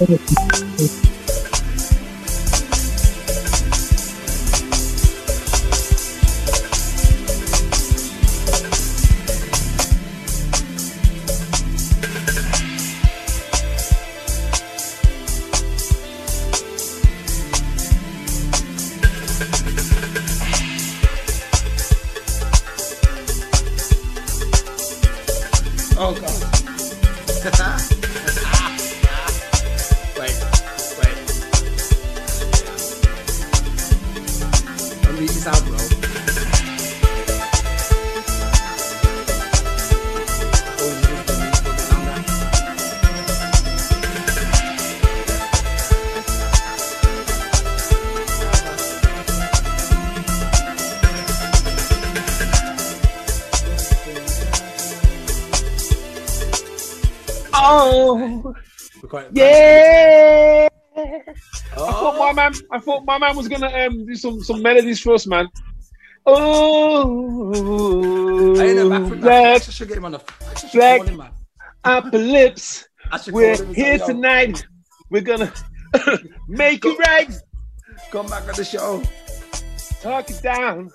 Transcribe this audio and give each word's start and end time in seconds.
Oh 0.00 1.17
We're 59.10 59.20
quite- 59.22 59.28
yeah. 59.32 60.68
I 60.96 61.20
Oh, 61.76 61.86
thought 61.92 62.18
my 62.18 62.32
man, 62.34 62.52
I 62.72 62.78
thought 62.78 63.04
my 63.06 63.16
man 63.18 63.36
was 63.36 63.48
gonna 63.48 63.68
um, 63.86 64.04
do 64.04 64.14
some 64.16 64.42
some 64.42 64.60
melodies 64.62 65.00
for 65.00 65.14
us, 65.14 65.26
man. 65.26 65.48
Oh, 66.26 67.50
I 68.60 68.64
ain't 68.66 68.90
back 68.90 69.08
from 69.08 69.20
that. 69.22 69.54
I 69.56 69.70
should 69.70 69.88
get 69.88 69.96
him 69.96 70.04
on 70.04 70.12
the. 70.12 70.18
I 70.20 70.70
Black- 70.74 71.04
him, 71.06 71.16
man. 71.16 71.30
upper 71.84 72.18
lips. 72.18 72.86
We're 73.30 73.54
him 73.54 73.66
and 73.68 73.76
here 73.76 73.98
tonight. 73.98 74.66
We're 75.10 75.22
gonna 75.22 75.52
make 76.48 76.84
it 76.84 76.98
right. 76.98 77.32
Come 78.10 78.26
back 78.26 78.42
on 78.48 78.54
the 78.56 78.64
show. 78.64 79.02
Talk 80.02 80.28
it 80.30 80.42
down. 80.42 80.90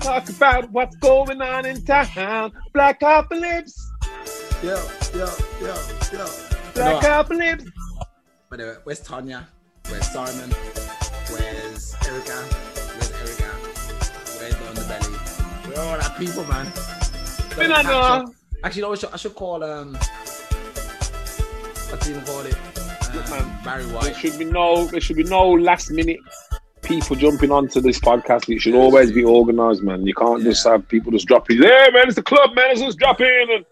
Talk 0.00 0.28
about 0.30 0.70
what's 0.70 0.96
going 0.96 1.42
on 1.42 1.66
in 1.66 1.84
town. 1.84 2.52
Black 2.72 3.02
lips. 3.30 3.92
Yo, 4.62 4.74
yo, 5.14 5.28
yo, 5.60 5.74
yo. 6.12 6.45
Black 6.76 7.02
No, 7.02 7.08
upper 7.08 7.34
lips. 7.34 7.64
But 8.50 8.60
uh, 8.60 8.74
where's 8.84 9.00
Tanya? 9.00 9.48
Where's 9.88 10.06
Simon? 10.08 10.50
Where's 11.30 11.94
Erica? 12.06 12.36
Where's 12.92 13.10
Erica? 13.12 13.50
Where's 14.38 14.54
the 14.54 14.64
underbelly? 14.70 15.68
Where 15.68 15.78
are 15.78 15.96
all 15.96 16.02
our 16.02 16.18
people, 16.18 16.44
man? 16.44 16.66
We 17.56 17.66
don't 17.66 17.84
know. 17.86 18.32
Actually, 18.62 18.82
no, 18.82 18.92
I 18.92 18.94
should, 18.96 19.12
I 19.12 19.16
should 19.16 19.34
call 19.34 19.64
um. 19.64 19.94
What's 21.88 22.06
he 22.06 22.12
even 22.12 22.24
call 22.24 22.40
it? 22.40 22.54
Um, 22.54 23.30
man. 23.30 23.58
Barry 23.64 23.84
There 23.84 24.14
should 24.14 24.38
be 24.38 24.44
no. 24.44 24.86
There 24.86 25.00
should 25.00 25.16
be 25.16 25.24
no 25.24 25.50
last 25.50 25.90
minute 25.90 26.20
people 26.82 27.16
jumping 27.16 27.50
onto 27.50 27.80
this 27.80 27.98
podcast. 27.98 28.54
It 28.54 28.60
should 28.60 28.74
always 28.74 29.12
be 29.12 29.24
organised, 29.24 29.82
man. 29.82 30.06
You 30.06 30.14
can't 30.14 30.42
just 30.42 30.64
have 30.66 30.86
people 30.88 31.10
just 31.10 31.26
drop 31.26 31.50
in. 31.50 31.56
Yeah, 31.56 31.88
man, 31.92 32.06
it's 32.06 32.14
the 32.16 32.22
club, 32.22 32.54
man. 32.54 32.68
Let's 32.68 32.80
just 32.80 32.98
drop 32.98 33.20
in 33.20 33.46
and. 33.50 33.64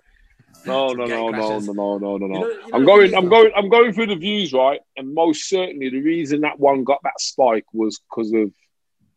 No, 0.66 0.92
no, 0.92 1.04
no, 1.04 1.30
no, 1.30 1.58
no, 1.58 1.72
no, 1.72 1.98
no, 1.98 2.16
no, 2.16 2.26
no. 2.26 2.26
You 2.26 2.28
know- 2.28 2.48
you 2.48 2.56
know 2.56 2.68
I'm 2.72 2.84
going. 2.84 3.14
I'm 3.14 3.28
going. 3.28 3.52
I'm 3.56 3.68
going 3.68 3.92
through 3.92 4.06
the 4.06 4.16
views, 4.16 4.52
right? 4.52 4.80
And 4.96 5.14
most 5.14 5.48
certainly, 5.48 5.90
the 5.90 6.00
reason 6.00 6.40
that 6.40 6.58
one 6.58 6.84
got 6.84 7.00
that 7.04 7.20
spike 7.20 7.66
was 7.72 8.00
because 8.00 8.32
of 8.32 8.52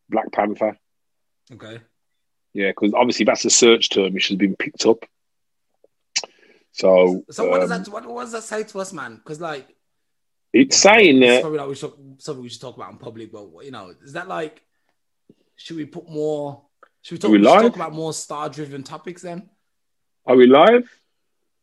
Black 0.09 0.31
Panther. 0.31 0.77
Okay. 1.51 1.79
Yeah, 2.53 2.71
because 2.71 2.93
obviously 2.93 3.25
that's 3.25 3.45
a 3.45 3.49
search 3.49 3.89
term 3.89 4.13
which 4.13 4.29
has 4.29 4.37
been 4.37 4.55
picked 4.55 4.85
up. 4.85 5.05
So, 6.71 7.23
So 7.31 7.49
what 7.49 7.61
does 7.61 7.71
um, 7.71 7.83
that? 7.83 7.91
What, 7.91 8.05
what 8.05 8.23
does 8.23 8.33
that 8.33 8.43
say 8.43 8.63
to 8.63 8.79
us, 8.79 8.93
man? 8.93 9.15
Because 9.15 9.41
like, 9.41 9.67
It's 10.53 10.77
saying 10.77 11.19
that 11.21 11.41
probably 11.41 11.59
like 11.59 11.69
we 11.69 11.75
should, 11.75 11.93
something 12.19 12.43
we 12.43 12.49
should 12.49 12.61
talk 12.61 12.75
about 12.75 12.91
in 12.91 12.97
public. 12.97 13.31
But 13.31 13.47
you 13.63 13.71
know, 13.71 13.93
is 14.03 14.13
that 14.13 14.27
like? 14.27 14.63
Should 15.55 15.77
we 15.77 15.85
put 15.85 16.07
more? 16.09 16.63
Should 17.01 17.15
we 17.15 17.19
talk? 17.19 17.31
We 17.31 17.37
we 17.39 17.43
should 17.45 17.61
talk 17.61 17.75
about 17.75 17.93
more 17.93 18.13
star-driven 18.13 18.83
topics 18.83 19.23
then. 19.23 19.49
are 20.25 20.35
we 20.35 20.45
live? 20.45 20.87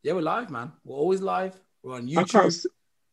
Yeah, 0.04 0.12
we're 0.12 0.20
live, 0.20 0.50
man. 0.50 0.70
We're 0.84 0.98
always 0.98 1.22
live. 1.22 1.58
We're 1.82 1.94
on 1.94 2.06
I 2.10 2.24
can't. 2.24 2.28
YouTube. 2.28 2.52
See, 2.52 2.68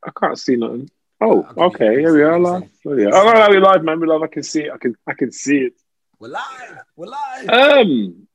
I 0.06 0.12
can't 0.20 0.38
see 0.38 0.58
nothing. 0.58 0.90
Oh, 1.22 1.42
I'll 1.42 1.42
give 1.44 1.58
you- 1.58 1.64
okay. 1.64 2.00
Here 2.02 2.14
we 2.14 2.22
are, 2.22 2.38
live. 2.38 2.70
Oh, 2.86 2.94
yeah. 2.98 3.10
Oh, 3.14 3.32
no, 3.32 3.48
we're 3.50 3.62
live, 3.62 3.82
man. 3.86 3.98
We're 4.02 4.08
live. 4.08 4.24
I 4.24 4.28
can 4.28 4.44
see 4.44 4.64
it. 4.64 4.72
I 4.74 4.78
can. 4.78 4.96
I 5.08 5.14
can 5.14 5.32
see 5.32 5.60
it. 5.60 5.74
We're 6.20 6.28
live. 6.28 6.78
We're 6.98 7.08
live. 7.08 7.48
Um, 7.50 8.28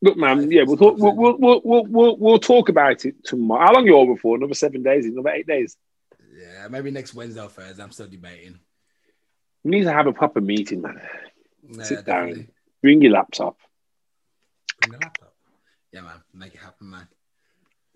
look, 0.00 0.16
man. 0.16 0.50
Yeah, 0.50 0.62
we'll 0.66 0.78
talk. 0.78 0.96
We'll, 0.96 1.14
we'll, 1.14 1.36
we'll, 1.38 1.60
we'll, 1.62 1.84
we'll, 1.84 2.16
we'll 2.16 2.38
talk 2.38 2.70
about 2.70 3.04
it 3.04 3.22
tomorrow. 3.24 3.66
How 3.66 3.74
long 3.74 3.84
you 3.84 3.94
over 3.96 4.16
for? 4.16 4.36
Another 4.36 4.54
seven 4.54 4.82
days? 4.82 5.04
Another 5.04 5.28
eight 5.28 5.46
days? 5.46 5.76
yeah, 6.34 6.66
maybe 6.68 6.90
next 6.90 7.12
Wednesday 7.12 7.42
or 7.42 7.50
Thursday. 7.50 7.82
I'm 7.82 7.92
still 7.92 8.08
debating. 8.08 8.58
We 9.64 9.72
need 9.72 9.84
to 9.84 9.92
have 9.92 10.06
a 10.06 10.14
proper 10.14 10.40
meeting, 10.40 10.80
man. 10.80 10.98
Yeah, 11.70 11.82
Sit 11.82 12.06
down. 12.06 12.48
Bring 12.80 13.02
your 13.02 13.12
laptop. 13.12 13.58
Bring 14.80 14.92
the 14.92 15.04
laptop. 15.04 15.34
Yeah, 15.92 16.00
man. 16.00 16.22
Make 16.32 16.54
it 16.54 16.60
happen, 16.60 16.88
man. 16.88 17.06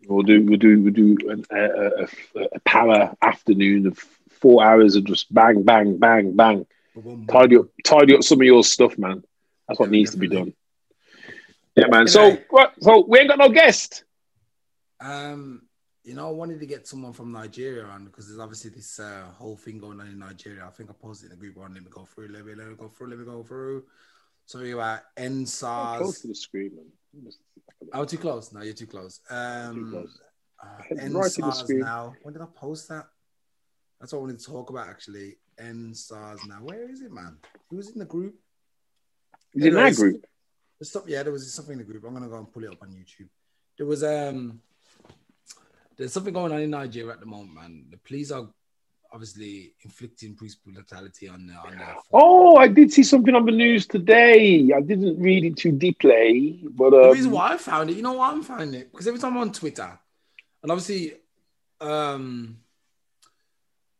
We'll 0.06 0.22
do. 0.22 0.42
We'll 0.44 0.58
do. 0.58 0.82
We'll 0.82 0.92
do 0.92 1.16
an, 1.28 1.44
a, 1.50 1.64
a, 1.64 1.88
a, 2.36 2.44
a 2.54 2.60
power 2.60 3.14
afternoon 3.22 3.86
of 3.86 3.98
four 4.30 4.64
hours 4.64 4.96
of 4.96 5.04
just 5.04 5.32
bang, 5.32 5.62
bang, 5.62 5.96
bang, 5.98 6.36
bang. 6.36 6.66
Boom, 6.94 7.02
boom, 7.02 7.26
Tidy 7.26 7.56
up, 7.56 7.66
tidy 7.84 8.14
up 8.14 8.22
some 8.22 8.40
of 8.40 8.44
your 8.46 8.62
stuff, 8.62 8.98
man. 8.98 9.24
That's 9.66 9.80
what 9.80 9.88
Yeah, 9.88 9.92
needs 9.92 10.10
to 10.12 10.18
be 10.18 10.28
done. 10.28 10.52
Yeah, 11.76 11.86
man. 11.88 12.06
So, 12.06 12.20
Anyway. 12.20 12.44
So 12.80 13.04
we 13.08 13.18
ain't 13.18 13.28
got 13.28 13.38
no 13.38 13.48
guest. 13.48 14.04
Um, 15.00 15.62
you 16.04 16.14
know, 16.14 16.28
I 16.28 16.32
wanted 16.32 16.60
to 16.60 16.66
get 16.66 16.86
someone 16.86 17.12
from 17.12 17.32
Nigeria 17.32 17.84
on 17.84 18.04
because 18.04 18.28
there's 18.28 18.38
obviously 18.38 18.70
this 18.70 19.00
uh, 19.00 19.24
whole 19.36 19.56
thing 19.56 19.78
going 19.78 20.00
on 20.00 20.06
in 20.06 20.18
Nigeria. 20.18 20.66
I 20.66 20.70
think 20.70 20.90
I 20.90 20.92
posted 20.92 21.30
in 21.30 21.38
the 21.38 21.40
group 21.40 21.56
one. 21.56 21.72
Let 21.74 21.82
me 21.82 21.88
go 21.90 22.04
through. 22.04 22.28
Let 22.28 22.44
me 22.44 22.54
let 22.54 22.68
me 22.68 22.74
go 22.74 22.88
through. 22.88 23.08
Let 23.08 23.18
me 23.18 23.24
go 23.24 23.42
through. 23.42 23.84
Something 24.46 24.74
about 24.74 25.00
Close 25.16 25.24
End 25.24 25.48
SARS. 25.48 26.20
to 26.20 26.28
the 26.28 26.34
screen, 26.34 26.72
man. 26.76 27.32
Oh, 27.92 28.04
too 28.04 28.18
close. 28.18 28.52
No, 28.52 28.62
you're 28.62 28.74
too 28.74 28.86
close. 28.86 29.20
Um, 29.30 29.74
Too 29.74 29.90
close. 29.90 30.18
uh, 30.62 30.82
Head 30.82 31.12
right 31.12 31.32
the 31.32 31.50
screen. 31.52 31.80
now. 31.80 32.14
When 32.22 32.32
did 32.32 32.42
I 32.42 32.46
post 32.54 32.88
that? 32.88 33.06
That's 34.00 34.12
what 34.12 34.18
I 34.18 34.22
wanted 34.22 34.38
to 34.40 34.46
talk 34.46 34.70
about 34.70 34.88
actually. 34.88 35.36
End 35.58 35.96
SARS 35.96 36.40
now. 36.46 36.56
Where 36.56 36.90
is 36.90 37.00
it, 37.00 37.12
man? 37.12 37.36
Who 37.70 37.76
was 37.76 37.90
in 37.90 37.98
the 37.98 38.04
group? 38.04 38.34
He's 39.52 39.66
in 39.66 39.74
that 39.74 39.94
group. 39.94 40.24
Some, 40.82 41.04
yeah, 41.06 41.22
there 41.22 41.32
was 41.32 41.50
something 41.52 41.72
in 41.74 41.78
the 41.78 41.84
group. 41.84 42.04
I'm 42.04 42.12
gonna 42.12 42.28
go 42.28 42.36
and 42.38 42.52
pull 42.52 42.64
it 42.64 42.70
up 42.72 42.82
on 42.82 42.88
YouTube. 42.90 43.28
There 43.78 43.86
was 43.86 44.02
um, 44.02 44.60
there's 45.96 46.12
something 46.12 46.34
going 46.34 46.52
on 46.52 46.60
in 46.60 46.70
Nigeria 46.70 47.12
at 47.12 47.20
the 47.20 47.26
moment, 47.26 47.54
man. 47.54 47.84
The 47.90 47.96
police 47.98 48.30
are 48.32 48.48
obviously 49.14 49.72
inflicting 49.82 50.34
police 50.34 50.56
brutality 50.56 51.28
on 51.28 51.46
the 51.46 51.54
on 51.54 51.78
their. 51.78 51.96
Oh, 52.12 52.56
I 52.56 52.66
did 52.66 52.92
see 52.92 53.04
something 53.04 53.34
on 53.34 53.46
the 53.46 53.52
news 53.52 53.86
today. 53.86 54.72
I 54.76 54.80
didn't 54.80 55.20
read 55.20 55.44
it 55.44 55.56
too 55.56 55.70
deeply, 55.70 56.60
but 56.70 56.90
the 56.90 57.04
um, 57.04 57.12
reason 57.12 57.30
why 57.30 57.52
I 57.52 57.56
found 57.56 57.90
it, 57.90 57.96
you 57.96 58.02
know 58.02 58.14
why 58.14 58.32
I'm 58.32 58.42
finding 58.42 58.80
it? 58.80 58.90
Because 58.90 59.06
every 59.06 59.20
time 59.20 59.34
I'm 59.34 59.42
on 59.42 59.52
Twitter, 59.52 59.98
and 60.62 60.72
obviously, 60.72 61.14
um, 61.80 62.58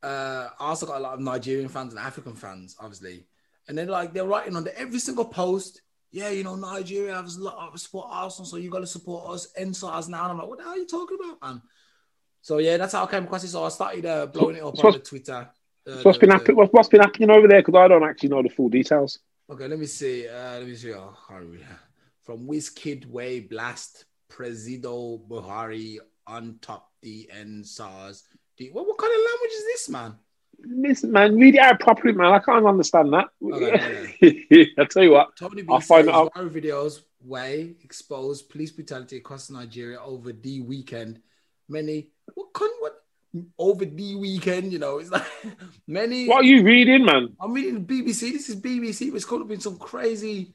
uh, 0.03 0.49
I 0.59 0.65
also 0.67 0.87
got 0.87 0.99
a 0.99 1.01
lot 1.01 1.15
of 1.15 1.21
Nigerian 1.21 1.69
fans 1.69 1.93
and 1.93 2.05
African 2.05 2.35
fans, 2.35 2.77
obviously, 2.81 3.25
and 3.69 3.79
they're 3.79 3.87
like 3.87 4.13
they're 4.13 4.27
writing 4.27 4.57
on 4.57 4.65
the, 4.65 4.77
every 4.77 4.99
single 4.99 5.27
post. 5.27 5.81
Yeah, 6.11 6.31
you 6.31 6.45
know, 6.45 6.55
Nigeria 6.55 7.15
has 7.15 7.37
a 7.37 7.43
lot 7.43 7.73
of 7.73 7.81
support 7.81 8.07
Arsenal, 8.11 8.47
so 8.47 8.57
you 8.57 8.71
got 8.71 8.81
to 8.81 8.87
support 8.87 9.31
us. 9.31 9.49
End 9.57 9.77
SARS 9.77 10.09
now. 10.09 10.23
And 10.23 10.33
I'm 10.33 10.39
like, 10.39 10.47
what 10.47 10.59
the 10.59 10.65
hell 10.65 10.75
are 10.75 10.77
you 10.77 10.87
talking 10.87 11.19
about, 11.21 11.43
man? 11.43 11.63
So 12.45 12.59
yeah, 12.59 12.77
that's 12.77 12.93
how 12.93 13.05
I 13.05 13.11
came 13.11 13.25
across 13.25 13.43
it. 13.43 13.49
So 13.49 13.65
I 13.65 13.71
started 13.71 14.05
uh, 14.05 14.27
blowing 14.27 14.57
it 14.57 14.63
up 14.63 14.77
So- 14.77 14.89
on 14.89 14.93
the 14.93 14.99
Twitter. 14.99 15.49
Uh, 15.87 15.97
so 15.97 16.03
what's 16.03 16.19
the- 16.19 16.27
been 16.27 16.31
happening? 16.31 16.57
What, 16.59 16.75
what's 16.75 16.89
been 16.91 17.01
happening 17.01 17.31
over 17.31 17.49
there? 17.49 17.63
Because 17.63 17.75
I 17.75 17.89
don't 17.89 18.05
actually 18.05 18.29
know 18.29 18.43
the 18.43 18.51
full 18.51 18.69
details. 18.69 19.19
Okay, 19.51 19.67
let 19.67 19.79
me 19.79 19.87
see. 19.87 20.29
Uh, 20.29 20.59
let 20.59 20.67
me 20.67 20.75
see. 20.75 20.93
Oh. 20.93 21.17
From 22.23 22.47
Wizkid 22.47 23.07
Way 23.07 23.41
Blast, 23.41 24.05
Presido 24.31 25.27
Buhari 25.27 25.97
on 26.27 26.59
top 26.61 26.91
the 27.01 27.31
End 27.33 27.67
SARS. 27.67 28.25
What, 28.73 28.87
what 28.87 28.99
kind 28.99 29.13
of 29.15 29.21
language 29.31 29.53
is 29.53 29.65
this, 29.65 29.89
man? 29.89 30.15
Listen, 30.67 31.13
man, 31.13 31.37
read 31.37 31.55
it 31.55 31.61
out 31.61 31.81
properly, 31.81 32.13
man. 32.13 32.31
I 32.31 32.41
can't 32.41 32.67
understand 32.67 33.11
that. 33.15 33.29
Okay, 33.43 34.69
I 34.79 34.85
tell 34.85 35.03
you 35.03 35.13
what. 35.13 35.35
Tony 35.37 35.63
B 35.63 35.69
I'll 35.71 35.81
find 35.81 36.11
out. 36.11 36.31
videos 36.35 37.01
way 37.25 37.75
exposed 37.83 38.51
police 38.51 38.71
brutality 38.71 39.17
across 39.17 39.49
Nigeria 39.49 39.99
over 39.99 40.31
the 40.33 40.61
weekend. 40.61 41.21
Many 41.69 42.09
what 42.35 42.53
kind 42.53 42.71
what 42.81 43.03
over 43.59 43.85
the 43.85 44.15
weekend? 44.15 44.73
You 44.73 44.79
know, 44.79 44.99
it's 44.99 45.11
like 45.11 45.27
many. 45.87 46.29
What 46.29 46.45
are 46.45 46.49
you 46.49 46.63
reading, 46.63 47.05
man? 47.05 47.35
I'm 47.41 47.53
reading 47.53 47.85
BBC. 47.85 48.33
This 48.33 48.49
is 48.49 48.57
BBC. 48.57 49.15
It's 49.15 49.25
caught 49.25 49.43
up 49.43 49.51
in 49.51 49.61
some 49.61 49.79
crazy 49.79 50.55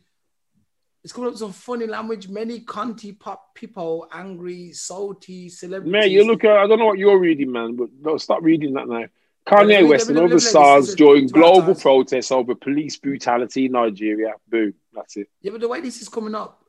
It's 1.03 1.13
coming 1.13 1.29
up 1.29 1.37
some 1.37 1.53
funny 1.53 1.87
language. 1.87 2.29
Many 2.29 2.61
Conti 2.61 3.13
pop 3.13 3.55
people 3.55 4.07
angry, 4.11 4.71
salty 4.73 5.49
celebrities. 5.49 5.91
Man, 5.91 6.11
you 6.11 6.25
look 6.25 6.43
at, 6.43 6.57
I 6.57 6.67
don't 6.67 6.79
know 6.79 6.85
what 6.85 6.99
you're 6.99 7.19
reading, 7.19 7.51
man, 7.51 7.75
but 7.75 7.89
no, 8.01 8.17
stop 8.17 8.43
reading 8.43 8.73
that 8.73 8.87
now. 8.87 9.05
Kanye 9.47 9.87
West 9.87 10.09
and 10.09 10.19
other 10.19 10.39
stars 10.39 10.93
during 10.95 11.27
global 11.27 11.73
protests 11.73 12.31
over 12.31 12.53
police 12.53 12.97
brutality 12.97 13.65
in 13.65 13.71
Nigeria. 13.71 14.33
Boom. 14.47 14.73
That's 14.93 15.17
it. 15.17 15.27
Yeah, 15.41 15.51
but 15.51 15.61
the 15.61 15.67
way 15.67 15.81
this 15.81 16.01
is 16.01 16.09
coming 16.09 16.35
up. 16.35 16.63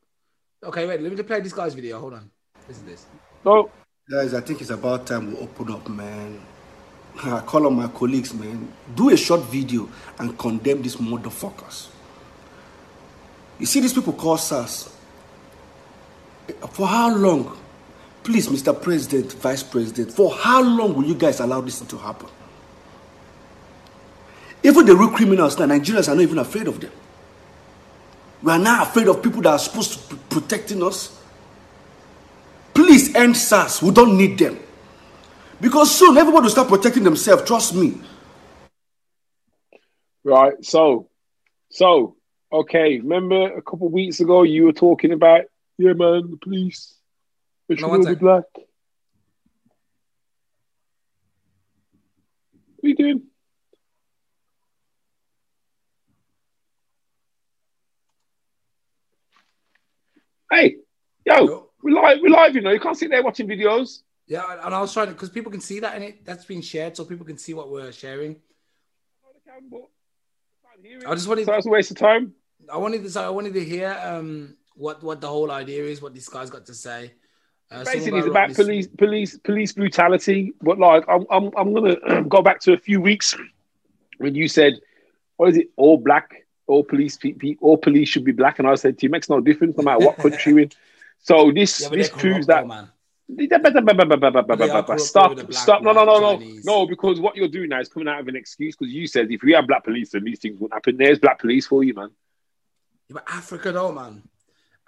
Okay, 0.63 0.87
wait, 0.87 1.01
let 1.01 1.13
me 1.13 1.23
play 1.23 1.41
this 1.41 1.53
guy's 1.53 1.75
video. 1.75 1.99
Hold 2.01 2.15
on. 2.15 2.31
Listen 2.69 2.85
to 2.85 2.91
this. 2.91 3.07
No. 3.45 3.71
Guys, 4.11 4.35
I 4.35 4.41
think 4.41 4.61
it's 4.61 4.71
about 4.71 5.07
time 5.07 5.31
we 5.31 5.39
open 5.39 5.71
up, 5.71 5.89
man. 5.89 6.41
I 7.23 7.39
call 7.43 7.65
on 7.69 7.77
my 7.77 7.87
colleagues, 7.87 8.35
man. 8.35 8.73
Do 8.97 9.11
a 9.11 9.17
short 9.17 9.43
video 9.43 9.89
and 10.19 10.37
condemn 10.37 10.83
these 10.83 10.97
motherfuckers. 10.97 11.87
You 13.61 13.67
see, 13.67 13.79
these 13.79 13.93
people 13.93 14.15
call 14.15 14.35
us. 14.35 14.93
For 16.73 16.89
how 16.89 17.15
long? 17.15 17.57
Please, 18.25 18.49
Mr. 18.49 18.83
President, 18.83 19.33
Vice 19.35 19.63
President, 19.63 20.11
for 20.13 20.33
how 20.35 20.61
long 20.61 20.93
will 20.97 21.05
you 21.05 21.15
guys 21.15 21.39
allow 21.39 21.61
this 21.61 21.79
to 21.81 21.97
happen? 21.97 22.29
Even 24.65 24.87
the 24.87 24.97
real 24.97 25.11
criminals 25.11 25.57
now, 25.57 25.67
Nigerians 25.67 26.09
are 26.09 26.17
not 26.17 26.23
even 26.23 26.39
afraid 26.39 26.67
of 26.67 26.81
them. 26.81 26.91
We 28.43 28.51
are 28.51 28.59
now 28.59 28.83
afraid 28.83 29.07
of 29.07 29.23
people 29.23 29.43
that 29.43 29.51
are 29.51 29.59
supposed 29.61 30.09
to 30.09 30.17
be 30.17 30.21
protecting 30.31 30.83
us. 30.83 31.20
Please 32.75 33.15
end 33.15 33.37
SARS. 33.37 33.83
We 33.83 33.91
don't 33.91 34.17
need 34.17 34.39
them. 34.39 34.59
Because 35.61 35.95
soon 35.95 36.17
everybody 36.17 36.45
will 36.45 36.51
start 36.51 36.69
protecting 36.69 37.05
themselves. 37.05 37.43
Trust 37.45 37.75
me. 37.75 38.01
Right. 40.25 40.65
So, 40.65 41.09
so, 41.71 42.17
okay. 42.53 42.99
Remember 42.99 43.57
a 43.57 43.63
couple 43.63 43.89
of 43.89 43.93
weeks 43.93 44.21
ago 44.21 44.43
you 44.43 44.65
were 44.65 44.73
talking 44.73 45.13
about, 45.13 45.43
yeah, 45.79 45.93
man, 45.93 46.31
the 46.31 46.39
police. 46.41 46.97
They 47.69 47.77
should 47.77 47.87
no, 47.87 47.93
all 47.93 48.05
be 48.05 48.15
black. 48.15 48.45
What 52.77 52.85
are 52.85 52.89
you 52.89 52.97
doing? 52.97 53.23
Hey, 60.51 60.77
yo, 61.25 61.45
yo. 61.47 61.70
We're 61.83 62.01
live. 62.01 62.19
We're 62.21 62.31
live. 62.31 62.55
You 62.55 62.61
know, 62.61 62.71
you 62.71 62.81
can't 62.81 62.97
sit 62.97 63.11
there 63.11 63.23
watching 63.23 63.47
videos. 63.49 64.03
Yeah, 64.27 64.45
and 64.65 64.75
I 64.75 64.81
was 64.81 64.93
trying 64.93 65.09
to 65.09 65.13
because 65.13 65.31
people 65.31 65.51
can 65.51 65.61
see 65.61 65.81
that 65.81 65.97
in 65.97 66.03
it. 66.03 66.25
That's 66.25 66.45
being 66.45 66.63
shared, 66.63 66.97
so 66.97 67.05
people 67.05 67.27
can 67.27 67.39
see 67.39 67.55
what 67.55 67.71
we're 67.71 67.93
sharing. 67.93 68.37
I 71.07 71.15
just 71.15 71.29
wanted. 71.29 71.47
So 71.47 71.53
that's 71.53 71.67
a 71.67 71.71
waste 71.71 71.91
of 71.91 71.97
time. 71.97 72.35
I 72.73 72.77
wanted 72.77 73.07
to. 73.07 73.21
I 73.21 73.29
wanted 73.31 73.55
to 73.55 73.65
hear 73.65 73.99
um 74.03 74.57
what 74.75 75.03
what 75.03 75.21
the 75.21 75.29
whole 75.29 75.51
idea 75.51 75.85
is, 75.85 76.01
what 76.01 76.15
this 76.15 76.29
guy's 76.29 76.51
got 76.51 76.67
to 76.67 76.75
say. 76.75 77.13
Uh, 77.71 77.85
Basically, 77.85 78.19
it's 78.19 78.27
about 78.27 78.53
police, 78.55 78.89
police, 78.89 79.39
police 79.39 79.73
brutality. 79.73 80.53
But 80.61 80.79
like, 80.79 81.05
I'm, 81.07 81.25
I'm, 81.31 81.51
I'm 81.57 81.73
gonna 81.73 82.23
go 82.29 82.43
back 82.43 82.61
to 82.61 82.73
a 82.73 82.77
few 82.77 83.01
weeks 83.01 83.37
when 84.19 84.35
you 84.35 84.49
said, 84.49 84.75
"What 85.37 85.51
is 85.51 85.57
it? 85.57 85.71
All 85.77 85.97
black 85.97 86.47
all 86.71 86.85
police 86.85 87.19
all 87.61 87.77
police 87.77 88.09
should 88.09 88.25
be 88.25 88.33
black. 88.33 88.59
And 88.59 88.69
I 88.69 88.77
said 88.77 88.97
to 88.99 89.07
you, 89.07 89.11
makes 89.11 89.29
no 89.29 89.41
difference 89.41 89.77
no 89.77 89.83
matter 89.83 90.05
what 90.07 90.17
country 90.17 90.41
you're 90.53 90.61
in. 90.61 90.71
So 91.21 91.53
this 91.53 91.83
yeah, 91.83 91.89
this 91.89 92.09
proves 92.09 92.47
that. 92.47 92.67
man. 92.67 92.91
Stop! 94.99 95.39
Stop! 95.53 95.83
No! 95.83 95.93
No! 95.93 96.05
No! 96.05 96.19
No! 96.19 96.43
No! 96.65 96.87
Because 96.87 97.21
what 97.21 97.37
you're 97.37 97.49
doing 97.49 97.69
now 97.69 97.81
is 97.81 97.89
coming 97.89 98.09
out 98.09 98.21
of 98.21 98.29
an 98.29 98.37
excuse. 98.37 98.75
Because 98.77 98.93
you 98.93 99.07
said 99.07 99.31
if 99.31 99.43
we 99.43 99.53
have 99.53 99.67
black 99.67 99.85
police, 99.85 100.11
then 100.11 100.25
these 100.25 100.41
things 100.41 100.59
wouldn't 100.59 100.75
happen. 100.75 100.97
There's 100.97 101.19
black 101.19 101.39
police 101.39 101.67
for 101.67 101.85
you, 101.85 101.95
man. 101.95 102.11
Yeah, 103.09 103.15
but 103.15 103.25
Africa, 103.29 103.71
though, 103.71 103.93
man. 103.93 104.23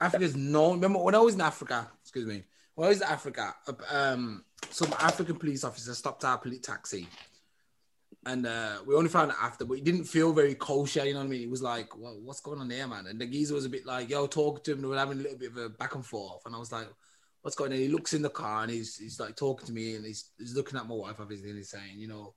Africa's 0.01 0.35
known. 0.35 0.75
Remember 0.75 0.99
when 0.99 1.15
I 1.15 1.19
was 1.19 1.35
in 1.35 1.41
Africa? 1.41 1.89
Excuse 2.01 2.27
me. 2.27 2.43
When 2.75 2.87
I 2.87 2.89
was 2.89 3.01
in 3.01 3.07
Africa, 3.07 3.55
um, 3.91 4.45
some 4.71 4.93
African 4.99 5.37
police 5.37 5.63
officer 5.63 5.95
stopped 5.95 6.25
our 6.25 6.39
police 6.39 6.61
taxi 6.61 7.07
and 8.25 8.47
uh, 8.47 8.79
we 8.87 8.95
only 8.95 9.09
found 9.09 9.33
it 9.33 9.37
after, 9.41 9.65
but 9.65 9.79
it 9.79 9.85
didn't 9.85 10.05
feel 10.05 10.33
very 10.33 10.55
kosher. 10.55 11.05
You 11.05 11.15
know 11.15 11.21
what 11.21 11.27
I 11.27 11.31
mean? 11.31 11.43
It 11.43 11.51
was 11.51 11.63
like, 11.63 11.97
well, 11.99 12.19
what's 12.23 12.41
going 12.41 12.61
on 12.61 12.69
there, 12.69 12.87
man? 12.87 13.07
And 13.07 13.21
the 13.21 13.27
geezer 13.27 13.55
was 13.55 13.65
a 13.65 13.71
bit 13.71 13.85
like, 13.85 14.09
yo, 14.09 14.27
talk 14.29 14.63
to 14.65 14.73
him. 14.73 14.79
And 14.79 14.89
we 14.89 14.95
are 14.95 15.01
having 15.01 15.19
a 15.19 15.23
little 15.23 15.39
bit 15.39 15.51
of 15.51 15.57
a 15.57 15.69
back 15.71 15.97
and 15.97 16.07
forth. 16.07 16.43
And 16.47 16.55
I 16.55 16.59
was 16.59 16.71
like, 16.71 16.87
what's 17.43 17.57
going 17.57 17.73
on? 17.73 17.79
He 17.79 17.89
looks 17.89 18.15
in 18.15 18.23
the 18.23 18.31
car 18.31 18.63
and 18.63 18.71
he's 18.71 18.97
he's 18.97 19.19
like 19.19 19.35
talking 19.35 19.67
to 19.67 19.73
me 19.73 19.97
and 19.97 20.05
he's, 20.05 20.31
he's 20.39 20.55
looking 20.55 20.79
at 20.79 20.87
my 20.87 20.95
wife, 20.95 21.17
obviously, 21.19 21.49
and 21.49 21.59
he's 21.59 21.71
saying, 21.71 21.99
you 21.99 22.07
know, 22.07 22.35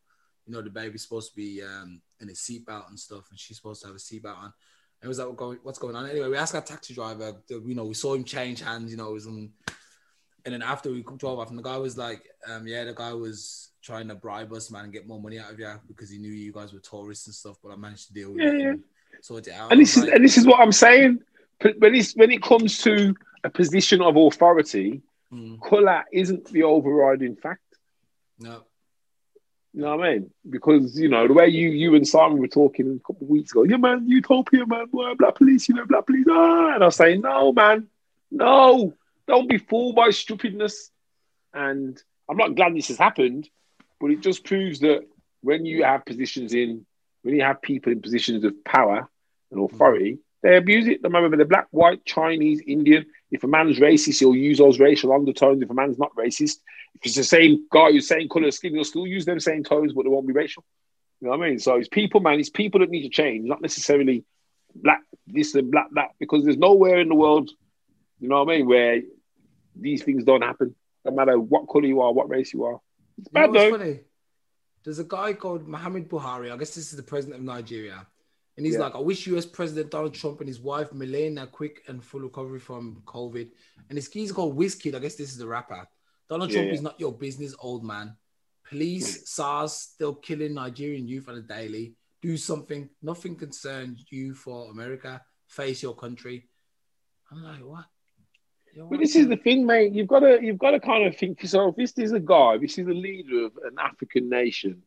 you 0.47 0.53
know, 0.53 0.61
the 0.61 0.69
baby's 0.71 1.03
supposed 1.03 1.31
to 1.31 1.35
be 1.35 1.61
um, 1.61 2.01
in 2.19 2.29
a 2.29 2.33
seatbelt 2.33 2.89
and 2.89 2.99
stuff, 2.99 3.29
and 3.29 3.39
she's 3.39 3.57
supposed 3.57 3.81
to 3.81 3.87
have 3.87 3.95
a 3.95 3.99
seatbelt 3.99 4.37
on. 4.37 4.53
And 5.01 5.03
it 5.03 5.07
was 5.07 5.19
like, 5.19 5.27
what's 5.63 5.79
going 5.79 5.95
on? 5.95 6.09
Anyway, 6.09 6.29
we 6.29 6.37
asked 6.37 6.55
our 6.55 6.61
taxi 6.61 6.95
driver, 6.95 7.33
you 7.49 7.75
know, 7.75 7.85
we 7.85 7.93
saw 7.93 8.15
him 8.15 8.23
change 8.23 8.61
hands, 8.61 8.91
you 8.91 8.97
know, 8.97 9.09
it 9.09 9.13
was 9.13 9.27
um, 9.27 9.51
and 10.45 10.53
then 10.53 10.61
after 10.61 10.91
we 10.91 11.03
drove 11.17 11.39
off, 11.39 11.49
and 11.49 11.57
the 11.57 11.63
guy 11.63 11.77
was 11.77 11.97
like, 11.97 12.29
um, 12.47 12.67
yeah, 12.67 12.83
the 12.83 12.93
guy 12.93 13.13
was 13.13 13.71
trying 13.81 14.07
to 14.07 14.15
bribe 14.15 14.53
us, 14.53 14.69
man, 14.69 14.85
and 14.85 14.93
get 14.93 15.07
more 15.07 15.19
money 15.19 15.39
out 15.39 15.51
of 15.51 15.59
you 15.59 15.71
because 15.87 16.09
he 16.09 16.19
knew 16.19 16.31
you 16.31 16.53
guys 16.53 16.71
were 16.71 16.79
tourists 16.79 17.25
and 17.25 17.35
stuff. 17.35 17.57
But 17.63 17.71
I 17.71 17.75
managed 17.75 18.07
to 18.07 18.13
deal 18.13 18.31
with 18.31 18.41
yeah, 18.41 18.49
it. 18.49 18.65
And 18.65 18.83
sort 19.21 19.47
it 19.47 19.53
out. 19.53 19.71
And 19.71 19.81
this 19.81 19.97
is 19.97 20.03
and 20.03 20.23
this 20.23 20.37
is 20.37 20.45
what 20.45 20.59
I'm 20.59 20.71
saying. 20.71 21.19
When 21.79 21.95
it's 21.95 22.13
when 22.13 22.31
it 22.31 22.43
comes 22.43 22.79
to 22.83 23.15
a 23.43 23.49
position 23.49 24.01
of 24.01 24.15
authority, 24.17 25.01
mm. 25.33 25.59
color 25.61 26.03
isn't 26.11 26.45
the 26.51 26.63
overriding 26.63 27.35
fact. 27.35 27.61
No. 28.39 28.63
You 29.73 29.81
know 29.81 29.97
what 29.97 30.07
I 30.07 30.13
mean? 30.13 30.31
Because 30.49 30.97
you 30.99 31.09
know 31.09 31.27
the 31.27 31.33
way 31.33 31.47
you 31.47 31.69
you 31.69 31.95
and 31.95 32.07
Simon 32.07 32.37
were 32.37 32.47
talking 32.47 32.99
a 33.01 33.07
couple 33.07 33.25
of 33.25 33.29
weeks 33.29 33.51
ago. 33.51 33.63
Yeah, 33.63 33.77
man, 33.77 34.07
utopia, 34.07 34.65
man. 34.65 34.87
Black 35.17 35.35
police, 35.35 35.67
you 35.67 35.75
know, 35.75 35.85
black 35.85 36.05
police. 36.05 36.25
Ah, 36.29 36.75
and 36.75 36.83
I 36.83 36.85
was 36.85 36.95
saying, 36.95 37.21
no, 37.21 37.51
man, 37.51 37.87
no, 38.31 38.93
don't 39.27 39.49
be 39.49 39.57
fooled 39.57 39.95
by 39.95 40.11
stupidness. 40.11 40.91
And 41.53 42.01
I'm 42.29 42.37
not 42.37 42.55
glad 42.55 42.75
this 42.75 42.89
has 42.89 42.97
happened 42.97 43.49
but 43.99 44.11
it 44.11 44.21
just 44.21 44.43
proves 44.43 44.79
that 44.81 45.01
when 45.41 45.65
you 45.65 45.83
have 45.83 46.05
positions 46.05 46.53
in, 46.53 46.85
when 47.21 47.35
you 47.35 47.43
have 47.43 47.61
people 47.61 47.91
in 47.91 48.01
positions 48.01 48.43
of 48.43 48.63
power 48.63 49.09
and 49.51 49.59
authority, 49.59 50.19
they 50.43 50.57
abuse 50.57 50.87
it. 50.87 51.01
Matter 51.01 51.23
whether 51.23 51.37
they're 51.37 51.45
black, 51.45 51.67
white, 51.71 52.05
Chinese, 52.05 52.61
Indian. 52.67 53.05
If 53.31 53.43
a 53.43 53.47
man's 53.47 53.79
racist, 53.79 54.19
he'll 54.19 54.35
use 54.35 54.59
those 54.59 54.79
racial 54.79 55.11
undertones. 55.11 55.61
If 55.61 55.69
a 55.69 55.73
man's 55.73 55.97
not 55.97 56.15
racist, 56.15 56.59
if 56.93 57.05
it's 57.05 57.15
the 57.15 57.23
same 57.23 57.67
guy 57.71 57.91
who's 57.91 58.07
same 58.07 58.29
color 58.29 58.51
skin, 58.51 58.75
he'll 58.75 58.83
still 58.83 59.07
use 59.07 59.25
them 59.25 59.39
same 59.39 59.63
tones, 59.63 59.93
but 59.93 60.03
they 60.03 60.09
won't 60.09 60.27
be 60.27 60.33
racial. 60.33 60.63
You 61.19 61.29
know 61.29 61.37
what 61.37 61.45
I 61.45 61.49
mean? 61.49 61.59
So 61.59 61.75
it's 61.75 61.89
people, 61.89 62.21
man. 62.21 62.39
It's 62.39 62.49
people 62.49 62.81
that 62.81 62.89
need 62.89 63.03
to 63.03 63.09
change, 63.09 63.47
not 63.47 63.61
necessarily 63.61 64.23
black 64.75 65.01
this 65.25 65.55
and 65.55 65.71
black 65.71 65.87
that, 65.93 66.09
because 66.19 66.43
there's 66.43 66.57
nowhere 66.57 66.99
in 66.99 67.09
the 67.09 67.15
world, 67.15 67.49
you 68.19 68.29
know 68.29 68.43
what 68.43 68.53
I 68.53 68.57
mean, 68.57 68.67
where 68.67 69.01
these 69.79 70.03
things 70.03 70.23
don't 70.23 70.41
happen. 70.41 70.75
No 71.03 71.11
matter 71.11 71.39
what 71.39 71.67
color 71.67 71.85
you 71.85 72.01
are, 72.01 72.11
what 72.13 72.29
race 72.29 72.53
you 72.53 72.63
are. 72.63 72.79
It's 73.17 73.29
bad 73.29 73.47
you 73.47 73.71
know 73.71 73.77
though. 73.77 73.99
There's 74.83 74.99
a 74.99 75.03
guy 75.03 75.33
called 75.33 75.67
Muhammad 75.67 76.09
Buhari. 76.09 76.51
I 76.51 76.57
guess 76.57 76.75
this 76.75 76.91
is 76.91 76.97
the 76.97 77.03
president 77.03 77.39
of 77.39 77.45
Nigeria. 77.45 78.05
And 78.57 78.65
he's 78.65 78.75
yeah. 78.75 78.81
like, 78.81 78.95
I 78.95 78.99
wish 78.99 79.27
US 79.27 79.45
President 79.45 79.91
Donald 79.91 80.13
Trump 80.13 80.39
and 80.39 80.47
his 80.47 80.61
wife 80.61 80.93
Melania 80.93 81.47
quick 81.47 81.81
and 81.87 82.03
full 82.03 82.21
recovery 82.21 82.59
from 82.59 83.01
COVID. 83.05 83.49
And 83.89 83.97
his 83.97 84.07
keys 84.07 84.31
called 84.31 84.57
Wizkid. 84.57 84.95
I 84.95 84.99
guess 84.99 85.15
this 85.15 85.31
is 85.31 85.37
the 85.37 85.47
rapper. 85.47 85.87
Donald 86.29 86.51
yeah, 86.51 86.57
Trump 86.57 86.67
yeah. 86.67 86.73
is 86.73 86.81
not 86.81 86.99
your 86.99 87.13
business, 87.13 87.55
old 87.59 87.83
man. 87.83 88.15
Police, 88.69 89.17
hmm. 89.17 89.25
SARS 89.25 89.73
still 89.73 90.15
killing 90.15 90.53
Nigerian 90.53 91.07
youth 91.07 91.27
on 91.29 91.35
a 91.35 91.41
daily. 91.41 91.95
Do 92.21 92.37
something. 92.37 92.89
Nothing 93.01 93.35
concerns 93.35 94.05
you 94.09 94.33
for 94.33 94.71
America. 94.71 95.21
Face 95.47 95.83
your 95.83 95.95
country. 95.95 96.47
I'm 97.31 97.43
like, 97.43 97.59
what? 97.59 97.85
But 98.77 98.99
this 98.99 99.15
is 99.15 99.27
the 99.27 99.37
thing, 99.37 99.65
mate. 99.65 99.93
You've 99.93 100.07
got 100.07 100.19
to 100.19 100.39
you've 100.41 100.57
got 100.57 100.71
to 100.71 100.79
kind 100.79 101.05
of 101.05 101.15
think 101.15 101.41
yourself. 101.41 101.75
This 101.75 101.93
is 101.97 102.11
a 102.11 102.19
guy. 102.19 102.57
This 102.57 102.77
is 102.77 102.85
the 102.85 102.93
leader 102.93 103.45
of 103.45 103.53
an 103.63 103.75
African 103.79 104.29
nation, 104.29 104.83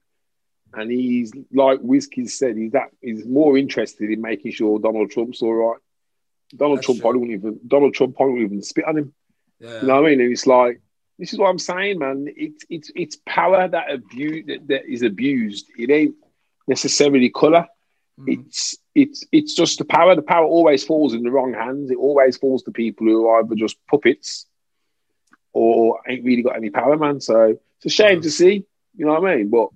and 0.75 0.90
he's 0.90 1.33
like 1.52 1.80
Wizkid 1.80 2.28
said. 2.28 2.57
He's 2.57 2.73
that 2.73 2.88
he's 3.00 3.25
more 3.25 3.57
interested 3.57 4.11
in 4.11 4.21
making 4.21 4.52
sure 4.52 4.78
Donald 4.78 5.11
Trump's 5.11 5.42
all 5.42 5.54
right. 5.54 5.80
Donald 6.54 6.78
That's 6.78 6.87
Trump 6.87 6.99
true. 6.99 7.02
probably 7.02 7.21
wouldn't 7.21 7.38
even 7.38 7.61
Donald 7.66 7.95
Trump 7.95 8.16
probably 8.16 8.35
wouldn't 8.35 8.52
even 8.52 8.62
spit 8.62 8.85
on 8.87 8.99
him. 8.99 9.14
Yeah. 9.61 9.80
You 9.80 9.87
know 9.87 9.95
what 9.95 10.07
I 10.07 10.11
mean? 10.11 10.21
And 10.21 10.33
it's 10.33 10.47
like 10.47 10.80
this 11.18 11.33
is 11.33 11.38
what 11.38 11.49
I'm 11.49 11.59
saying, 11.59 11.99
man. 11.99 12.26
It's 12.37 12.64
it's 12.68 12.92
it's 12.95 13.16
power 13.26 13.68
that 13.68 13.90
abuse 13.90 14.47
that, 14.47 14.68
that 14.68 14.87
is 14.87 15.02
abused. 15.02 15.66
It 15.78 15.90
ain't 15.90 16.14
necessarily 16.66 17.30
color. 17.30 17.66
Mm. 18.18 18.40
It's 18.40 18.76
it's 18.94 19.25
it's 19.30 19.54
just 19.54 19.78
the 19.78 19.84
power. 19.84 20.14
The 20.14 20.22
power 20.22 20.46
always 20.46 20.84
falls 20.84 21.14
in 21.14 21.22
the 21.22 21.30
wrong 21.30 21.54
hands. 21.54 21.90
It 21.90 21.96
always 21.96 22.37
falls 22.37 22.62
to 22.64 22.70
people 22.70 23.06
who 23.06 23.26
are 23.28 23.40
either 23.40 23.54
just 23.54 23.78
puppets 23.87 24.46
or 25.52 26.00
ain't 26.08 26.25
really 26.25 26.42
got 26.42 26.56
any 26.56 26.70
power, 26.70 26.96
man. 26.96 27.20
So 27.20 27.58
it's 27.76 27.87
a 27.87 27.88
shame 27.88 28.20
mm. 28.20 28.22
to 28.22 28.30
see. 28.30 28.64
You 28.96 29.06
know 29.06 29.20
what 29.20 29.30
I 29.30 29.37
mean? 29.37 29.50
But 29.50 29.68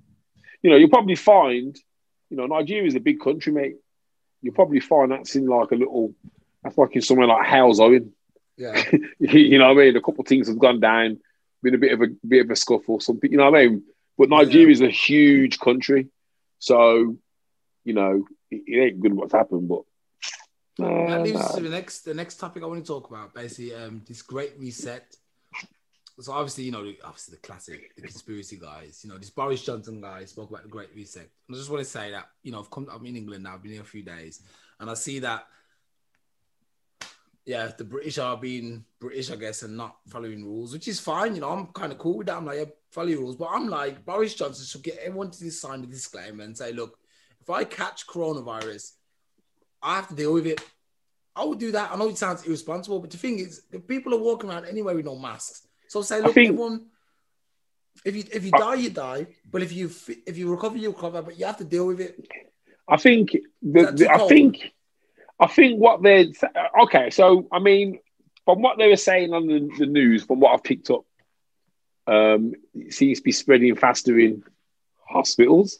you 0.62 0.70
know, 0.70 0.76
you'll 0.76 0.88
probably 0.88 1.16
find, 1.16 1.76
you 2.30 2.37
know, 2.37 2.46
Nigeria 2.46 2.87
is 2.87 2.94
a 2.94 3.00
big 3.00 3.20
country, 3.20 3.52
mate. 3.52 3.76
You'll 4.40 4.54
probably 4.54 4.80
find 4.80 5.11
that's 5.11 5.37
in 5.37 5.46
like 5.46 5.70
a 5.70 5.76
little, 5.76 6.14
that's 6.62 6.78
like 6.78 6.94
in 6.96 7.02
somewhere 7.02 7.26
like 7.26 7.46
Halesowen. 7.46 8.11
Yeah. 8.56 8.82
you 9.18 9.58
know 9.58 9.72
what 9.72 9.82
I 9.82 9.87
mean? 9.87 9.96
A 9.96 10.00
couple 10.00 10.22
of 10.22 10.28
things 10.28 10.49
have 10.49 10.58
gone 10.58 10.80
down, 10.80 11.20
been 11.62 11.75
a 11.75 11.78
bit 11.78 11.92
of 11.92 12.02
a 12.02 12.06
bit 12.26 12.44
of 12.44 12.50
a 12.50 12.56
scuffle, 12.56 13.00
something. 13.00 13.30
You 13.30 13.38
know 13.38 13.50
what 13.50 13.61
I 13.61 13.66
mean? 13.66 13.82
But 14.18 14.28
Nigeria 14.28 14.66
yeah. 14.66 14.72
is 14.72 14.80
a 14.82 14.90
huge 14.90 15.58
country, 15.58 16.08
so 16.58 17.16
you 17.84 17.94
know, 17.94 18.24
it, 18.50 18.62
it 18.66 18.80
ain't 18.80 19.00
good 19.00 19.14
what's 19.14 19.32
happened, 19.32 19.68
but 19.68 19.82
No, 20.78 21.06
that 21.06 21.22
leads 21.22 21.38
us 21.38 21.54
to 21.54 21.62
the 21.62 21.68
next 21.68 22.00
the 22.00 22.14
next 22.14 22.36
topic 22.36 22.62
I 22.62 22.66
want 22.66 22.84
to 22.84 22.86
talk 22.86 23.10
about. 23.10 23.34
Basically, 23.34 23.74
um, 23.74 24.02
this 24.06 24.22
great 24.22 24.58
reset. 24.58 25.14
So 26.20 26.32
obviously, 26.32 26.64
you 26.64 26.72
know, 26.72 26.84
obviously 27.04 27.34
the 27.36 27.40
classic, 27.40 27.94
the 27.96 28.02
conspiracy 28.02 28.56
guys. 28.56 29.00
You 29.02 29.10
know, 29.10 29.18
this 29.18 29.30
Boris 29.30 29.64
Johnson 29.64 30.00
guy 30.00 30.24
spoke 30.24 30.50
about 30.50 30.62
the 30.62 30.68
great 30.68 30.94
reset. 30.94 31.28
And 31.48 31.56
I 31.56 31.58
just 31.58 31.70
want 31.70 31.82
to 31.82 31.90
say 31.90 32.10
that 32.12 32.28
you 32.42 32.52
know, 32.52 32.60
I've 32.60 32.70
come. 32.70 32.88
I'm 32.92 33.04
in 33.06 33.16
England 33.16 33.44
now. 33.44 33.54
I've 33.54 33.62
been 33.62 33.72
here 33.72 33.82
a 33.82 33.84
few 33.84 34.02
days, 34.02 34.42
and 34.80 34.88
I 34.88 34.94
see 34.94 35.18
that. 35.20 35.46
Yeah, 37.44 37.72
the 37.76 37.84
British 37.84 38.18
are 38.18 38.36
being 38.36 38.84
British, 39.00 39.32
I 39.32 39.36
guess, 39.36 39.62
and 39.62 39.76
not 39.76 39.96
following 40.06 40.44
rules, 40.44 40.72
which 40.72 40.86
is 40.86 41.00
fine. 41.00 41.34
You 41.34 41.40
know, 41.40 41.50
I'm 41.50 41.66
kind 41.66 41.90
of 41.90 41.98
cool 41.98 42.18
with 42.18 42.28
that. 42.28 42.36
I'm 42.36 42.46
like, 42.46 42.58
yeah, 42.58 42.66
follow 42.92 43.08
your 43.08 43.18
rules, 43.18 43.34
but 43.34 43.48
I'm 43.50 43.68
like, 43.68 44.04
Boris 44.04 44.34
Johnson 44.34 44.64
should 44.64 44.84
get 44.84 44.98
everyone 44.98 45.32
to 45.32 45.50
sign 45.50 45.80
the 45.80 45.88
disclaimer 45.88 46.44
and 46.44 46.56
say, 46.56 46.72
look, 46.72 46.98
if 47.42 47.50
I 47.50 47.64
catch 47.64 48.06
coronavirus, 48.06 48.92
I 49.82 49.96
have 49.96 50.08
to 50.08 50.14
deal 50.14 50.32
with 50.32 50.46
it. 50.46 50.61
I 51.34 51.44
would 51.44 51.58
do 51.58 51.72
that. 51.72 51.90
I 51.92 51.96
know 51.96 52.08
it 52.08 52.18
sounds 52.18 52.44
irresponsible, 52.46 53.00
but 53.00 53.11
the 53.11 53.16
thing 53.16 53.38
is, 53.38 53.62
the 53.70 53.80
people 53.80 54.14
are 54.14 54.18
walking 54.18 54.49
around 54.50 54.66
anyway 54.66 54.94
with 54.94 55.06
no 55.06 55.16
masks. 55.18 55.66
So 55.88 56.02
say, 56.02 56.20
look, 56.20 56.34
think- 56.34 56.50
everyone, 56.50 56.87
if 58.04 58.16
you 58.16 58.25
if 58.32 58.44
you 58.44 58.50
die, 58.52 58.75
you 58.75 58.90
die. 58.90 59.26
But 59.50 59.62
if 59.62 59.72
you 59.72 59.90
if 60.26 60.38
you 60.38 60.50
recover, 60.50 60.76
you 60.78 60.90
recover. 60.90 61.22
But 61.22 61.38
you 61.38 61.44
have 61.46 61.58
to 61.58 61.64
deal 61.64 61.87
with 61.87 62.00
it. 62.00 62.26
I 62.88 62.96
think 62.96 63.32
the, 63.61 63.92
the- 63.92 64.11
I 64.11 64.18
cold? 64.18 64.28
think 64.28 64.72
I 65.40 65.46
think 65.46 65.80
what 65.80 66.02
they're 66.02 66.26
okay. 66.82 67.11
So 67.11 67.49
I 67.50 67.58
mean, 67.58 67.99
from 68.44 68.62
what 68.62 68.78
they 68.78 68.88
were 68.88 68.96
saying 68.96 69.32
on 69.32 69.46
the, 69.46 69.70
the 69.78 69.87
news, 69.87 70.25
from 70.25 70.40
what 70.40 70.52
I've 70.54 70.62
picked 70.64 70.90
up, 70.90 71.04
um, 72.06 72.52
it 72.75 72.94
seems 72.94 73.18
to 73.18 73.25
be 73.25 73.32
spreading 73.32 73.75
faster 73.76 74.18
in 74.18 74.42
hospitals 75.08 75.78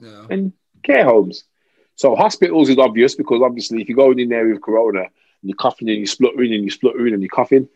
Yeah. 0.00 0.26
and 0.30 0.52
care 0.84 1.04
homes. 1.04 1.44
So 1.96 2.14
hospitals 2.16 2.68
is 2.68 2.78
obvious 2.78 3.14
because 3.14 3.40
obviously 3.42 3.80
if 3.80 3.88
you're 3.88 3.96
going 3.96 4.18
in 4.18 4.28
there 4.28 4.46
with 4.48 4.62
corona 4.62 5.00
and 5.00 5.10
you're 5.42 5.56
coughing 5.56 5.88
and 5.88 5.98
you're 5.98 6.06
spluttering 6.06 6.52
and 6.52 6.64
you're 6.64 6.70
spluttering 6.70 7.14
and 7.14 7.22
you're 7.22 7.28
coughing, 7.28 7.68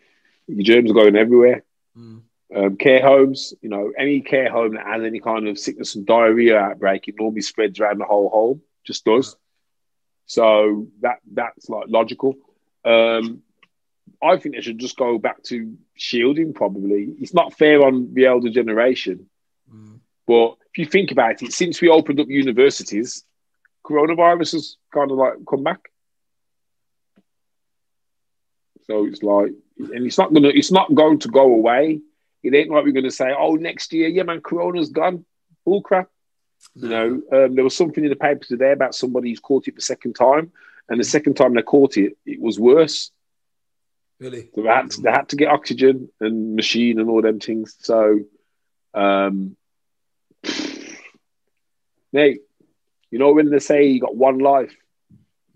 your 0.47 0.63
germs 0.63 0.91
are 0.91 0.95
going 0.95 1.17
everywhere. 1.17 1.63
Mm. 1.97 2.23
Um, 2.55 2.77
care 2.77 3.03
homes, 3.03 3.53
you 3.61 3.69
know, 3.69 3.93
any 3.97 4.21
care 4.23 4.51
home 4.51 4.75
that 4.75 4.87
has 4.87 5.03
any 5.03 5.21
kind 5.21 5.47
of 5.49 5.59
sickness 5.59 5.95
and 5.95 6.07
diarrhea 6.07 6.59
outbreak, 6.59 7.07
it 7.07 7.17
normally 7.19 7.43
spreads 7.43 7.79
around 7.79 7.99
the 7.99 8.07
whole 8.07 8.31
home, 8.31 8.63
just 8.85 9.05
does. 9.05 9.37
So 10.27 10.89
that 11.01 11.19
that's 11.33 11.69
like 11.69 11.87
logical. 11.89 12.37
Um, 12.85 13.43
I 14.23 14.37
think 14.37 14.55
they 14.55 14.63
should 14.63 14.79
just 14.79 14.97
go 14.97 15.19
back 15.19 15.43
to 15.45 15.77
shielding. 15.95 16.55
Probably 16.55 17.15
it's 17.21 17.35
not 17.35 17.55
fair 17.55 17.85
on 17.85 18.15
the 18.15 18.27
elder 18.27 18.51
generation, 18.51 19.29
Mm. 19.73 20.01
but 20.27 20.57
you 20.79 20.87
think 20.87 21.11
about 21.11 21.43
it, 21.43 21.53
since 21.53 21.81
we 21.81 21.89
opened 21.89 22.21
up 22.21 22.29
universities, 22.29 23.25
coronavirus 23.85 24.53
has 24.53 24.77
kind 24.93 25.11
of 25.11 25.17
like 25.17 25.35
come 25.49 25.65
back. 25.65 25.81
So 28.87 29.07
it's 29.07 29.23
like, 29.23 29.53
and 29.79 30.07
it's 30.07 30.19
not 30.19 30.33
gonna, 30.33 30.49
it's 30.49 30.73
not 30.73 30.95
going 30.95 31.19
to 31.21 31.29
go 31.29 31.43
away. 31.43 32.01
It 32.43 32.55
ain't 32.55 32.71
like 32.71 32.85
we're 32.85 32.93
gonna 32.93 33.11
say, 33.11 33.35
oh, 33.37 33.55
next 33.57 33.93
year, 33.93 34.09
yeah, 34.09 34.23
man, 34.23 34.41
corona's 34.41 34.91
gone. 34.91 35.25
Bull 35.65 35.83
crap. 35.83 36.09
You 36.75 36.89
know, 36.89 37.23
um, 37.33 37.55
there 37.55 37.65
was 37.65 37.77
something 37.77 38.03
in 38.03 38.11
the 38.11 38.17
paper 38.17 38.45
today 38.45 38.73
about 38.73 38.95
somebody 38.95 39.29
who's 39.29 39.41
caught 39.41 39.69
it 39.69 39.75
the 39.75 39.81
second 39.81 40.15
time, 40.15 40.53
and 40.89 40.99
the 40.99 41.05
second 41.05 41.35
time 41.35 41.55
they 41.55 41.63
caught 41.63 41.97
it, 41.97 42.17
it 42.25 42.41
was 42.41 42.59
worse. 42.59 43.13
really. 44.21 44.49
So 44.55 44.63
they 44.63 44.69
had 44.69 44.91
to, 44.91 45.01
they 45.03 45.11
had 45.11 45.29
to 45.29 45.37
get 45.37 45.49
oxygen 45.49 46.09
and 46.21 46.57
machine 46.57 46.99
and 46.99 47.09
all 47.09 47.23
them 47.23 47.41
things. 47.41 47.77
So, 47.81 48.21
um, 48.95 49.57
mate, 52.13 52.41
you 53.11 53.19
know 53.19 53.33
when 53.33 53.51
they 53.51 53.59
say 53.59 53.87
you 53.87 54.01
got 54.01 54.17
one 54.17 54.39
life 54.39 54.75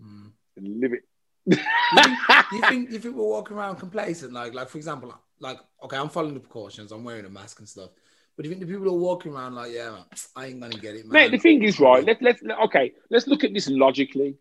Mm. 0.03 0.31
live 0.57 0.93
it. 0.93 1.03
Do 1.47 2.57
you 2.57 2.61
think 2.63 2.91
you 2.91 2.99
think 2.99 3.15
we're 3.15 3.23
walking 3.23 3.55
around 3.57 3.77
complacent? 3.77 4.33
Like, 4.33 4.53
like 4.53 4.69
for 4.69 4.77
example, 4.77 5.13
like 5.39 5.59
okay, 5.83 5.97
I'm 5.97 6.09
following 6.09 6.33
the 6.33 6.39
precautions, 6.39 6.91
I'm 6.91 7.03
wearing 7.03 7.25
a 7.25 7.29
mask 7.29 7.59
and 7.59 7.67
stuff. 7.69 7.89
But 8.35 8.43
do 8.43 8.49
you 8.49 8.55
think 8.55 8.67
the 8.67 8.73
people 8.73 8.89
are 8.89 8.97
walking 8.97 9.33
around 9.33 9.55
like, 9.55 9.71
yeah, 9.71 9.91
man, 9.91 10.03
I 10.35 10.47
ain't 10.47 10.59
gonna 10.59 10.75
get 10.75 10.95
it, 10.95 11.05
man? 11.05 11.11
Mate, 11.13 11.31
the 11.31 11.37
thing 11.37 11.63
is, 11.63 11.79
right? 11.79 12.03
Let, 12.03 12.21
let, 12.21 12.43
let- 12.43 12.59
okay, 12.65 12.93
let's 13.09 13.27
look 13.27 13.43
at 13.43 13.53
this 13.53 13.69
logically. 13.69 14.35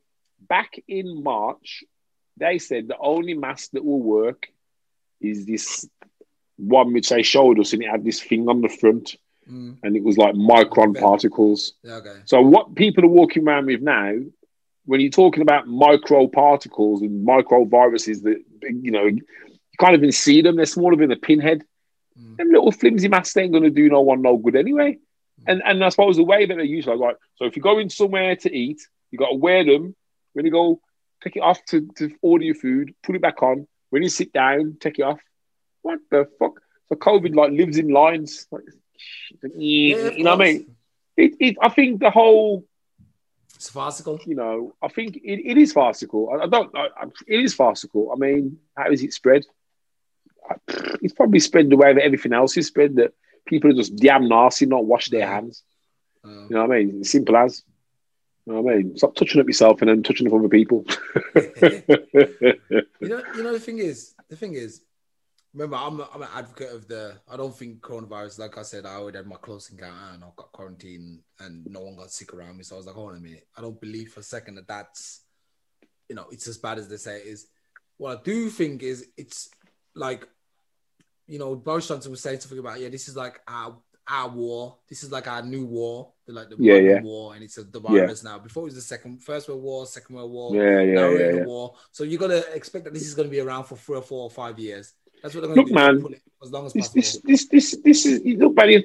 Back 0.49 0.73
in 0.89 1.23
March, 1.23 1.85
they 2.39 2.59
said 2.59 2.89
the 2.89 2.97
only 2.99 3.35
mask 3.35 3.71
that 3.73 3.85
will 3.85 4.03
work 4.03 4.49
is 5.21 5.45
this 5.47 5.87
one 6.57 6.93
which 6.93 7.11
they 7.11 7.23
showed 7.23 7.61
us, 7.61 7.73
and 7.73 7.83
it 7.83 7.91
had 7.91 8.05
this 8.05 8.21
thing 8.21 8.49
on 8.49 8.61
the 8.61 8.69
front, 8.69 9.17
Mm. 9.51 9.77
and 9.83 9.97
it 9.97 10.05
was 10.05 10.17
like 10.17 10.35
micron 10.35 10.99
particles. 10.99 11.75
Yeah, 11.83 11.95
okay. 11.95 12.21
So 12.27 12.41
what 12.41 12.75
people 12.75 13.05
are 13.05 13.09
walking 13.09 13.47
around 13.47 13.67
with 13.67 13.83
now, 13.83 14.15
when 14.85 15.01
you're 15.01 15.11
talking 15.11 15.43
about 15.43 15.67
micro 15.67 16.29
particles 16.29 17.03
and 17.03 17.25
micro 17.25 17.65
viruses 17.65 18.23
that 18.23 18.43
you 18.63 18.91
know, 18.91 19.07
you 19.07 19.23
can't 19.81 19.95
even 19.95 20.13
see 20.13 20.43
them. 20.43 20.57
They're 20.57 20.67
smaller 20.67 20.97
than 20.97 21.11
a 21.11 21.17
pinhead. 21.17 21.65
Mm. 22.19 22.37
Them 22.37 22.51
little 22.51 22.73
flimsy 22.73 23.09
masks 23.09 23.37
ain't 23.37 23.53
gonna 23.53 23.71
do 23.71 23.89
no 23.89 24.01
one 24.01 24.23
no 24.23 24.37
good 24.37 24.57
anyway. 24.57 24.99
And 25.47 25.63
and 25.65 25.85
I 25.85 25.89
suppose 25.89 26.17
the 26.17 26.25
way 26.25 26.47
that 26.47 26.57
they 26.57 26.65
use 26.65 26.87
like 26.87 27.17
so 27.37 27.45
if 27.45 27.57
you're 27.57 27.63
going 27.63 27.91
somewhere 27.91 28.37
to 28.37 28.57
eat, 28.57 28.81
you 29.11 29.19
gotta 29.19 29.35
wear 29.35 29.65
them. 29.65 29.97
When 30.35 30.47
you 30.47 30.53
go, 30.53 30.81
take 31.23 31.37
it 31.37 31.43
off 31.43 31.65
to, 31.67 31.89
to 31.97 32.11
order 32.23 32.45
your 32.45 32.55
food, 32.55 32.95
put 33.03 33.17
it 33.17 33.23
back 33.23 33.43
on. 33.43 33.67
When 33.91 34.03
you 34.03 34.09
sit 34.09 34.33
down, 34.33 34.77
take 34.81 34.99
it 34.99 35.03
off. 35.03 35.21
What 35.83 35.99
the 36.11 36.29
fuck? 36.39 36.61
So 36.89 36.97
COVID 36.97 37.35
like 37.35 37.53
lives 37.53 37.77
in 37.77 37.89
lines. 37.89 38.47
Like, 38.51 38.63
Yeah, 39.57 39.97
of 40.09 40.19
you 40.19 40.25
know 40.25 40.37
what 40.37 40.43
I 40.47 40.53
mean? 40.53 40.77
It, 41.17 41.35
it, 41.41 41.57
I 41.61 41.69
think 41.69 42.01
the 42.01 42.11
whole 42.11 42.65
It's 43.55 43.69
farcical. 43.71 44.19
you 44.27 44.35
know, 44.35 44.75
I 44.83 44.89
think 44.89 45.17
it, 45.17 45.41
it 45.51 45.59
is 45.59 45.73
farcical. 45.73 46.31
I, 46.33 46.45
I 46.45 46.47
don't. 46.49 46.75
I, 46.77 46.87
I- 47.01 47.07
it 47.27 47.41
is 47.41 47.55
farcical. 47.55 48.11
I 48.13 48.17
mean, 48.17 48.59
how 48.77 48.91
is 48.91 49.03
it 49.03 49.13
spread? 49.13 49.45
It's 51.03 51.15
probably 51.15 51.41
spread 51.41 51.71
the 51.71 51.77
way 51.77 51.93
that 51.95 52.03
everything 52.03 52.33
else 52.33 52.57
is 52.57 52.67
spread. 52.67 52.97
That 52.97 53.13
people 53.47 53.71
are 53.71 53.75
just 53.75 53.97
damn 53.97 54.29
nasty, 54.29 54.67
not 54.67 54.85
wash 54.85 55.09
their 55.09 55.27
hands. 55.27 55.63
Uh, 56.25 56.29
You 56.49 56.49
know 56.51 56.67
what 56.67 56.73
I 56.77 56.79
mean? 56.85 57.01
It's 57.01 57.11
simple 57.11 57.37
as. 57.37 57.63
You 58.47 58.55
know 58.55 58.61
what 58.63 58.73
I 58.75 58.77
mean? 58.79 58.97
Stop 58.97 59.15
touching 59.15 59.41
up 59.41 59.47
yourself 59.47 59.81
and 59.83 59.89
then 59.89 60.03
touching 60.03 60.27
up 60.27 60.33
other 60.35 60.49
people. 60.49 60.85
you 61.37 63.09
know, 63.09 63.23
you 63.37 63.43
know 63.43 63.53
the 63.53 63.61
thing 63.61 63.79
is, 63.79 64.15
the 64.29 64.37
thing 64.37 64.55
is, 64.55 64.83
remember, 65.55 65.77
I'm 65.77 66.01
a, 66.01 66.09
I'm 66.15 66.23
an 66.23 66.29
advocate 66.35 66.73
of 66.73 66.89
the. 66.89 67.15
I 67.31 67.37
don't 67.37 67.57
think 67.57 67.81
coronavirus. 67.81 68.39
Like 68.39 68.59
I 68.59 68.63
said, 68.63 68.87
I 68.87 68.95
already 68.95 69.19
had 69.19 69.27
my 69.27 69.37
close 69.37 69.71
encounter 69.71 70.15
and 70.15 70.25
I 70.25 70.29
got 70.37 70.53
quarantined 70.53 71.21
and 71.41 71.67
no 71.67 71.81
one 71.81 71.97
got 71.97 72.11
sick 72.11 72.33
around 72.33 72.57
me. 72.57 72.65
So 72.65 72.77
I 72.77 72.79
was 72.79 72.87
like, 72.87 72.95
hold 72.95 73.11
on 73.13 73.19
a 73.19 73.21
minute. 73.21 73.47
I 73.57 73.61
don't 73.61 73.81
believe 73.81 74.13
for 74.13 74.21
a 74.21 74.25
second 74.25 74.57
that 74.57 74.69
that's, 74.69 75.23
you 76.09 76.17
know, 76.17 76.27
it's 76.31 76.49
as 76.49 76.59
bad 76.59 76.79
as 76.79 76.89
they 76.89 76.97
say 76.97 77.19
it 77.19 77.27
is. 77.27 77.47
What 77.99 78.19
I 78.19 78.23
do 78.23 78.49
think 78.51 78.83
is 78.83 79.07
it's 79.17 79.51
like, 79.95 80.27
you 81.27 81.39
know, 81.39 81.55
Boris 81.55 81.89
Johnson 81.89 82.11
was 82.11 82.21
saying 82.21 82.41
something 82.41 82.59
about 82.59 82.81
yeah, 82.81 82.89
this 82.89 83.09
is 83.09 83.17
like 83.17 83.41
our 83.47 83.77
our 84.09 84.29
war. 84.29 84.79
This 84.89 85.05
is 85.05 85.13
like 85.13 85.29
our 85.29 85.43
new 85.43 85.65
war, 85.65 86.13
the, 86.27 86.33
like 86.33 86.49
the 86.51 86.57
Yeah, 86.59 86.75
yeah. 86.75 87.01
war, 87.01 87.35
and 87.35 87.45
it's 87.45 87.59
a 87.59 87.63
the 87.63 87.81
virus 87.81 88.25
now. 88.25 88.39
Before 88.39 88.63
it 88.63 88.65
was 88.65 88.75
the 88.75 88.81
second, 88.81 89.23
first 89.23 89.49
world 89.49 89.63
war, 89.63 89.87
second 89.87 90.17
world 90.17 90.33
war 90.33 90.57
yeah, 90.57 90.81
yeah, 90.81 90.95
now 90.95 91.09
yeah, 91.11 91.33
yeah. 91.35 91.45
war. 91.45 91.75
So 91.93 92.05
you 92.05 92.19
gotta 92.19 92.53
expect 92.53 92.85
that 92.85 92.95
this 92.95 93.07
is 93.07 93.15
gonna 93.15 93.29
be 93.29 93.41
around 93.41 93.65
for 93.65 93.77
three 93.77 93.97
or 93.97 94.03
four 94.03 94.25
or 94.25 94.31
five 94.31 94.59
years. 94.59 94.95
That's 95.23 95.35
what 95.35 95.43
they're 95.43 95.55
Look, 95.55 95.69
do. 95.69 95.75
man, 95.75 96.05
as 96.43 96.51
long 96.51 96.67
as 96.67 96.73
This, 96.73 96.89
this, 96.89 97.19
this, 97.19 97.47
this, 97.49 97.77
this 97.85 98.07
is 98.07 98.21
look, 98.25 98.55
man. 98.57 98.83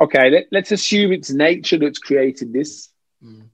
Okay, 0.00 0.30
let, 0.30 0.46
let's 0.52 0.70
assume 0.70 1.12
it's 1.12 1.30
nature 1.30 1.78
that's 1.78 1.98
created 1.98 2.52
this. 2.52 2.90
Mm. 3.24 3.48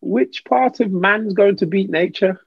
Which 0.00 0.44
part 0.44 0.80
of 0.80 0.92
man's 0.92 1.32
going 1.34 1.56
to 1.56 1.66
beat 1.66 1.90
nature, 1.90 2.40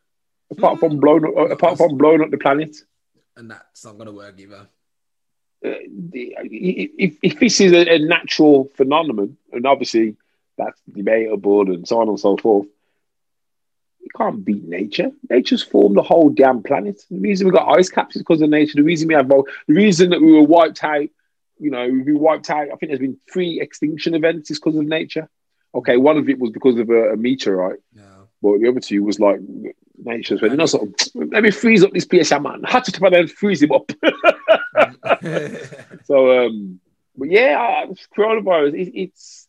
apart 0.52 0.78
Mm. 0.78 0.80
from 0.80 1.00
blowing 1.00 1.26
up, 1.26 1.52
apart 1.52 1.78
from 1.78 1.98
blowing 1.98 2.22
up 2.22 2.32
the 2.32 2.38
planet? 2.38 2.78
And 3.36 3.52
that's 3.52 3.84
not 3.84 3.98
gonna 3.98 4.14
work 4.14 4.40
either. 4.40 4.68
uh, 5.66 5.70
if, 5.94 7.18
if 7.22 7.40
this 7.40 7.60
is 7.62 7.72
a, 7.74 7.96
a 7.96 8.00
natural 8.00 8.70
phenomenon, 8.76 9.38
and 9.52 9.66
obviously 9.66 10.16
that's 10.58 10.80
debatable 10.92 11.70
and 11.72 11.88
so 11.88 12.00
on 12.02 12.08
and 12.10 12.20
so 12.20 12.38
forth, 12.38 12.68
you 14.02 14.10
can't 14.18 14.44
beat 14.44 14.64
nature. 14.64 15.12
Nature's 15.30 15.64
formed 15.64 15.96
the 15.96 16.02
whole 16.02 16.30
damn 16.30 16.64
planet. 16.64 17.02
The 17.10 17.20
reason 17.20 17.48
we 17.48 17.54
got 17.54 17.78
ice 17.78 17.90
caps 17.90 18.16
is 18.16 18.22
because 18.22 18.42
of 18.42 18.50
nature. 18.50 18.74
The 18.76 18.84
reason 18.84 19.08
we 19.08 19.14
have 19.14 19.28
the 19.30 19.44
reason 19.68 20.10
that 20.10 20.22
we 20.22 20.32
were 20.34 20.44
wiped 20.44 20.84
out, 20.84 21.08
you 21.60 21.72
know, 21.72 21.88
we 21.88 22.14
wiped 22.14 22.50
out. 22.50 22.68
I 22.74 22.76
think 22.76 22.90
there's 22.90 23.00
been 23.00 23.18
three 23.32 23.62
extinction 23.62 24.16
events 24.16 24.52
is 24.52 24.60
because 24.60 24.76
of 24.76 24.86
nature. 24.86 25.30
Okay, 25.74 25.98
one 25.98 26.18
of 26.18 26.28
it 26.28 26.40
was 26.40 26.52
because 26.52 26.78
of 26.78 26.90
a, 26.90 27.14
a 27.14 27.18
meteorite, 27.18 27.80
Yeah. 27.96 28.04
but 28.42 28.60
the 28.60 28.68
other 28.68 28.82
two 28.82 29.04
was 29.04 29.20
like 29.20 29.40
nature. 29.98 30.38
So, 30.38 30.48
you 30.48 30.58
know, 30.58 30.66
sort 30.66 30.90
of, 30.90 30.96
let 31.32 31.44
me 31.44 31.52
freeze 31.52 31.84
up 31.84 31.92
this 31.92 32.06
yeah, 32.12 32.40
man. 32.40 32.64
Had 32.64 32.84
to 32.86 33.06
and 33.06 33.16
then 33.16 33.28
freeze 33.28 33.62
him 33.62 33.72
up. 33.72 33.90
So, 36.06 36.46
um, 36.46 36.80
but 37.16 37.30
yeah, 37.30 37.86
uh, 37.90 37.94
coronavirus. 38.18 38.74
It, 38.74 38.92
it's 39.00 39.48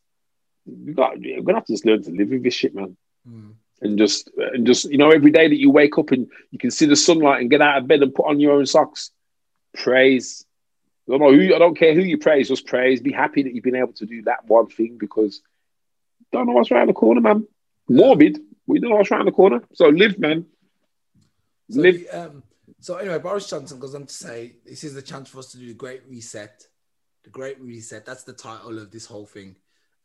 we 0.67 0.93
got. 0.93 1.19
We're 1.19 1.43
gonna 1.43 1.59
have 1.59 1.67
to 1.67 1.73
just 1.73 1.87
learn 1.87 2.03
to 2.03 2.11
live 2.11 2.29
with 2.31 2.43
this 2.43 2.55
shit, 2.55 2.75
man, 2.75 2.97
Mm. 3.29 3.55
And 3.83 3.99
just 3.99 4.31
and 4.37 4.67
just 4.67 4.85
you 4.91 4.97
know, 4.97 5.11
every 5.11 5.31
day 5.31 5.49
that 5.49 5.59
you 5.59 5.71
wake 5.71 5.99
up 5.99 6.13
and 6.13 6.31
you 6.51 6.59
can 6.59 6.71
see 6.71 6.87
the 6.87 6.97
sunlight 6.97 7.41
and 7.41 7.51
get 7.51 7.61
out 7.61 7.79
of 7.79 7.89
bed 7.89 8.03
and 8.03 8.15
put 8.15 8.27
on 8.27 8.41
your 8.41 8.53
own 8.53 8.67
socks, 8.67 9.11
praise. 9.75 10.47
I 11.09 11.13
don't 11.13 11.21
know 11.21 11.33
who. 11.33 11.55
I 11.55 11.59
don't 11.59 11.77
care 11.77 11.95
who 11.95 12.01
you 12.01 12.17
praise. 12.17 12.49
Just 12.49 12.67
praise. 12.67 13.01
Be 13.01 13.13
happy 13.13 13.43
that 13.43 13.55
you've 13.55 13.65
been 13.65 13.77
able 13.77 13.93
to 13.95 14.07
do 14.07 14.23
that 14.23 14.45
one 14.47 14.69
thing 14.69 14.99
because 14.99 15.43
don't 16.31 16.47
know 16.47 16.53
what's 16.53 16.71
around 16.71 16.87
the 16.87 16.95
corner, 16.95 17.21
man. 17.21 17.47
Morbid, 17.89 18.39
We 18.67 18.79
don't 18.79 18.91
know 18.91 18.97
what's 18.97 19.11
around 19.11 19.27
the 19.27 19.33
corner. 19.33 19.61
So 19.75 19.89
live, 19.89 20.19
man. 20.19 20.47
So, 21.71 21.81
live. 21.81 22.01
the, 22.01 22.09
um, 22.09 22.43
so 22.81 22.97
anyway, 22.97 23.19
Boris 23.19 23.51
Johnson 23.51 23.81
goes 23.81 23.95
on 23.95 24.07
to 24.07 24.15
say, 24.15 24.57
"This 24.65 24.85
is 24.85 24.95
the 24.95 25.03
chance 25.03 25.29
for 25.29 25.41
us 25.41 25.51
to 25.53 25.59
do 25.59 25.67
the 25.67 25.75
Great 25.75 26.03
Reset." 26.09 26.69
The 27.25 27.31
Great 27.31 27.61
Reset. 27.61 28.05
That's 28.05 28.25
the 28.25 28.33
title 28.33 28.79
of 28.79 28.91
this 28.91 29.07
whole 29.07 29.27
thing. 29.27 29.57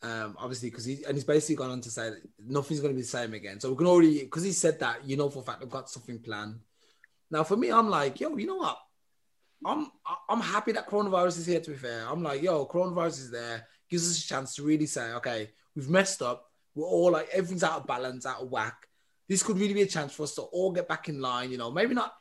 Um, 0.04 0.36
obviously, 0.38 0.70
because 0.70 0.86
he 0.86 1.04
and 1.06 1.16
he's 1.16 1.24
basically 1.24 1.56
gone 1.56 1.72
on 1.72 1.82
to 1.82 1.90
say 1.90 2.12
that 2.12 2.22
nothing's 2.40 2.82
going 2.82 2.94
to 2.94 2.96
be 2.96 3.02
the 3.02 3.08
same 3.08 3.34
again. 3.34 3.60
So 3.60 3.72
we 3.72 3.78
can 3.78 3.88
already, 3.88 4.24
because 4.24 4.44
he 4.44 4.52
said 4.52 4.80
that, 4.80 5.08
you 5.08 5.18
know, 5.18 5.30
for 5.30 5.40
a 5.40 5.42
fact, 5.42 5.60
they've 5.60 5.70
got 5.70 5.90
something 5.90 6.20
planned. 6.20 6.60
Now, 7.32 7.44
for 7.44 7.58
me, 7.58 7.72
I'm 7.72 7.90
like, 7.90 8.20
yo, 8.20 8.36
you 8.38 8.46
know 8.46 8.58
what? 8.58 8.78
I'm 9.66 9.92
I'm 10.30 10.40
happy 10.40 10.72
that 10.74 10.88
coronavirus 10.88 11.40
is 11.40 11.46
here. 11.48 11.60
To 11.60 11.72
be 11.72 11.78
fair, 11.78 12.06
I'm 12.08 12.22
like, 12.22 12.44
yo, 12.44 12.66
coronavirus 12.68 13.20
is 13.20 13.32
there. 13.32 13.66
Gives 13.90 14.10
us 14.10 14.24
a 14.24 14.28
chance 14.28 14.56
to 14.56 14.64
really 14.64 14.86
say, 14.86 15.14
okay, 15.14 15.50
we've 15.76 15.90
messed 15.90 16.22
up. 16.22 16.46
We're 16.76 16.86
all 16.86 17.12
like 17.12 17.30
everything's 17.34 17.64
out 17.64 17.82
of 17.82 17.88
balance, 17.88 18.26
out 18.26 18.42
of 18.42 18.52
whack. 18.52 18.88
This 19.28 19.42
could 19.42 19.58
really 19.58 19.74
be 19.74 19.82
a 19.82 19.88
chance 19.88 20.14
for 20.14 20.24
us 20.24 20.36
to 20.36 20.44
all 20.44 20.72
get 20.72 20.88
back 20.88 21.10
in 21.10 21.20
line. 21.20 21.52
You 21.52 21.58
know, 21.58 21.72
maybe 21.72 21.96
not. 21.96 22.14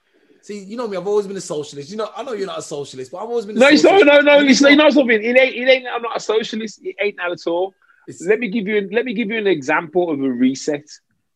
See, 0.46 0.62
you 0.62 0.76
know 0.76 0.86
me. 0.86 0.96
I've 0.96 1.08
always 1.08 1.26
been 1.26 1.36
a 1.36 1.40
socialist. 1.40 1.90
You 1.90 1.96
know, 1.96 2.08
I 2.16 2.22
know 2.22 2.32
you're 2.32 2.46
not 2.46 2.60
a 2.60 2.62
socialist, 2.62 3.10
but 3.10 3.18
I've 3.18 3.28
always 3.28 3.46
been. 3.46 3.56
A 3.56 3.58
No, 3.58 3.66
it's 3.66 3.82
socialist. 3.82 4.06
no, 4.06 4.20
no, 4.20 4.38
no. 4.38 4.46
It's 4.46 4.60
not- 4.60 4.76
not 4.76 4.92
something. 4.92 5.20
It 5.20 5.36
ain't. 5.36 5.56
It 5.56 5.68
ain't. 5.68 5.86
I'm 5.88 6.02
not 6.02 6.16
a 6.18 6.20
socialist. 6.20 6.78
It 6.84 6.94
ain't 7.02 7.16
that 7.16 7.32
at 7.32 7.44
all. 7.48 7.74
It's- 8.06 8.24
Let 8.24 8.38
me 8.38 8.46
give 8.48 8.68
you. 8.68 8.88
Let 8.92 9.04
me 9.04 9.12
give 9.12 9.28
you 9.28 9.38
an 9.38 9.48
example 9.48 10.08
of 10.08 10.20
a 10.22 10.30
reset. 10.30 10.84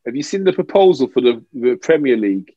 Have 0.07 0.15
you 0.15 0.23
seen 0.23 0.45
the 0.45 0.53
proposal 0.53 1.09
for 1.09 1.21
the, 1.23 1.45
the 1.53 1.75
Premier 1.75 2.17
League? 2.17 2.55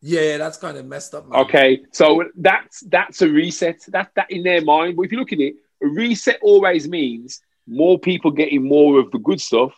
yeah, 0.00 0.36
that's 0.36 0.58
kind 0.58 0.76
of 0.76 0.86
messed 0.86 1.12
up. 1.12 1.26
Man. 1.28 1.40
Okay, 1.40 1.80
so 1.90 2.22
that's 2.36 2.80
that's 2.82 3.20
a 3.22 3.28
reset. 3.28 3.80
That 3.88 4.12
that 4.14 4.30
in 4.30 4.44
their 4.44 4.62
mind. 4.62 4.94
But 4.96 5.02
if 5.06 5.12
you 5.12 5.18
look 5.18 5.32
at 5.32 5.40
it, 5.40 5.54
a 5.82 5.88
reset 5.88 6.38
always 6.40 6.86
means 6.86 7.40
more 7.66 7.98
people 7.98 8.30
getting 8.30 8.62
more 8.62 9.00
of 9.00 9.10
the 9.10 9.18
good 9.18 9.40
stuff, 9.40 9.74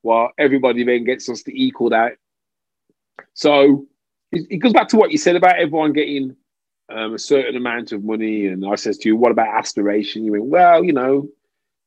while 0.00 0.30
everybody 0.38 0.82
then 0.82 1.04
gets 1.04 1.28
us 1.28 1.42
to 1.42 1.52
equal 1.66 1.90
that. 1.90 2.12
So 3.34 3.86
it, 4.32 4.58
goes 4.58 4.72
back 4.72 4.88
to 4.88 4.96
what 4.96 5.12
you 5.12 5.18
said 5.18 5.36
about 5.36 5.58
everyone 5.58 5.92
getting 5.92 6.36
um, 6.88 7.14
a 7.14 7.18
certain 7.18 7.56
amount 7.56 7.92
of 7.92 8.04
money. 8.04 8.46
And 8.46 8.66
I 8.66 8.74
says 8.74 8.98
to 8.98 9.08
you, 9.08 9.16
what 9.16 9.32
about 9.32 9.56
aspiration? 9.56 10.24
You 10.24 10.32
went, 10.32 10.46
well, 10.46 10.84
you 10.84 10.92
know, 10.92 11.28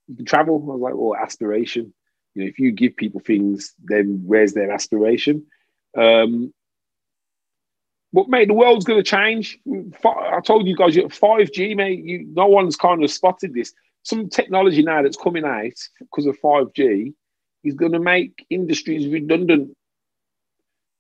you 0.08 0.16
can 0.16 0.26
travel. 0.26 0.56
I 0.56 0.76
was 0.76 0.82
like, 0.82 0.94
well, 0.96 1.16
aspiration. 1.16 1.94
You 2.36 2.44
know, 2.44 2.50
if 2.50 2.60
you 2.60 2.72
give 2.72 2.96
people 2.96 3.22
things, 3.22 3.74
then 3.84 4.22
where's 4.26 4.54
their 4.54 4.72
aspiration? 4.72 5.46
Um, 5.98 6.54
but 8.12 8.28
mate, 8.28 8.48
the 8.48 8.54
world's 8.54 8.86
going 8.86 9.02
to 9.02 9.10
change. 9.10 9.60
I 10.04 10.40
told 10.42 10.68
you 10.68 10.76
guys, 10.76 10.98
five 11.12 11.52
G, 11.52 11.76
mate. 11.76 12.04
You, 12.04 12.26
no 12.34 12.48
one's 12.48 12.76
kind 12.76 13.04
of 13.04 13.12
spotted 13.12 13.54
this. 13.54 13.74
Some 14.04 14.30
technology 14.30 14.82
now 14.82 15.02
that's 15.02 15.18
coming 15.18 15.46
out 15.46 15.74
because 16.00 16.26
of 16.26 16.38
five 16.40 16.74
G 16.74 17.14
is 17.64 17.76
going 17.76 17.92
to 17.92 18.00
make 18.00 18.46
industries 18.50 19.12
redundant. 19.12 19.76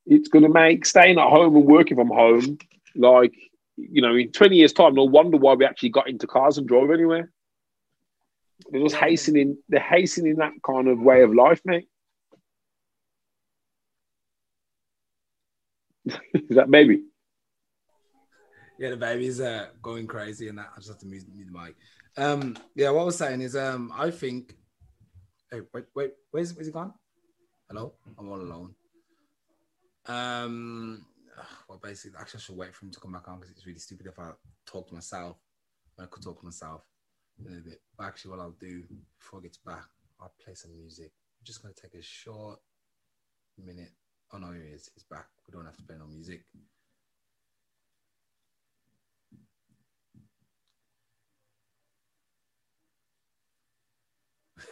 It's 0.09 0.27
going 0.27 0.43
to 0.43 0.49
make 0.49 0.85
staying 0.85 1.19
at 1.19 1.29
home 1.29 1.55
and 1.55 1.65
working 1.65 1.95
from 1.95 2.09
home 2.09 2.57
like 2.95 3.33
you 3.77 4.01
know 4.01 4.15
in 4.15 4.31
twenty 4.31 4.55
years' 4.57 4.73
time. 4.73 4.95
No 4.95 5.03
wonder 5.03 5.37
why 5.37 5.53
we 5.53 5.65
actually 5.65 5.89
got 5.89 6.09
into 6.09 6.25
cars 6.25 6.57
and 6.57 6.67
drove 6.67 6.89
anywhere. 6.89 7.31
They're 8.71 8.81
just 8.81 8.95
hastening. 8.95 9.57
They're 9.69 9.79
hastening 9.79 10.37
that 10.37 10.53
kind 10.65 10.87
of 10.87 10.99
way 10.99 11.21
of 11.21 11.33
life, 11.33 11.61
mate. 11.63 11.87
is 16.05 16.55
that 16.55 16.71
baby? 16.71 17.03
Yeah, 18.79 18.89
the 18.89 18.97
baby's 18.97 19.39
uh, 19.39 19.67
going 19.81 20.07
crazy 20.07 20.47
and 20.47 20.57
that. 20.57 20.69
I 20.73 20.77
just 20.77 20.89
have 20.89 20.99
to 20.99 21.05
mute, 21.05 21.25
mute 21.35 21.49
the 21.51 21.59
mic. 21.59 21.75
Um, 22.17 22.57
yeah, 22.75 22.89
what 22.89 23.01
I 23.01 23.05
was 23.05 23.17
saying 23.17 23.41
is, 23.41 23.55
um, 23.55 23.93
I 23.95 24.09
think. 24.09 24.55
Hey, 25.51 25.61
wait, 25.73 25.85
wait, 25.95 26.13
where's 26.31 26.55
where's 26.55 26.67
he 26.67 26.73
gone? 26.73 26.93
Hello, 27.69 27.93
I'm 28.17 28.29
all 28.29 28.41
alone. 28.41 28.73
Um, 30.09 31.05
well, 31.69 31.79
basically, 31.81 32.17
actually, 32.19 32.39
I 32.39 32.41
should 32.41 32.57
wait 32.57 32.73
for 32.73 32.85
him 32.85 32.91
to 32.91 32.99
come 32.99 33.11
back 33.11 33.27
on 33.27 33.39
because 33.39 33.51
it's 33.55 33.65
really 33.67 33.77
stupid 33.79 34.07
if 34.07 34.17
I 34.17 34.31
talk 34.65 34.87
to 34.87 34.95
myself. 34.95 35.37
I 35.99 36.05
could 36.05 36.23
talk 36.23 36.39
to 36.39 36.45
myself 36.45 36.81
a 37.39 37.43
little 37.43 37.63
bit. 37.63 37.81
But 37.97 38.07
actually, 38.07 38.31
what 38.31 38.39
I'll 38.39 38.55
do 38.59 38.83
before 39.19 39.39
he 39.39 39.47
gets 39.47 39.57
back, 39.59 39.85
I'll 40.19 40.33
play 40.43 40.55
some 40.55 40.75
music. 40.75 41.11
I'm 41.39 41.45
just 41.45 41.61
gonna 41.61 41.75
take 41.79 41.93
a 41.93 42.01
short 42.01 42.59
minute. 43.63 43.91
Oh 44.33 44.39
no, 44.39 44.51
here 44.51 44.63
he 44.63 44.69
is. 44.73 44.89
He's 44.93 45.03
back. 45.03 45.27
We 45.47 45.51
don't 45.51 45.65
have 45.65 45.77
to 45.77 45.83
play 45.83 45.95
no 45.99 46.07
music. 46.07 46.43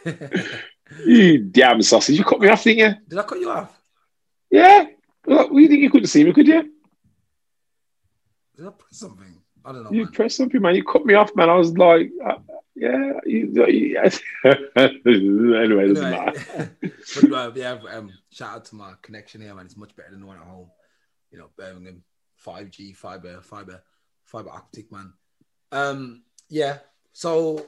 You 1.04 1.38
damn 1.40 1.82
sausage! 1.82 2.16
You 2.16 2.24
cut 2.24 2.40
me 2.40 2.48
off, 2.48 2.64
didn't 2.64 2.78
you? 2.78 2.94
Did 3.08 3.18
I 3.18 3.22
cut 3.22 3.38
you 3.38 3.50
off? 3.50 3.78
Yeah. 4.50 4.86
Look, 5.28 5.52
you 5.52 5.68
think 5.68 5.82
you 5.82 5.90
couldn't 5.90 6.08
see 6.08 6.24
me, 6.24 6.32
could 6.32 6.46
you? 6.46 6.72
Did 8.56 8.66
I 8.66 8.70
press 8.70 8.98
something? 8.98 9.42
I 9.64 9.72
don't 9.72 9.84
know. 9.84 9.90
You 9.90 10.04
man. 10.04 10.12
pressed 10.12 10.36
something, 10.36 10.60
man. 10.60 10.74
You 10.74 10.84
cut 10.84 11.04
me 11.04 11.14
off, 11.14 11.36
man. 11.36 11.50
I 11.50 11.54
was 11.54 11.76
like, 11.76 12.10
uh, 12.24 12.38
yeah. 12.74 13.12
You, 13.26 13.66
you, 13.66 13.98
anyway, 14.46 15.90
it 15.90 15.94
doesn't 15.94 16.10
matter. 16.10 16.76
But, 17.28 17.32
uh, 17.32 17.52
yeah, 17.54 17.78
um, 17.92 18.10
shout 18.30 18.54
out 18.54 18.64
to 18.66 18.74
my 18.76 18.94
connection 19.02 19.40
here, 19.40 19.54
man. 19.54 19.66
It's 19.66 19.76
much 19.76 19.94
better 19.96 20.10
than 20.10 20.20
the 20.20 20.26
one 20.26 20.38
at 20.38 20.44
home. 20.44 20.70
You 21.30 21.38
know, 21.38 21.50
Birmingham, 21.56 22.02
5G, 22.44 22.96
fiber, 22.96 23.40
fiber, 23.42 23.82
fiber 24.24 24.50
optic, 24.50 24.90
man. 24.90 25.12
Um, 25.70 26.22
yeah. 26.48 26.78
So, 27.12 27.66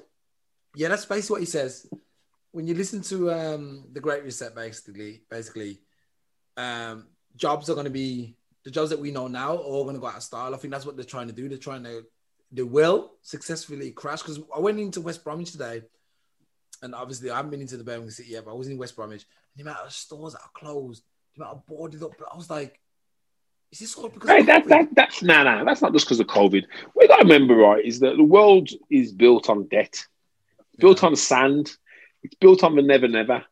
yeah, 0.74 0.88
that's 0.88 1.04
basically 1.04 1.34
what 1.34 1.40
he 1.40 1.46
says. 1.46 1.86
When 2.52 2.66
you 2.66 2.74
listen 2.74 3.02
to 3.02 3.30
um, 3.32 3.84
the 3.92 4.00
Great 4.00 4.24
Reset, 4.24 4.54
basically, 4.54 5.22
basically, 5.30 5.80
um, 6.56 7.06
jobs 7.36 7.70
are 7.70 7.74
going 7.74 7.84
to 7.84 7.90
be 7.90 8.36
the 8.64 8.70
jobs 8.70 8.90
that 8.90 8.98
we 8.98 9.10
know 9.10 9.26
now 9.28 9.54
are 9.54 9.58
all 9.58 9.84
going 9.84 9.96
to 9.96 10.00
go 10.00 10.06
out 10.08 10.16
of 10.16 10.22
style. 10.22 10.54
I 10.54 10.58
think 10.58 10.72
that's 10.72 10.84
what 10.86 10.96
they're 10.96 11.04
trying 11.04 11.28
to 11.28 11.32
do. 11.32 11.48
They're 11.48 11.58
trying 11.58 11.84
to, 11.84 12.04
they 12.52 12.62
will 12.62 13.12
successfully 13.22 13.90
crash. 13.90 14.22
Because 14.22 14.40
I 14.54 14.58
went 14.58 14.78
into 14.78 15.00
West 15.00 15.24
Bromwich 15.24 15.52
today, 15.52 15.82
and 16.82 16.94
obviously 16.94 17.30
I 17.30 17.36
haven't 17.36 17.50
been 17.50 17.60
into 17.60 17.76
the 17.76 17.84
Birmingham 17.84 18.10
City 18.10 18.30
yet, 18.32 18.44
but 18.44 18.52
I 18.52 18.54
was 18.54 18.68
in 18.68 18.76
West 18.76 18.96
Bromwich. 18.96 19.24
And 19.56 19.64
the 19.64 19.70
amount 19.70 19.86
of 19.86 19.92
stores 19.92 20.34
that 20.34 20.42
are 20.42 20.50
closed, 20.54 21.02
the 21.34 21.42
amount 21.42 21.58
of 21.58 21.66
boarded 21.66 22.02
up, 22.02 22.12
but 22.18 22.28
I 22.32 22.36
was 22.36 22.50
like, 22.50 22.78
is 23.72 23.78
this 23.78 23.94
all 23.94 24.08
because 24.08 24.28
Hey, 24.28 24.42
that, 24.42 24.66
that, 24.66 24.88
that's 24.94 25.22
nah, 25.22 25.44
nah, 25.44 25.64
that's 25.64 25.80
not 25.80 25.92
just 25.92 26.06
because 26.06 26.20
of 26.20 26.26
COVID. 26.26 26.64
What 26.92 27.02
you 27.04 27.08
got 27.08 27.18
to 27.18 27.22
remember, 27.24 27.54
right, 27.54 27.84
is 27.84 28.00
that 28.00 28.16
the 28.16 28.24
world 28.24 28.68
is 28.90 29.12
built 29.12 29.48
on 29.48 29.68
debt, 29.68 30.04
built 30.78 31.02
Yeah. 31.02 31.08
on 31.08 31.16
sand, 31.16 31.76
it's 32.22 32.34
built 32.34 32.64
on 32.64 32.74
the 32.74 32.82
never, 32.82 33.08
never. 33.08 33.44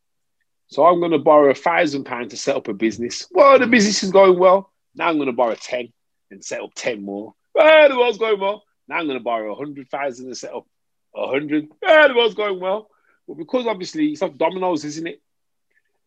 So 0.68 0.84
I'm 0.86 1.00
going 1.00 1.12
to 1.12 1.18
borrow 1.18 1.50
a 1.50 1.54
thousand 1.54 2.04
pounds 2.04 2.30
to 2.30 2.36
set 2.36 2.56
up 2.56 2.68
a 2.68 2.74
business. 2.74 3.26
Well, 3.30 3.58
the 3.58 3.66
business 3.66 4.02
is 4.02 4.10
going 4.10 4.38
well. 4.38 4.70
Now 4.94 5.08
I'm 5.08 5.16
going 5.16 5.26
to 5.28 5.32
borrow 5.32 5.54
10 5.54 5.92
and 6.30 6.44
set 6.44 6.60
up 6.60 6.70
10 6.74 7.02
more. 7.02 7.34
Well, 7.54 7.88
the 7.88 7.96
world's 7.98 8.18
going 8.18 8.38
well. 8.40 8.62
Now 8.86 8.96
I'm 8.98 9.06
going 9.06 9.18
to 9.18 9.24
borrow 9.24 9.52
a 9.52 9.56
hundred 9.56 9.90
thousand 9.90 10.26
and 10.26 10.36
set 10.36 10.54
up 10.54 10.66
a 11.14 11.26
hundred. 11.26 11.68
Well, 11.82 12.08
the 12.08 12.14
world's 12.14 12.34
going 12.34 12.60
well. 12.60 12.88
But 13.26 13.38
because 13.38 13.66
obviously 13.66 14.08
it's 14.08 14.22
like 14.22 14.38
dominoes, 14.38 14.84
isn't 14.84 15.06
it? 15.06 15.20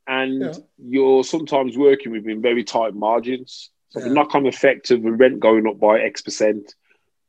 And 0.07 0.41
Yeah. 0.41 0.53
you're 0.77 1.23
sometimes 1.23 1.77
working 1.77 2.11
within 2.11 2.41
very 2.41 2.63
tight 2.63 2.93
margins. 2.95 3.69
So 3.89 3.99
the 3.99 4.09
knock-on 4.09 4.45
effect 4.47 4.89
of 4.91 5.03
the 5.03 5.11
rent 5.11 5.39
going 5.39 5.67
up 5.67 5.79
by 5.79 5.99
X 5.99 6.21
percent 6.21 6.73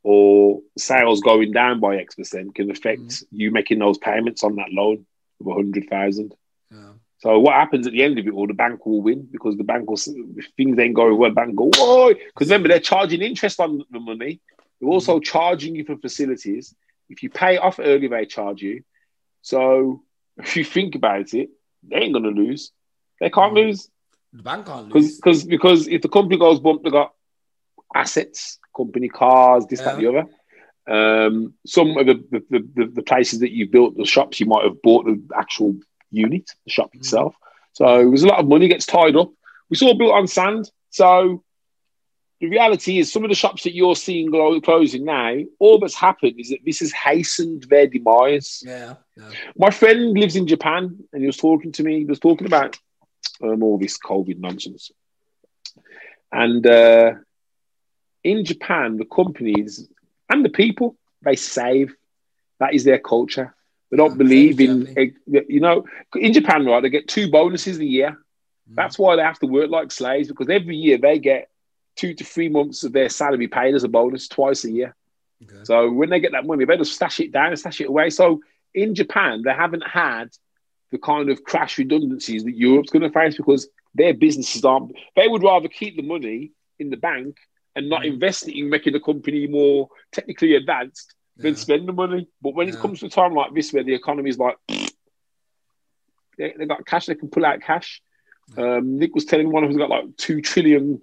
or 0.04 0.60
sales 0.78 1.20
going 1.20 1.52
down 1.52 1.80
by 1.80 1.96
X 1.96 2.14
percent 2.14 2.54
can 2.54 2.70
affect 2.70 3.00
Mhm. 3.02 3.24
you 3.32 3.50
making 3.50 3.78
those 3.78 3.98
payments 3.98 4.42
on 4.44 4.56
that 4.56 4.72
loan 4.72 5.06
of 5.40 5.46
a 5.48 5.54
hundred 5.54 5.88
thousand. 5.90 6.34
Yeah. 6.70 6.92
So 7.22 7.38
what 7.38 7.54
happens 7.54 7.86
at 7.86 7.92
the 7.92 8.02
end 8.02 8.18
of 8.18 8.26
it 8.26 8.32
all? 8.32 8.48
The 8.48 8.52
bank 8.52 8.84
will 8.84 9.00
win 9.00 9.28
because 9.30 9.56
the 9.56 9.62
bank 9.62 9.88
will 9.88 9.96
if 10.36 10.46
things 10.56 10.76
ain't 10.76 10.94
going 10.96 11.16
well. 11.16 11.30
Bank 11.30 11.54
go 11.54 11.70
whoa 11.76 12.12
because 12.14 12.48
remember 12.48 12.68
they're 12.68 12.80
charging 12.80 13.22
interest 13.22 13.60
on 13.60 13.84
the 13.92 14.00
money. 14.00 14.40
They're 14.80 14.90
also 14.90 15.20
charging 15.20 15.76
you 15.76 15.84
for 15.84 15.96
facilities. 15.96 16.74
If 17.08 17.22
you 17.22 17.30
pay 17.30 17.58
off 17.58 17.78
early, 17.78 18.08
they 18.08 18.26
charge 18.26 18.60
you. 18.60 18.82
So 19.42 20.02
if 20.36 20.56
you 20.56 20.64
think 20.64 20.96
about 20.96 21.32
it, 21.32 21.50
they 21.88 21.96
ain't 21.98 22.12
gonna 22.12 22.28
lose. 22.30 22.72
They 23.20 23.30
can't 23.30 23.52
Mhm. 23.52 23.66
lose 23.66 23.88
The 24.32 24.42
bank 24.42 24.66
can't 24.66 24.88
lose. 24.92 25.16
because 25.16 25.44
because 25.44 25.86
if 25.86 26.02
the 26.02 26.08
company 26.08 26.38
goes 26.38 26.58
bump, 26.58 26.82
they 26.82 26.90
got 26.90 27.12
assets, 27.94 28.58
company 28.76 29.08
cars, 29.08 29.64
this, 29.66 29.80
that, 29.80 29.96
the 29.96 30.08
other. 30.08 30.26
Um, 30.88 31.54
some 31.64 31.96
of 31.96 32.06
the 32.06 32.14
the, 32.32 32.40
the 32.74 32.86
the 32.98 33.02
places 33.02 33.38
that 33.40 33.52
you 33.52 33.68
built 33.68 33.96
the 33.96 34.04
shops, 34.04 34.40
you 34.40 34.46
might 34.46 34.64
have 34.64 34.82
bought 34.82 35.04
the 35.06 35.22
actual 35.36 35.76
unit, 36.12 36.50
the 36.64 36.70
shop 36.70 36.92
Mhm. 36.92 36.96
itself. 37.00 37.34
So 37.72 38.00
it 38.00 38.06
was 38.06 38.22
a 38.22 38.26
lot 38.26 38.38
of 38.40 38.48
money 38.48 38.68
gets 38.68 38.86
tied 38.86 39.16
up. 39.16 39.30
We 39.70 39.76
saw 39.76 39.94
built 39.94 40.12
on 40.12 40.26
sand. 40.26 40.70
So 40.90 41.42
the 42.40 42.48
reality 42.48 42.98
is, 42.98 43.12
some 43.12 43.24
of 43.24 43.30
the 43.30 43.36
shops 43.36 43.62
that 43.62 43.74
you're 43.74 43.96
seeing 43.96 44.30
closing 44.62 45.04
now, 45.04 45.36
all 45.58 45.78
that's 45.78 45.94
happened 45.94 46.38
is 46.38 46.50
that 46.50 46.64
this 46.64 46.80
has 46.80 46.92
hastened 46.92 47.64
their 47.70 47.86
demise. 47.86 48.62
Yeah. 48.66 48.96
yeah. 49.16 49.30
My 49.56 49.70
friend 49.70 50.12
lives 50.18 50.36
in 50.36 50.46
Japan, 50.46 50.98
and 51.12 51.20
he 51.22 51.26
was 51.26 51.36
talking 51.36 51.72
to 51.72 51.82
me. 51.82 51.98
He 52.00 52.04
was 52.04 52.18
talking 52.18 52.46
about 52.46 52.78
um, 53.42 53.62
all 53.62 53.78
this 53.78 53.98
COVID 53.98 54.38
nonsense. 54.38 54.90
And 56.32 56.66
uh, 56.66 57.12
in 58.24 58.44
Japan, 58.44 58.96
the 58.96 59.04
companies 59.04 59.88
and 60.28 60.44
the 60.44 60.48
people 60.50 60.96
they 61.22 61.36
save. 61.36 61.94
That 62.58 62.74
is 62.74 62.84
their 62.84 62.98
culture. 62.98 63.54
They 63.92 63.98
don't 63.98 64.18
believe 64.18 64.60
in, 64.60 64.88
you 65.26 65.60
know, 65.60 65.84
in 66.16 66.32
Japan, 66.32 66.66
right? 66.66 66.82
They 66.82 66.90
get 66.90 67.08
two 67.08 67.30
bonuses 67.30 67.78
a 67.78 67.84
year. 67.84 68.18
That's 68.74 68.98
why 68.98 69.16
they 69.16 69.22
have 69.22 69.38
to 69.40 69.46
work 69.46 69.70
like 69.70 69.92
slaves 69.92 70.28
because 70.28 70.48
every 70.48 70.76
year 70.76 70.98
they 70.98 71.18
get 71.18 71.50
two 71.96 72.14
to 72.14 72.24
three 72.24 72.48
months 72.48 72.84
of 72.84 72.92
their 72.92 73.10
salary 73.10 73.48
paid 73.48 73.74
as 73.74 73.84
a 73.84 73.88
bonus 73.88 74.28
twice 74.28 74.64
a 74.64 74.72
year. 74.72 74.96
Okay. 75.44 75.64
So 75.64 75.90
when 75.92 76.10
they 76.10 76.20
get 76.20 76.32
that 76.32 76.46
money, 76.46 76.64
they 76.64 76.76
just 76.78 76.94
stash 76.94 77.20
it 77.20 77.32
down 77.32 77.48
and 77.48 77.58
stash 77.58 77.80
it 77.82 77.88
away. 77.88 78.10
So 78.10 78.40
in 78.74 78.94
Japan, 78.94 79.42
they 79.44 79.52
haven't 79.52 79.86
had 79.86 80.30
the 80.90 80.98
kind 80.98 81.30
of 81.30 81.44
crash 81.44 81.78
redundancies 81.78 82.44
that 82.44 82.56
Europe's 82.56 82.90
going 82.90 83.02
to 83.02 83.10
face 83.10 83.36
because 83.36 83.68
their 83.94 84.14
businesses 84.14 84.64
aren't. 84.64 84.92
They 85.16 85.28
would 85.28 85.42
rather 85.42 85.68
keep 85.68 85.96
the 85.96 86.02
money 86.02 86.52
in 86.78 86.90
the 86.90 86.96
bank 86.96 87.36
and 87.76 87.90
not 87.90 88.02
Mm. 88.02 88.14
invest 88.14 88.48
it 88.48 88.58
in 88.58 88.70
making 88.70 88.94
the 88.94 89.00
company 89.00 89.46
more 89.46 89.88
technically 90.12 90.54
advanced 90.54 91.14
than 91.36 91.54
Yeah. 91.54 91.58
spend 91.58 91.88
the 91.88 91.92
money. 91.92 92.28
But 92.42 92.54
when 92.54 92.68
it 92.68 92.78
comes 92.78 93.00
to 93.00 93.06
a 93.06 93.10
time 93.10 93.34
like 93.34 93.54
this 93.54 93.72
where 93.72 93.84
the 93.84 93.94
economy 93.94 94.30
is 94.30 94.38
like, 94.38 94.56
they, 96.38 96.54
they 96.56 96.66
got 96.66 96.86
cash, 96.86 97.06
they 97.06 97.14
can 97.14 97.28
pull 97.28 97.44
out 97.44 97.60
cash. 97.60 98.02
Um, 98.56 98.98
Nick 98.98 99.14
was 99.14 99.24
telling 99.24 99.50
one 99.50 99.64
of 99.64 99.70
them 99.70 99.78
got 99.78 99.90
like 99.90 100.16
two 100.16 100.40
trillion 100.40 101.00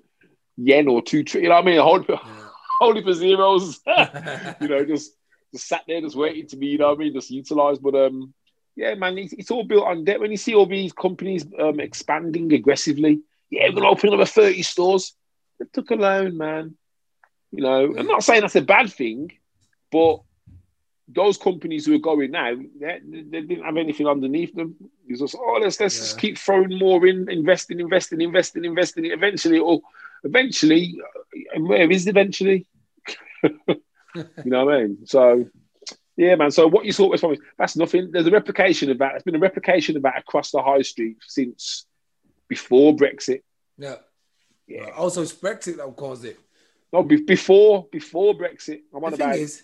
yen 0.58 0.88
or 0.88 1.02
two 1.02 1.24
trillion. 1.24 1.46
You 1.46 1.50
know 1.50 1.56
what 1.56 1.68
I 1.68 1.72
mean? 1.72 1.80
Hold, 1.80 2.06
Yeah. 2.10 2.48
only 2.82 3.04
for 3.04 3.14
zeros. 3.14 3.80
you 4.62 4.68
know, 4.68 4.86
just 4.86 5.14
just 5.54 5.68
sat 5.68 5.82
there, 5.88 6.02
just 6.02 6.16
waiting 6.16 6.48
to 6.48 6.58
be, 6.58 6.68
you 6.68 6.78
know 6.78 6.90
what 6.90 6.98
I 6.98 7.00
mean, 7.00 7.14
just 7.14 7.32
utilized. 7.32 7.82
But 7.82 7.96
um, 7.96 8.34
yeah, 8.76 8.94
man, 8.96 9.18
it's, 9.18 9.34
it's 9.34 9.52
all 9.52 9.64
built 9.64 9.86
on 9.88 10.04
debt. 10.04 10.20
When 10.20 10.32
you 10.32 10.38
see 10.38 10.54
all 10.54 10.66
these 10.68 10.94
companies 10.94 11.46
um 11.58 11.80
expanding 11.80 12.52
aggressively, 12.54 13.22
yeah, 13.50 13.68
we're 13.68 13.76
gonna 13.76 13.90
open 13.90 14.10
another 14.10 14.26
30 14.26 14.62
stores. 14.62 15.16
They 15.60 15.66
took 15.74 15.90
a 15.92 15.96
loan, 15.96 16.38
man. 16.38 16.76
You 17.52 17.64
know, 17.64 17.96
I'm 17.98 18.06
not 18.06 18.24
saying 18.24 18.42
that's 18.42 18.56
a 18.56 18.62
bad 18.62 18.92
thing, 18.94 19.32
but 19.92 20.22
those 21.08 21.38
companies 21.38 21.86
who 21.86 21.96
are 21.96 22.00
going 22.00 22.32
now, 22.32 22.56
they, 22.80 23.00
they 23.04 23.42
didn't 23.42 23.64
have 23.64 23.78
anything 23.78 24.08
underneath 24.08 24.54
them. 24.54 24.76
It's 25.08 25.20
just, 25.20 25.36
oh, 25.36 25.60
let's 25.62 25.80
let's 25.80 25.98
just 25.98 26.20
keep 26.20 26.38
throwing 26.38 26.78
more 26.78 27.06
in, 27.08 27.30
investing, 27.30 27.80
investing, 27.80 28.22
investing, 28.22 28.66
investing. 28.66 29.06
Eventually, 29.06 29.58
it'll 29.58 29.82
eventually, 30.24 31.00
uh, 31.56 31.62
where 31.62 31.90
is 31.90 32.08
eventually? 32.08 32.68
You 34.16 34.26
know 34.46 34.66
what 34.66 34.74
I 34.74 34.84
mean? 34.86 35.06
So, 35.06 35.46
yeah, 36.18 36.34
man. 36.36 36.50
So 36.50 36.68
what 36.68 36.84
you 36.84 36.92
saw 36.92 37.08
was 37.10 37.22
from 37.22 37.38
that's 37.60 37.78
nothing. 37.78 38.10
There's 38.12 38.26
a 38.26 38.32
replication 38.32 38.90
of 38.90 38.98
that. 38.98 39.12
There's 39.12 39.24
been 39.24 39.36
a 39.36 39.40
replication 39.40 39.96
of 39.98 40.02
that 40.04 40.18
across 40.18 40.50
the 40.50 40.64
high 40.64 40.82
street 40.82 41.18
since 41.28 41.86
before 42.48 42.96
Brexit. 42.96 43.44
yeah. 43.78 43.96
Yeah. 44.68 44.90
Also, 44.98 45.22
it's 45.24 45.34
Brexit 45.34 45.78
that 45.78 45.96
caused 45.96 46.26
it. 46.26 46.40
No, 46.92 47.04
be- 47.04 47.22
before 47.24 47.88
before 47.92 48.34
Brexit. 48.36 48.82
I'm 48.94 49.04
on 49.04 49.12
The 49.12 49.18
thing 49.18 49.32
is, 49.32 49.64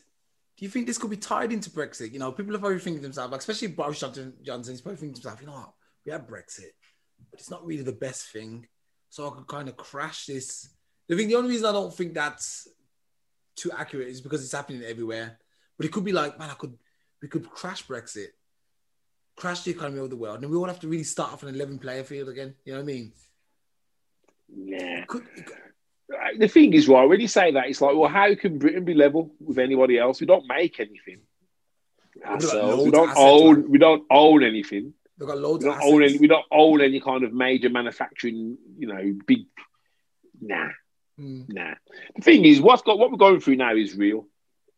do 0.58 0.64
you 0.64 0.70
think 0.70 0.88
this 0.88 0.98
could 0.98 1.10
be 1.10 1.18
tied 1.18 1.52
into 1.52 1.70
Brexit? 1.70 2.12
You 2.14 2.20
know, 2.20 2.32
people 2.32 2.56
are 2.56 2.60
probably 2.60 2.80
thinking 2.80 3.02
to 3.02 3.08
themselves, 3.08 3.32
like, 3.32 3.40
especially 3.42 3.70
Boris 3.70 4.00
Johnson, 4.00 4.34
Johnson, 4.42 4.74
he's 4.74 4.82
probably 4.82 4.98
thinking 4.98 5.16
to 5.16 5.22
himself, 5.22 5.42
you 5.42 5.48
know 5.48 5.54
what, 5.54 5.74
we 6.06 6.12
have 6.12 6.28
Brexit, 6.28 6.72
but 7.30 7.40
it's 7.40 7.50
not 7.50 7.66
really 7.66 7.84
the 7.84 7.92
best 7.92 8.28
thing. 8.32 8.68
So 9.10 9.28
I 9.30 9.36
could 9.36 9.48
kind 9.48 9.68
of 9.68 9.76
crash 9.76 10.26
this. 10.26 10.70
The 11.08 11.16
thing, 11.16 11.28
the 11.28 11.36
only 11.36 11.50
reason 11.50 11.66
I 11.66 11.72
don't 11.74 11.94
think 11.94 12.14
that's 12.14 12.68
too 13.56 13.72
accurate 13.72 14.08
is 14.08 14.22
because 14.22 14.44
it's 14.44 14.54
happening 14.54 14.84
everywhere. 14.84 15.38
But 15.78 15.86
it 15.86 15.92
could 15.92 16.06
be 16.06 16.14
like, 16.14 16.40
man, 16.40 16.50
I 16.50 16.54
could, 16.54 16.78
we 17.22 17.28
could 17.28 17.50
crash 17.50 17.86
Brexit, 17.86 18.28
crash 19.36 19.64
the 19.64 19.72
economy 19.72 20.00
of 20.00 20.10
the 20.10 20.16
world, 20.16 20.42
and 20.42 20.50
we 20.50 20.58
all 20.58 20.68
have 20.68 20.80
to 20.82 20.88
really 20.88 21.04
start 21.04 21.34
off 21.34 21.44
an 21.44 21.54
11 21.54 21.80
player 21.80 22.04
field 22.04 22.30
again. 22.30 22.56
You 22.64 22.74
know 22.74 22.80
what 22.80 22.84
I 22.84 22.94
mean? 22.94 23.12
yeah. 24.56 25.04
Could, 25.06 25.24
it 25.36 25.46
could- 25.46 25.58
The 26.38 26.48
thing 26.48 26.74
is, 26.74 26.88
right, 26.88 27.06
when 27.06 27.20
you 27.20 27.28
say 27.28 27.52
that, 27.52 27.68
it's 27.68 27.82
like, 27.82 27.96
well, 27.96 28.10
how 28.10 28.34
can 28.36 28.60
Britain 28.60 28.86
be 28.86 28.94
level 28.94 29.34
with 29.40 29.58
anybody 29.58 29.98
else? 29.98 30.20
We 30.22 30.28
don't 30.28 30.48
make 30.48 30.80
anything 30.80 31.22
ourselves. 32.24 32.84
We 32.86 32.92
don't 32.92 33.12
own. 33.18 33.62
man. 33.62 33.72
We 33.72 33.78
don't 33.80 34.04
own 34.10 34.44
anything. 34.44 34.94
they've 35.18 35.28
got 35.28 35.38
loads 35.40 35.64
We 35.66 35.72
don't 35.72 35.82
own 35.84 36.04
any. 36.04 36.18
We 36.18 36.28
don't 36.28 36.46
own 36.52 36.82
any 36.82 37.00
kind 37.00 37.24
of 37.24 37.34
major 37.34 37.70
manufacturing. 37.70 38.58
You 38.78 38.88
know, 38.88 39.14
big. 39.26 39.46
Nah, 40.42 40.70
Mm. 41.20 41.46
nah. 41.54 41.74
The 42.16 42.22
thing 42.22 42.44
is, 42.46 42.60
what's 42.62 42.82
got 42.82 43.00
what 43.00 43.10
we're 43.10 43.18
going 43.18 43.40
through 43.40 43.56
now 43.56 43.74
is 43.74 43.96
real, 43.96 44.28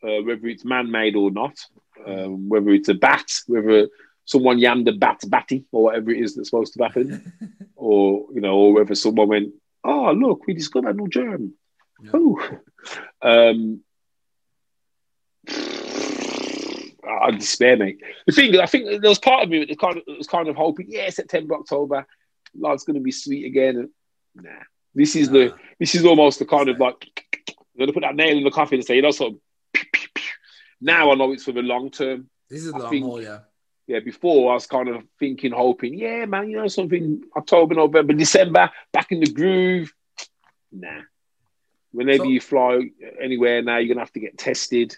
uh, 0.03 0.21
whether 0.23 0.47
it's 0.47 0.63
man-made 0.63 1.15
or 1.15 1.31
not. 1.31 1.57
Um, 2.05 2.47
whether 2.47 2.69
it's 2.69 2.89
a 2.89 2.93
bat, 2.93 3.25
whether 3.47 3.87
someone 4.25 4.59
yammed 4.59 4.87
a 4.87 4.91
bat 4.93 5.19
batty 5.27 5.65
or 5.71 5.85
whatever 5.85 6.11
it 6.11 6.21
is 6.21 6.35
that's 6.35 6.49
supposed 6.49 6.73
to 6.75 6.83
happen, 6.83 7.33
or 7.75 8.27
you 8.33 8.39
know, 8.39 8.55
or 8.55 8.73
whether 8.73 8.93
someone 8.95 9.27
went, 9.27 9.53
"Oh, 9.88 10.12
look, 10.12 10.45
we 10.45 10.54
discovered 10.54 10.89
a 10.89 10.93
new 10.93 11.08
germ." 11.08 11.54
Yeah. 12.04 12.12
Oh, 12.13 12.60
um, 13.23 13.82
I 17.10 17.32
despair, 17.32 17.78
mate. 17.78 18.02
The 18.26 18.34
thing, 18.34 18.54
is, 18.54 18.60
I 18.60 18.65
think 18.65 19.02
there 19.02 19.10
was 19.10 19.19
part 19.19 19.43
of 19.43 19.50
me 19.50 19.65
that 19.65 19.80
kind 19.80 19.97
of 19.97 20.04
was 20.17 20.28
kind 20.28 20.47
of 20.47 20.56
hoping, 20.56 20.88
yeah, 20.89 21.10
September, 21.10 21.56
October, 21.56 22.06
life's 22.56 22.84
going 22.84 22.95
to 22.95 23.02
be 23.02 23.12
sweet 23.12 23.45
again. 23.45 23.78
And 23.78 23.89
nah, 24.36 24.52
this 24.93 25.15
is 25.15 25.30
the 25.30 25.56
this 25.80 25.95
is 25.95 26.06
almost 26.06 26.39
the 26.39 26.45
kind 26.45 26.69
of 26.69 26.80
like 26.80 27.08
I'm 27.50 27.80
going 27.80 27.88
to 27.88 27.93
put 27.93 28.04
that 28.04 28.15
nail 28.15 28.38
in 28.38 28.43
the 28.43 28.52
coffin 28.52 28.80
and 28.80 28.86
say, 28.86 28.95
you 28.95 29.02
know, 29.02 29.12
sort 29.12 29.34
of. 29.34 29.39
Now 30.80 31.12
I 31.12 31.15
know 31.15 31.32
it's 31.32 31.43
for 31.43 31.54
the 31.54 31.62
long 31.62 31.89
term. 31.89 32.30
This 32.50 32.63
is 32.63 32.71
a 32.71 32.76
I 32.76 32.80
long 32.80 33.02
haul, 33.02 33.21
yeah. 33.21 33.39
Yeah, 33.88 34.00
before 34.02 34.52
I 34.52 34.56
was 34.56 34.67
kind 34.67 34.89
of 34.89 35.04
thinking, 35.17 35.54
hoping, 35.54 35.97
yeah, 35.97 36.26
man, 36.26 36.50
you 36.50 36.58
know, 36.58 36.67
something 36.67 37.23
October, 37.36 37.73
November, 37.73 38.12
December, 38.13 38.69
back 38.91 39.12
in 39.13 39.21
the 39.21 39.32
groove. 39.32 39.93
Nah. 40.71 41.02
Whenever 41.93 42.26
So- 42.26 42.30
you 42.30 42.41
fly 42.41 42.82
anywhere 43.21 43.62
now, 43.62 43.78
you're 43.78 43.88
gonna 43.88 44.02
have 44.06 44.12
to 44.13 44.19
get 44.19 44.38
tested. 44.38 44.95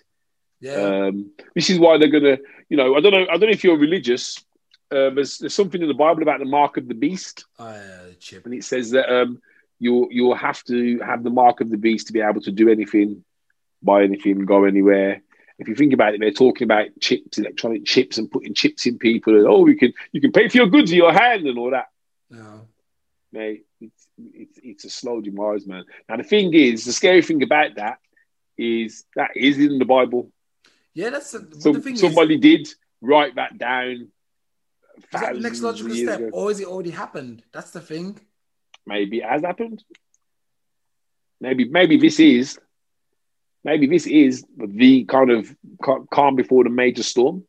Yeah. 0.60 0.74
Um, 0.74 1.32
this 1.56 1.70
is 1.70 1.78
why 1.80 1.98
they're 1.98 2.10
gonna, 2.10 2.40
you 2.68 2.78
know, 2.78 2.96
I 2.96 3.00
don't 3.00 3.12
know, 3.12 3.28
I 3.30 3.38
don't 3.38 3.42
know 3.42 3.50
if 3.50 3.64
you're 3.64 3.78
religious. 3.78 4.44
Um, 4.92 5.16
there's, 5.16 5.38
there's 5.38 5.54
something 5.54 5.82
in 5.82 5.88
the 5.88 5.94
Bible 5.94 6.24
about 6.24 6.40
the 6.40 6.46
mark 6.46 6.78
of 6.78 6.88
the 6.88 6.96
beast, 6.96 7.46
uh, 7.60 7.78
chip. 8.20 8.46
and 8.46 8.56
it 8.56 8.64
says 8.64 8.90
that 8.92 9.08
um, 9.14 9.40
you 9.78 10.08
you'll 10.10 10.34
have 10.36 10.64
to 10.64 10.98
have 11.00 11.24
the 11.24 11.30
mark 11.30 11.62
of 11.62 11.70
the 11.70 11.78
beast 11.78 12.08
to 12.08 12.14
be 12.14 12.22
able 12.22 12.42
to 12.42 12.52
do 12.52 12.70
anything, 12.70 13.24
buy 13.84 14.02
anything, 14.04 14.46
go 14.46 14.64
anywhere. 14.64 15.22
If 15.60 15.68
you 15.68 15.76
think 15.76 15.92
about 15.94 16.14
it, 16.14 16.22
they're 16.22 16.32
talking 16.32 16.66
about 16.66 16.88
chips, 17.02 17.38
electronic 17.38 17.86
chips, 17.86 18.18
and 18.18 18.32
putting 18.32 18.54
chips 18.54 18.86
in 18.86 18.98
people, 18.98 19.36
and 19.36 19.46
oh, 19.46 19.68
you 19.68 19.76
can 19.76 19.94
you 20.14 20.22
can 20.22 20.32
pay 20.32 20.48
for 20.48 20.58
your 20.58 20.68
goods 20.68 20.90
with 20.90 20.98
your 20.98 21.12
hand 21.12 21.46
and 21.46 21.58
all 21.60 21.72
that. 21.72 21.88
No. 22.30 22.62
Mate, 23.34 23.66
it's 23.82 24.08
it's 24.18 24.60
it's 24.64 24.86
a 24.86 24.90
slow 24.90 25.20
demise, 25.20 25.68
man. 25.68 25.84
Now 26.08 26.16
the 26.18 26.24
thing 26.24 26.54
is, 26.54 26.86
the 26.86 26.94
scary 26.94 27.22
thing 27.22 27.44
about 27.44 27.76
that 27.76 28.00
is 28.58 29.04
that 29.16 29.32
is 29.36 29.60
in 29.60 29.80
the 29.80 29.86
Bible. 29.86 30.32
Yeah, 30.94 31.10
that's 31.10 31.32
the, 31.32 31.40
but 31.40 31.62
Some, 31.62 31.74
the 31.74 31.82
thing 31.82 31.94
is, 31.96 32.00
somebody 32.00 32.38
did 32.38 32.70
write 33.02 33.36
that 33.36 33.58
down. 33.58 34.08
is 34.98 35.06
that 35.12 35.34
the 35.34 35.40
next 35.42 35.62
logical 35.62 35.94
step, 35.94 36.20
ago. 36.20 36.30
or 36.32 36.52
is 36.52 36.62
it 36.62 36.68
already 36.68 36.92
happened? 36.92 37.44
That's 37.52 37.72
the 37.72 37.82
thing. 37.82 38.20
Maybe 38.86 39.18
it 39.20 39.26
has 39.26 39.42
happened. 39.42 39.84
Maybe 41.42 41.66
maybe 41.66 41.98
this 41.98 42.20
is 42.20 42.60
maybe 43.70 43.88
this 43.88 44.08
is 44.08 44.44
the 44.58 45.06
kind 45.06 45.30
of 45.30 45.56
calm 46.12 46.36
before 46.36 46.64
the 46.64 46.70
major 46.70 47.04
storm. 47.04 47.44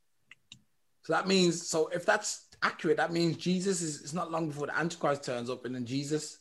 So 1.02 1.14
that 1.14 1.26
means, 1.26 1.66
so 1.66 1.88
if 1.88 2.04
that's 2.04 2.46
accurate, 2.62 2.98
that 2.98 3.12
means 3.12 3.36
Jesus 3.38 3.80
is 3.80 4.02
it's 4.02 4.12
not 4.12 4.30
long 4.30 4.48
before 4.48 4.66
the 4.66 4.78
Antichrist 4.78 5.24
turns 5.24 5.48
up, 5.48 5.64
and 5.64 5.74
then 5.74 5.86
Jesus. 5.86 6.38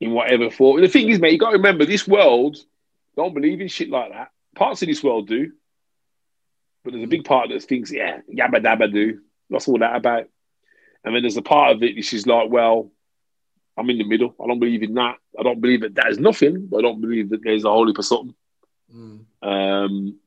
in 0.00 0.12
whatever 0.12 0.50
form. 0.50 0.80
The 0.80 0.88
thing 0.88 1.10
is, 1.10 1.20
mate, 1.20 1.32
you 1.32 1.38
got 1.38 1.50
to 1.50 1.58
remember 1.58 1.84
this 1.84 2.08
world 2.08 2.56
don't 3.16 3.34
believe 3.34 3.60
in 3.60 3.68
shit 3.68 3.90
like 3.90 4.12
that. 4.12 4.30
Parts 4.54 4.80
of 4.82 4.88
this 4.88 5.02
world 5.02 5.28
do, 5.28 5.52
but 6.82 6.92
there's 6.92 7.04
a 7.04 7.08
big 7.08 7.24
part 7.24 7.50
that 7.50 7.62
thinks, 7.62 7.92
yeah, 7.92 8.20
yabba 8.32 8.64
dabba 8.64 8.90
do. 8.90 9.20
What's 9.48 9.68
all 9.68 9.78
that 9.78 9.96
about? 9.96 10.24
And 11.04 11.14
then 11.14 11.22
there's 11.22 11.36
a 11.36 11.42
part 11.42 11.76
of 11.76 11.82
it 11.82 11.96
which 11.96 12.14
is 12.14 12.26
like, 12.26 12.48
well, 12.48 12.90
I'm 13.80 13.90
in 13.90 13.98
the 13.98 14.04
middle. 14.04 14.34
I 14.42 14.46
don't 14.46 14.60
believe 14.60 14.82
in 14.82 14.94
that. 14.94 15.16
I 15.38 15.42
don't 15.42 15.60
believe 15.60 15.80
that 15.80 15.94
that 15.94 16.08
is 16.08 16.18
nothing, 16.18 16.66
but 16.66 16.78
I 16.78 16.82
don't 16.82 17.00
believe 17.00 17.30
that 17.30 17.42
there's 17.42 17.64
a 17.64 17.70
holy 17.70 17.94
for 17.94 18.02
something. 18.02 18.34
Mm. 18.94 19.24
Um, 19.42 20.18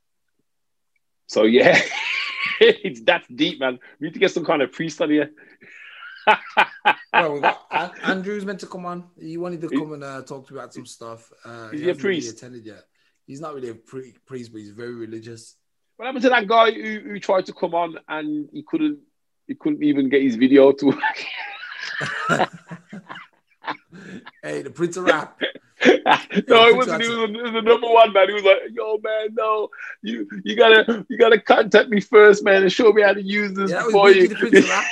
so 1.27 1.43
yeah, 1.43 1.79
it's 2.59 3.01
that 3.03 3.23
deep, 3.33 3.59
man. 3.59 3.79
We 3.99 4.07
need 4.07 4.13
to 4.13 4.19
get 4.19 4.31
some 4.31 4.45
kind 4.45 4.61
of 4.61 4.71
priest 4.71 5.01
on 5.01 5.09
here. 5.11 5.31
Well, 7.13 7.33
we 7.33 7.39
got 7.41 7.61
An- 7.69 7.91
Andrew's 8.03 8.43
meant 8.43 8.59
to 8.61 8.65
come 8.65 8.85
on. 8.87 9.03
He 9.19 9.37
wanted 9.37 9.61
to 9.61 9.69
come 9.69 9.93
and 9.93 10.03
uh, 10.03 10.23
talk 10.23 10.47
to 10.47 10.53
you 10.53 10.59
about 10.59 10.73
some 10.73 10.85
stuff. 10.85 11.31
Uh, 11.45 11.69
Is 11.71 11.79
he 11.81 11.85
a 11.85 11.89
hasn't 11.89 12.03
really 12.03 12.15
priest? 12.21 12.37
attended 12.37 12.65
yet. 12.65 12.83
He's 13.27 13.39
not 13.39 13.53
really 13.53 13.69
a 13.69 13.75
pre- 13.75 14.15
priest, 14.25 14.51
but 14.51 14.59
he's 14.61 14.71
very 14.71 14.95
religious. 14.95 15.55
What 15.95 16.07
happened 16.07 16.23
to 16.23 16.29
that 16.29 16.47
guy 16.47 16.71
who, 16.71 16.99
who 17.01 17.19
tried 17.19 17.45
to 17.45 17.53
come 17.53 17.75
on 17.75 17.99
and 18.07 18.49
he 18.51 18.63
couldn't 18.63 18.99
he 19.47 19.53
couldn't 19.53 19.83
even 19.83 20.09
get 20.09 20.23
his 20.23 20.35
video 20.35 20.71
to 20.71 20.85
work? 20.87 21.17
Hey, 24.41 24.61
the 24.61 24.69
Prince 24.69 24.97
of 24.97 25.05
Rap. 25.05 25.39
no, 25.85 25.93
Yeah, 25.95 26.67
it 26.67 26.75
wasn't. 26.75 27.01
It 27.01 27.09
was, 27.09 27.29
it 27.29 27.41
was 27.43 27.51
the 27.53 27.61
number 27.61 27.87
one 27.87 28.11
man. 28.13 28.27
He 28.27 28.33
was 28.33 28.43
like, 28.43 28.59
"Yo, 28.71 28.99
man, 29.03 29.29
no, 29.33 29.69
you 30.01 30.27
you 30.43 30.55
gotta 30.55 31.05
you 31.09 31.17
gotta 31.17 31.39
contact 31.39 31.89
me 31.89 31.99
first, 31.99 32.43
man, 32.43 32.63
and 32.63 32.71
show 32.71 32.91
me 32.91 33.01
how 33.01 33.13
to 33.13 33.21
use 33.21 33.53
this 33.53 33.71
Yeah, 33.71 33.85
before 33.85 34.11
you 34.11 34.27
the 34.27 34.35
Prince 34.35 34.59
of 34.59 34.69
Rap. 34.69 34.85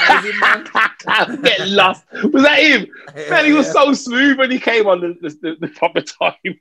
That 0.00 0.24
was 0.24 1.36
him, 1.36 1.42
get 1.42 1.68
lost." 1.68 2.04
Was 2.32 2.42
that 2.42 2.58
him? 2.58 2.86
Man, 3.30 3.44
he 3.44 3.52
was 3.52 3.70
so 3.70 3.92
smooth 3.92 4.38
when 4.38 4.50
he 4.50 4.58
came 4.58 4.86
on 4.86 5.00
the, 5.00 5.16
the, 5.20 5.28
the, 5.40 5.56
the 5.60 5.68
proper 5.68 6.00
time. 6.00 6.60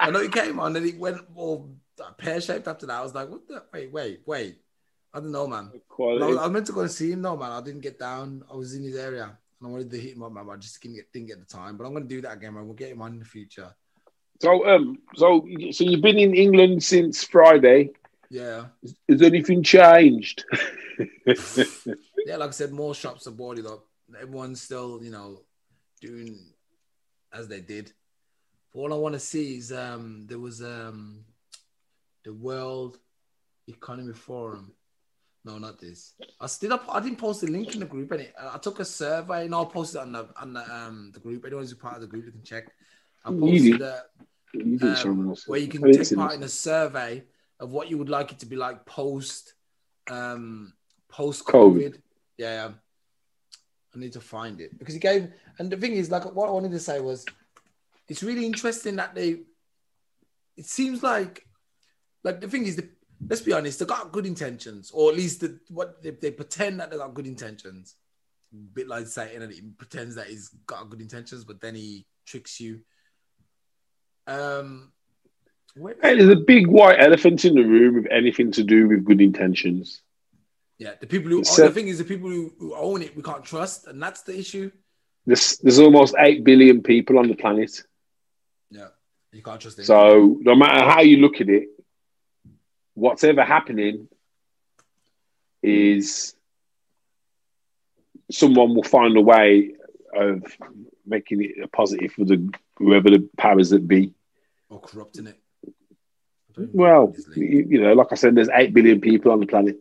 I 0.00 0.10
know 0.10 0.20
he 0.20 0.28
came 0.28 0.58
on 0.60 0.76
and 0.76 0.84
he 0.84 0.92
went 0.92 1.20
all 1.34 1.70
pear 2.16 2.40
shaped 2.40 2.68
after 2.68 2.86
that. 2.86 2.98
I 2.98 3.02
was 3.02 3.14
like, 3.14 3.28
what 3.28 3.46
the? 3.46 3.62
Wait, 3.72 3.92
wait, 3.92 4.20
wait. 4.26 4.58
I 5.12 5.20
don't 5.20 5.32
know, 5.32 5.46
man. 5.46 5.72
I, 5.98 6.44
I 6.44 6.48
meant 6.48 6.66
to 6.66 6.72
go 6.72 6.82
and 6.82 6.90
see 6.90 7.12
him, 7.12 7.22
no, 7.22 7.36
man. 7.36 7.50
I 7.50 7.62
didn't 7.62 7.80
get 7.80 7.98
down. 7.98 8.44
I 8.50 8.54
was 8.54 8.74
in 8.74 8.82
his 8.82 8.96
area, 8.96 9.38
and 9.60 9.68
I 9.68 9.70
wanted 9.70 9.90
to 9.90 10.00
hit 10.00 10.14
him 10.14 10.22
up, 10.22 10.32
man. 10.32 10.46
But 10.46 10.52
I 10.52 10.56
just 10.56 10.80
didn't 10.80 10.96
get, 10.96 11.12
didn't 11.12 11.28
get 11.28 11.40
the 11.40 11.46
time. 11.46 11.76
But 11.76 11.86
I'm 11.86 11.92
gonna 11.92 12.06
do 12.06 12.20
that 12.22 12.36
again, 12.36 12.54
man. 12.54 12.66
We'll 12.66 12.74
get 12.74 12.90
him 12.90 13.02
on 13.02 13.12
in 13.12 13.18
the 13.18 13.24
future. 13.24 13.74
So, 14.40 14.66
um, 14.68 14.98
so, 15.16 15.46
so 15.72 15.84
you've 15.84 16.02
been 16.02 16.18
in 16.18 16.34
England 16.34 16.82
since 16.84 17.24
Friday. 17.24 17.90
Yeah, 18.30 18.66
Has 19.08 19.22
anything 19.22 19.62
changed? 19.62 20.44
yeah. 21.26 22.36
Like 22.36 22.48
I 22.48 22.50
said, 22.50 22.72
more 22.72 22.94
shops 22.94 23.26
are 23.26 23.32
boarded 23.32 23.66
up. 23.66 23.84
Everyone's 24.20 24.60
still, 24.60 25.02
you 25.02 25.10
know, 25.10 25.40
doing 26.00 26.38
as 27.32 27.48
they 27.48 27.60
did. 27.60 27.92
But 28.72 28.80
all 28.80 28.92
I 28.92 28.96
want 28.96 29.14
to 29.14 29.20
see 29.20 29.56
is 29.56 29.72
um, 29.72 30.26
there 30.28 30.38
was 30.38 30.62
um, 30.62 31.24
the 32.24 32.32
World 32.32 32.98
Economy 33.66 34.12
Forum. 34.12 34.72
No, 35.48 35.56
not 35.56 35.80
this. 35.80 36.12
I 36.38 36.46
still 36.46 36.74
up. 36.74 36.84
I 36.90 37.00
didn't 37.00 37.16
post 37.16 37.40
the 37.40 37.46
link 37.46 37.72
in 37.72 37.80
the 37.80 37.86
group. 37.86 38.12
Any, 38.12 38.28
I 38.38 38.58
took 38.58 38.80
a 38.80 38.84
survey 38.84 39.46
and 39.46 39.54
I'll 39.54 39.64
post 39.64 39.94
it 39.94 40.00
on 40.00 40.12
the 40.12 40.28
on 40.38 40.52
the 40.52 40.60
um 40.74 41.10
the 41.14 41.20
group. 41.20 41.42
Anyone 41.46 41.64
who's 41.64 41.72
part 41.72 41.94
of 41.94 42.02
the 42.02 42.06
group, 42.06 42.26
you 42.26 42.32
can 42.32 42.42
check. 42.42 42.64
I 43.24 43.30
posted 43.30 43.80
a, 43.80 44.02
You 44.52 44.78
did 44.78 44.98
um, 45.06 45.34
where 45.46 45.58
you 45.58 45.68
can 45.68 45.82
I 45.82 45.92
take 45.92 46.14
part 46.14 46.34
in 46.34 46.42
a 46.42 46.48
survey 46.50 47.24
of 47.60 47.70
what 47.70 47.88
you 47.88 47.96
would 47.96 48.10
like 48.10 48.30
it 48.30 48.40
to 48.40 48.46
be 48.46 48.56
like 48.56 48.84
post 48.84 49.54
um 50.10 50.74
post 51.08 51.46
COVID. 51.46 51.94
COVID. 51.94 52.02
Yeah, 52.36 52.54
yeah. 52.54 52.70
I 53.94 53.98
need 53.98 54.12
to 54.12 54.20
find 54.20 54.60
it 54.60 54.78
because 54.78 54.92
he 54.92 55.00
gave 55.00 55.32
and 55.58 55.72
the 55.72 55.78
thing 55.78 55.92
is 55.92 56.10
like 56.10 56.26
what 56.34 56.50
I 56.50 56.52
wanted 56.52 56.72
to 56.72 56.78
say 56.78 57.00
was 57.00 57.24
it's 58.06 58.22
really 58.22 58.44
interesting 58.44 58.96
that 58.96 59.14
they 59.14 59.40
it 60.58 60.66
seems 60.66 61.02
like 61.02 61.46
like 62.22 62.42
the 62.42 62.48
thing 62.48 62.66
is 62.66 62.76
the, 62.76 62.88
let's 63.26 63.42
be 63.42 63.52
honest, 63.52 63.78
they 63.78 63.84
got 63.86 64.12
good 64.12 64.26
intentions, 64.26 64.90
or 64.92 65.10
at 65.10 65.16
least 65.16 65.40
the, 65.40 65.58
what 65.68 66.02
they, 66.02 66.10
they 66.10 66.30
pretend 66.30 66.80
that 66.80 66.90
they 66.90 66.96
got 66.96 67.14
good 67.14 67.26
intentions. 67.26 67.94
A 68.52 68.56
bit 68.56 68.88
like 68.88 69.06
Satan, 69.06 69.42
and 69.42 69.52
he 69.52 69.60
pretends 69.60 70.14
that 70.14 70.28
he's 70.28 70.48
got 70.66 70.88
good 70.88 71.00
intentions, 71.00 71.44
but 71.44 71.60
then 71.60 71.74
he 71.74 72.06
tricks 72.26 72.60
you. 72.60 72.80
Um, 74.26 74.92
where- 75.74 75.96
Hey, 76.02 76.16
there's 76.16 76.30
a 76.30 76.36
big 76.36 76.66
white 76.66 77.00
elephant 77.00 77.44
in 77.44 77.54
the 77.54 77.62
room 77.64 77.96
with 77.96 78.06
anything 78.10 78.52
to 78.52 78.62
do 78.64 78.88
with 78.88 79.04
good 79.04 79.20
intentions. 79.20 80.02
yeah, 80.78 80.92
the 81.00 81.06
people 81.08 81.30
who 81.30 81.42
So- 81.44 81.66
the 81.66 81.74
thing 81.74 81.88
is 81.88 81.98
the 81.98 82.04
people 82.04 82.30
who, 82.30 82.52
who 82.58 82.74
own 82.74 83.02
it 83.02 83.16
we 83.16 83.22
can't 83.22 83.44
trust, 83.44 83.86
and 83.86 84.00
that's 84.02 84.22
the 84.22 84.38
issue. 84.38 84.70
There's, 85.26 85.58
there's 85.58 85.78
almost 85.80 86.14
8 86.18 86.44
billion 86.44 86.82
people 86.82 87.18
on 87.18 87.28
the 87.28 87.34
planet. 87.34 87.82
Yeah, 88.70 88.88
you 89.32 89.42
can't 89.42 89.60
trust 89.60 89.76
them. 89.76 89.84
So 89.86 90.38
no 90.40 90.54
matter 90.54 90.84
how 90.88 91.00
you 91.02 91.18
look 91.18 91.40
at 91.40 91.48
it, 91.48 91.68
what's 92.98 93.24
ever 93.24 93.44
happening 93.44 94.08
is 95.62 96.34
someone 98.30 98.74
will 98.74 98.82
find 98.82 99.16
a 99.16 99.20
way 99.20 99.74
of 100.14 100.42
making 101.06 101.42
it 101.42 101.62
a 101.62 101.68
positive 101.68 102.12
for 102.12 102.24
the 102.24 102.52
whoever 102.76 103.10
the 103.10 103.28
powers 103.36 103.70
that 103.70 103.86
be. 103.86 104.12
or 104.68 104.80
corrupting 104.80 105.26
it. 105.28 105.40
I 105.66 106.52
don't 106.54 106.68
even 106.68 106.82
know 106.82 106.82
Well, 106.82 107.06
what 107.06 107.14
it 107.14 107.18
is, 107.18 107.28
Lee. 107.28 107.46
you, 107.46 107.66
you 107.70 107.80
know, 107.82 107.92
like 107.94 108.08
I 108.12 108.16
said, 108.16 108.34
there's 108.34 108.48
eight 108.52 108.74
billion 108.74 109.00
people 109.00 109.32
on 109.32 109.40
the 109.40 109.46
planet, 109.46 109.78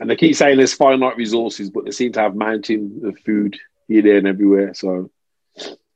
and 0.00 0.10
they 0.10 0.16
keep 0.16 0.34
saying 0.36 0.56
there's 0.56 0.74
finite 0.74 1.16
resources, 1.16 1.70
but 1.70 1.84
they 1.84 1.90
seem 1.90 2.12
to 2.12 2.20
have 2.20 2.34
mountain 2.34 3.02
of 3.04 3.18
food 3.20 3.56
here, 3.88 4.02
there, 4.02 4.18
and 4.18 4.26
everywhere. 4.26 4.74
So, 4.74 5.10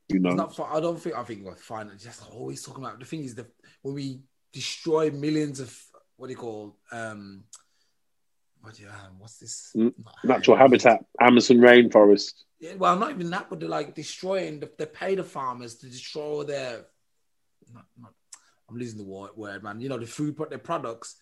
you 0.08 0.20
know, 0.20 0.30
not. 0.30 0.58
I 0.60 0.80
don't 0.80 0.98
think. 1.00 1.16
I 1.16 1.24
think 1.24 1.44
we're 1.44 1.56
fine. 1.56 1.90
Just 1.98 2.22
always 2.30 2.62
talking 2.62 2.84
about 2.84 2.98
the 2.98 3.04
thing 3.06 3.24
is 3.24 3.34
that 3.36 3.46
when 3.82 3.94
we 3.94 4.20
destroy 4.52 5.10
millions 5.10 5.60
of 5.60 5.76
what 6.16 6.26
do 6.26 6.32
you 6.32 6.38
call 6.38 6.76
um, 6.92 7.44
what 8.60 8.74
do 8.74 8.82
you 8.82 8.88
um, 8.88 9.18
what's 9.18 9.38
this 9.38 9.72
Mm, 9.76 9.94
natural 10.24 10.56
habitat. 10.56 11.04
Amazon 11.20 11.58
rainforest. 11.58 12.32
Yeah, 12.58 12.74
well, 12.74 12.98
not 12.98 13.10
even 13.10 13.30
that, 13.30 13.48
but 13.48 13.60
they're 13.60 13.68
like 13.68 13.94
destroying. 13.94 14.60
The, 14.60 14.70
they 14.76 14.86
pay 14.86 15.14
the 15.14 15.24
farmers 15.24 15.76
to 15.76 15.86
destroy 15.86 16.44
their. 16.44 16.86
Not, 17.72 17.84
not, 17.98 18.12
I'm 18.68 18.76
losing 18.76 18.98
the 18.98 19.04
word, 19.04 19.30
word, 19.36 19.62
man. 19.62 19.80
You 19.80 19.88
know 19.88 19.98
the 19.98 20.06
food, 20.06 20.36
but 20.36 20.50
their 20.50 20.58
products, 20.58 21.16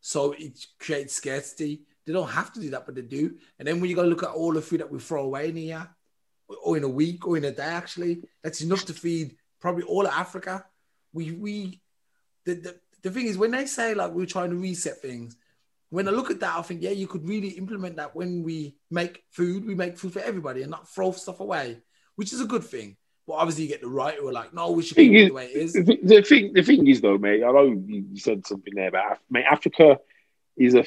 so 0.00 0.32
it 0.32 0.58
creates 0.80 1.14
scarcity. 1.14 1.82
They 2.04 2.12
don't 2.12 2.28
have 2.28 2.52
to 2.54 2.60
do 2.60 2.70
that, 2.70 2.84
but 2.84 2.96
they 2.96 3.02
do. 3.02 3.36
And 3.58 3.68
then 3.68 3.80
when 3.80 3.88
you 3.88 3.94
go 3.94 4.02
to 4.02 4.08
look 4.08 4.24
at 4.24 4.30
all 4.30 4.52
the 4.52 4.60
food 4.60 4.80
that 4.80 4.90
we 4.90 4.98
throw 4.98 5.24
away 5.24 5.50
in 5.50 5.56
a 5.56 5.60
year, 5.60 5.88
or 6.64 6.76
in 6.76 6.82
a 6.82 6.88
week, 6.88 7.26
or 7.26 7.36
in 7.36 7.44
a 7.44 7.52
day, 7.52 7.62
actually, 7.62 8.24
that's 8.42 8.60
enough 8.60 8.84
to 8.86 8.92
feed 8.92 9.36
probably 9.60 9.84
all 9.84 10.04
of 10.04 10.12
Africa. 10.12 10.64
We 11.12 11.32
we 11.32 11.80
the 12.44 12.54
the, 12.54 12.76
the 13.02 13.10
thing 13.10 13.26
is 13.26 13.36
when 13.38 13.50
they 13.50 13.66
say 13.66 13.94
like 13.94 14.12
we're 14.12 14.26
trying 14.26 14.50
to 14.50 14.56
reset 14.56 15.00
things, 15.02 15.36
when 15.90 16.08
I 16.08 16.10
look 16.10 16.30
at 16.30 16.40
that, 16.40 16.56
I 16.58 16.62
think, 16.62 16.82
yeah, 16.82 16.90
you 16.90 17.06
could 17.06 17.28
really 17.28 17.48
implement 17.50 17.96
that 17.96 18.14
when 18.16 18.42
we 18.42 18.76
make 18.90 19.22
food, 19.30 19.66
we 19.66 19.74
make 19.74 19.98
food 19.98 20.12
for 20.14 20.20
everybody 20.20 20.62
and 20.62 20.70
not 20.70 20.88
throw 20.88 21.12
stuff 21.12 21.40
away, 21.40 21.78
which 22.16 22.32
is 22.32 22.40
a 22.40 22.46
good 22.46 22.64
thing. 22.64 22.96
But 23.26 23.34
obviously, 23.34 23.64
you 23.64 23.68
get 23.68 23.82
the 23.82 23.88
right 23.88 24.16
who 24.18 24.26
are 24.28 24.32
like, 24.32 24.52
no, 24.54 24.70
we 24.72 24.82
should 24.82 24.96
Thing 24.96 25.10
keep 25.12 25.14
it 25.16 25.22
is- 25.22 25.28
the 25.28 25.34
way 25.34 25.46
it 25.46 25.56
is. 25.56 25.72
The, 25.74 25.98
the 26.02 26.22
thing, 26.22 26.52
the 26.54 26.62
thing 26.62 26.86
is, 26.88 27.00
though, 27.00 27.18
mate. 27.18 27.44
I 27.44 27.52
know 27.52 27.64
you 27.86 28.16
said 28.16 28.46
something 28.46 28.74
there 28.74 28.88
about 28.88 29.18
mate. 29.30 29.44
Africa 29.48 29.98
is 30.56 30.74
a 30.74 30.84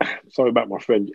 Sorry 0.30 0.48
about 0.50 0.68
my 0.68 0.78
friend. 0.78 1.10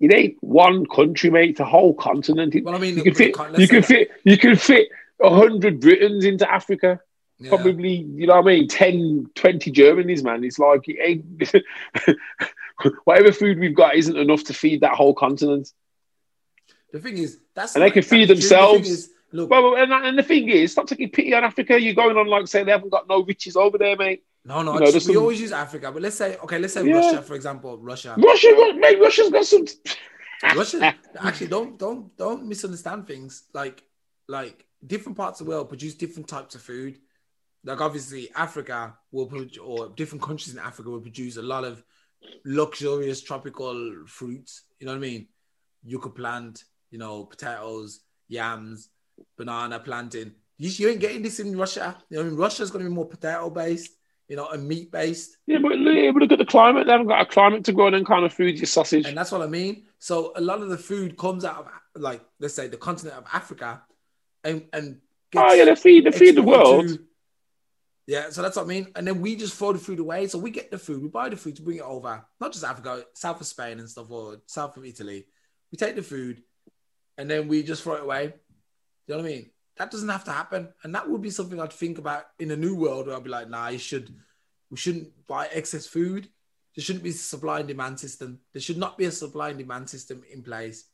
It 0.00 0.12
ain't 0.12 0.36
one 0.40 0.84
country, 0.86 1.30
mate. 1.30 1.50
It's 1.50 1.60
a 1.60 1.64
whole 1.64 1.94
continent. 1.94 2.54
Well, 2.64 2.74
I 2.74 2.78
mean, 2.78 2.96
you 2.96 3.02
can 3.04 3.14
fit. 3.14 3.28
You 3.58 3.68
can 3.68 3.80
that- 3.80 3.84
fit. 3.86 4.10
You 4.24 4.36
can 4.36 4.56
fit 4.56 4.88
a 5.22 5.30
hundred 5.30 5.80
Britons 5.80 6.24
into 6.24 6.50
Africa. 6.50 7.00
Yeah. 7.38 7.48
Probably, 7.50 7.94
you 7.96 8.26
know 8.28 8.34
what 8.36 8.44
I 8.44 8.56
mean? 8.56 8.68
10, 8.68 9.30
20 9.34 9.72
Germanys, 9.72 10.22
man. 10.22 10.44
It's 10.44 10.58
like 10.58 10.82
it 10.86 11.24
whatever 13.04 13.32
food 13.32 13.58
we've 13.58 13.74
got 13.74 13.96
isn't 13.96 14.16
enough 14.16 14.44
to 14.44 14.54
feed 14.54 14.80
that 14.82 14.92
whole 14.94 15.14
continent. 15.14 15.70
The 16.92 17.00
thing 17.00 17.18
is, 17.18 17.40
that's 17.54 17.74
And 17.74 17.82
they 17.82 17.90
can 17.90 18.02
feed 18.02 18.26
true. 18.26 18.34
The 18.34 18.34
themselves. 18.34 18.88
is, 18.88 19.10
look, 19.32 19.50
Well, 19.50 19.76
and, 19.76 19.92
and 19.92 20.16
the 20.18 20.22
thing 20.22 20.48
is, 20.48 20.72
stop 20.72 20.86
taking 20.86 21.10
pity 21.10 21.34
on 21.34 21.42
Africa. 21.44 21.80
You're 21.80 21.94
going 21.94 22.16
on 22.16 22.26
like 22.28 22.46
saying 22.46 22.66
they 22.66 22.72
haven't 22.72 22.90
got 22.90 23.08
no 23.08 23.22
riches 23.24 23.56
over 23.56 23.78
there, 23.78 23.96
mate. 23.96 24.22
no, 24.44 24.62
no, 24.62 24.74
you 24.74 24.80
know, 24.80 24.86
just- 24.92 25.08
we 25.08 25.14
some- 25.14 25.22
always 25.22 25.40
use 25.40 25.52
Africa, 25.52 25.90
but 25.90 26.02
let's 26.02 26.16
say, 26.16 26.36
okay, 26.36 26.58
let's 26.58 26.74
say 26.74 26.86
Yeah. 26.86 26.96
Russia, 26.96 27.22
for 27.22 27.34
example, 27.34 27.78
Russia. 27.78 28.14
Russia, 28.16 28.48
Ru- 28.52 28.78
mate, 28.78 29.00
Russia's 29.00 29.30
got 29.30 29.44
some. 29.44 29.66
Russia 30.54 30.94
actually 31.18 31.46
don't 31.46 31.78
don't 31.78 32.14
don't 32.16 32.44
misunderstand 32.46 33.06
things. 33.06 33.44
Like 33.54 33.82
like 34.28 34.64
different 34.86 35.16
parts 35.16 35.40
of 35.40 35.46
the 35.46 35.50
world 35.50 35.68
produce 35.68 35.94
different 35.94 36.28
types 36.28 36.54
of 36.54 36.60
food. 36.62 36.98
Like 37.64 37.80
obviously 37.80 38.28
Africa 38.36 38.94
will 39.10 39.26
produce, 39.26 39.58
or 39.58 39.88
different 39.96 40.22
countries 40.22 40.54
in 40.54 40.60
Africa 40.60 40.90
will 40.90 41.00
produce 41.00 41.36
a 41.38 41.42
lot 41.42 41.64
of 41.64 41.82
luxurious 42.44 43.22
tropical 43.22 44.04
fruits. 44.06 44.62
You 44.78 44.86
know 44.86 44.92
what 44.92 44.98
I 44.98 45.00
mean? 45.00 45.28
You 45.82 45.98
could 45.98 46.14
plant, 46.14 46.64
you 46.90 46.98
know, 46.98 47.24
potatoes, 47.24 48.00
yams, 48.28 48.88
banana 49.36 49.78
planting. 49.80 50.32
You, 50.58 50.70
you 50.70 50.88
ain't 50.90 51.00
getting 51.00 51.22
this 51.22 51.40
in 51.40 51.56
Russia. 51.56 51.96
You 52.10 52.16
know, 52.16 52.22
what 52.22 52.26
I 52.26 52.30
mean, 52.30 52.38
Russia's 52.38 52.70
going 52.70 52.84
to 52.84 52.90
be 52.90 52.94
more 52.94 53.06
potato 53.08 53.50
based, 53.50 53.92
you 54.28 54.36
know, 54.36 54.48
and 54.48 54.66
meat 54.66 54.90
based. 54.92 55.36
Yeah, 55.46 55.58
but 55.60 55.72
look, 55.72 55.94
yeah, 55.94 56.10
but 56.12 56.22
look 56.22 56.32
at 56.32 56.38
the 56.38 56.44
climate. 56.44 56.86
They 56.86 56.92
haven't 56.92 57.08
got 57.08 57.22
a 57.22 57.26
climate 57.26 57.64
to 57.64 57.72
grow 57.72 57.90
them 57.90 58.04
kind 58.04 58.24
of 58.24 58.32
food. 58.32 58.58
Your 58.58 58.66
sausage. 58.66 59.06
And 59.06 59.16
that's 59.16 59.32
what 59.32 59.42
I 59.42 59.46
mean. 59.46 59.84
So 59.98 60.32
a 60.36 60.40
lot 60.40 60.60
of 60.62 60.68
the 60.68 60.78
food 60.78 61.16
comes 61.16 61.44
out 61.44 61.66
of 61.94 62.00
like 62.00 62.22
let's 62.40 62.54
say 62.54 62.68
the 62.68 62.76
continent 62.76 63.16
of 63.16 63.24
Africa, 63.32 63.82
and 64.42 64.64
and 64.72 65.00
oh 65.36 65.52
yeah, 65.54 65.64
they 65.64 65.74
feed, 65.74 66.04
they 66.04 66.10
feed 66.12 66.36
the 66.36 66.42
world. 66.42 66.88
to- 66.88 66.98
yeah, 68.06 68.28
so 68.30 68.42
that's 68.42 68.56
what 68.56 68.66
I 68.66 68.68
mean. 68.68 68.88
And 68.96 69.06
then 69.06 69.20
we 69.20 69.34
just 69.34 69.56
throw 69.56 69.72
the 69.72 69.78
food 69.78 69.98
away. 69.98 70.26
So 70.26 70.38
we 70.38 70.50
get 70.50 70.70
the 70.70 70.78
food, 70.78 71.02
we 71.02 71.08
buy 71.08 71.28
the 71.28 71.36
food 71.36 71.56
to 71.56 71.62
bring 71.62 71.78
it 71.78 71.82
over, 71.82 72.24
not 72.40 72.52
just 72.52 72.64
Africa, 72.64 73.04
south 73.14 73.40
of 73.40 73.46
Spain 73.46 73.78
and 73.78 73.88
stuff, 73.88 74.10
or 74.10 74.42
south 74.46 74.76
of 74.76 74.84
Italy. 74.84 75.26
We 75.72 75.78
take 75.78 75.96
the 75.96 76.02
food, 76.02 76.42
and 77.16 77.30
then 77.30 77.48
we 77.48 77.62
just 77.62 77.82
throw 77.82 77.94
it 77.94 78.02
away. 78.02 78.34
You 79.06 79.14
know 79.14 79.22
what 79.22 79.26
I 79.26 79.28
mean? 79.28 79.50
That 79.78 79.90
doesn't 79.90 80.08
have 80.08 80.24
to 80.24 80.32
happen, 80.32 80.68
and 80.82 80.94
that 80.94 81.08
would 81.08 81.22
be 81.22 81.30
something 81.30 81.58
I'd 81.60 81.72
think 81.72 81.98
about 81.98 82.24
in 82.38 82.50
a 82.50 82.56
new 82.56 82.76
world 82.76 83.06
where 83.06 83.16
I'd 83.16 83.24
be 83.24 83.30
like, 83.30 83.48
nah, 83.48 83.68
you 83.68 83.78
should, 83.78 84.14
we 84.70 84.76
shouldn't 84.76 85.26
buy 85.26 85.48
excess 85.50 85.86
food. 85.86 86.28
There 86.76 86.84
shouldn't 86.84 87.04
be 87.04 87.10
a 87.10 87.14
supply 87.14 87.60
and 87.60 87.68
demand 87.68 88.00
system. 88.00 88.40
There 88.52 88.60
should 88.60 88.78
not 88.78 88.98
be 88.98 89.04
a 89.06 89.10
supply 89.10 89.48
and 89.50 89.58
demand 89.58 89.88
system 89.88 90.22
in 90.30 90.42
place. 90.42 90.84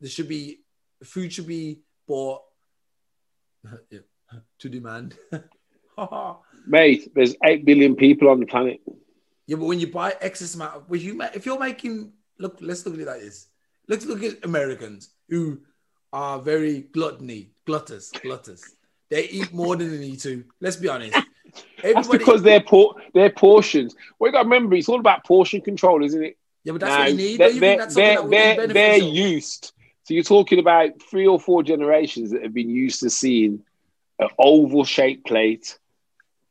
There 0.00 0.10
should 0.10 0.28
be 0.28 0.60
food 1.02 1.32
should 1.32 1.46
be 1.46 1.80
bought 2.06 2.42
to 4.58 4.68
demand. 4.68 5.16
Mate, 6.66 7.12
there's 7.14 7.34
eight 7.44 7.64
billion 7.64 7.94
people 7.96 8.28
on 8.28 8.40
the 8.40 8.46
planet. 8.46 8.80
Yeah, 9.46 9.56
but 9.56 9.66
when 9.66 9.80
you 9.80 9.88
buy 9.88 10.14
excess 10.20 10.54
amount 10.54 10.76
of, 10.76 10.96
you 10.96 11.20
if 11.34 11.44
you're 11.44 11.58
making 11.58 12.12
look, 12.38 12.58
let's 12.60 12.84
look 12.86 12.94
at 12.94 13.00
it 13.00 13.06
like 13.06 13.20
this. 13.20 13.48
Let's 13.88 14.06
look 14.06 14.22
at 14.22 14.44
Americans 14.44 15.10
who 15.28 15.60
are 16.12 16.38
very 16.38 16.80
gluttony, 16.80 17.50
glutters, 17.66 18.10
glutters. 18.22 18.64
They 19.10 19.28
eat 19.28 19.52
more 19.52 19.76
than 19.76 19.90
they 19.90 19.98
need 19.98 20.20
to. 20.20 20.44
Let's 20.60 20.76
be 20.76 20.88
honest. 20.88 21.18
That's 21.82 22.08
because 22.08 22.42
they're 22.42 22.62
por- 22.62 22.94
their 23.12 23.30
portions. 23.30 23.94
What 24.18 24.28
you 24.28 24.32
got 24.32 24.42
to 24.42 24.48
remember, 24.48 24.74
it's 24.74 24.88
all 24.88 24.98
about 24.98 25.24
portion 25.24 25.60
control, 25.60 26.02
isn't 26.02 26.24
it? 26.24 26.36
yeah, 26.64 26.72
but 26.72 26.80
that's 26.80 26.90
Now, 26.90 27.00
what 27.00 27.10
you 27.10 27.16
need. 27.16 27.40
they're, 27.40 27.50
you 27.50 27.60
they're, 27.60 27.76
that 27.76 28.30
they're, 28.30 28.66
they're 28.66 28.96
used. 28.96 29.72
So 30.02 30.14
you're 30.14 30.24
talking 30.24 30.58
about 30.58 30.90
three 31.02 31.26
or 31.26 31.38
four 31.38 31.62
generations 31.62 32.30
that 32.32 32.42
have 32.42 32.54
been 32.54 32.70
used 32.70 33.00
to 33.00 33.10
seeing 33.10 33.62
an 34.18 34.28
oval 34.38 34.84
shaped 34.84 35.26
plate 35.26 35.78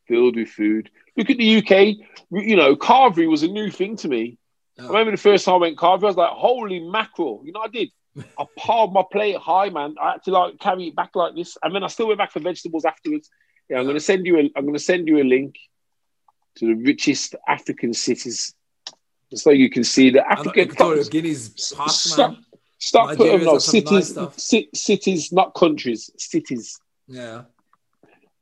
filled 0.08 0.36
with 0.36 0.50
food. 0.50 0.90
look 1.18 1.30
at 1.30 1.38
the 1.38 1.58
UK. 1.58 2.08
You 2.32 2.56
know, 2.56 2.76
carvery 2.76 3.30
was 3.30 3.44
a 3.44 3.48
new 3.48 3.70
thing 3.70 3.98
to 3.98 4.08
me. 4.08 4.38
Yeah. 4.78 4.86
I 4.86 4.88
remember 4.88 5.12
the 5.12 5.18
first 5.18 5.46
time 5.46 5.56
I 5.56 5.58
went 5.58 5.78
carvery, 5.78 6.04
I 6.04 6.08
was 6.08 6.18
like, 6.18 6.32
"Holy 6.32 6.80
mackerel!" 6.80 7.42
You 7.46 7.52
know, 7.52 7.62
I 7.62 7.68
did. 7.68 7.90
I 8.40 8.46
piled 8.58 8.94
my 8.94 9.04
plate 9.12 9.38
high, 9.38 9.70
man. 9.70 9.96
I 10.02 10.14
had 10.14 10.24
to 10.24 10.32
like 10.32 10.60
carry 10.60 10.88
it 10.88 10.96
back 10.96 11.12
like 11.16 11.36
this, 11.36 11.58
and 11.64 11.74
then 11.74 11.84
I 11.84 11.88
still 11.88 12.08
went 12.08 12.20
back 12.20 12.32
for 12.32 12.40
vegetables 12.40 12.86
afterwards. 12.86 13.30
Yeah, 13.70 13.80
I'm 13.80 13.86
gonna 13.86 14.00
send 14.00 14.26
you 14.26 14.38
a. 14.38 14.52
I'm 14.56 14.66
gonna 14.66 14.80
send 14.80 15.08
you 15.08 15.22
a 15.22 15.24
link 15.24 15.56
to 16.58 16.68
the 16.68 16.76
richest 16.76 17.36
African 17.48 17.94
cities, 17.94 18.54
so 19.34 19.52
you 19.52 19.70
can 19.70 19.84
see 19.84 20.10
the 20.10 20.26
African. 20.28 20.64
Equatorial 20.64 21.06
Guinea's 21.06 21.74
past, 21.76 22.18
man. 22.18 22.44
Stop 22.84 23.16
putting 23.16 23.40
no 23.40 23.46
got 23.46 23.54
nice 23.54 23.66
cities, 23.66 24.70
cities, 24.74 25.32
not 25.32 25.54
countries, 25.54 26.12
cities. 26.18 26.78
Yeah. 27.08 27.44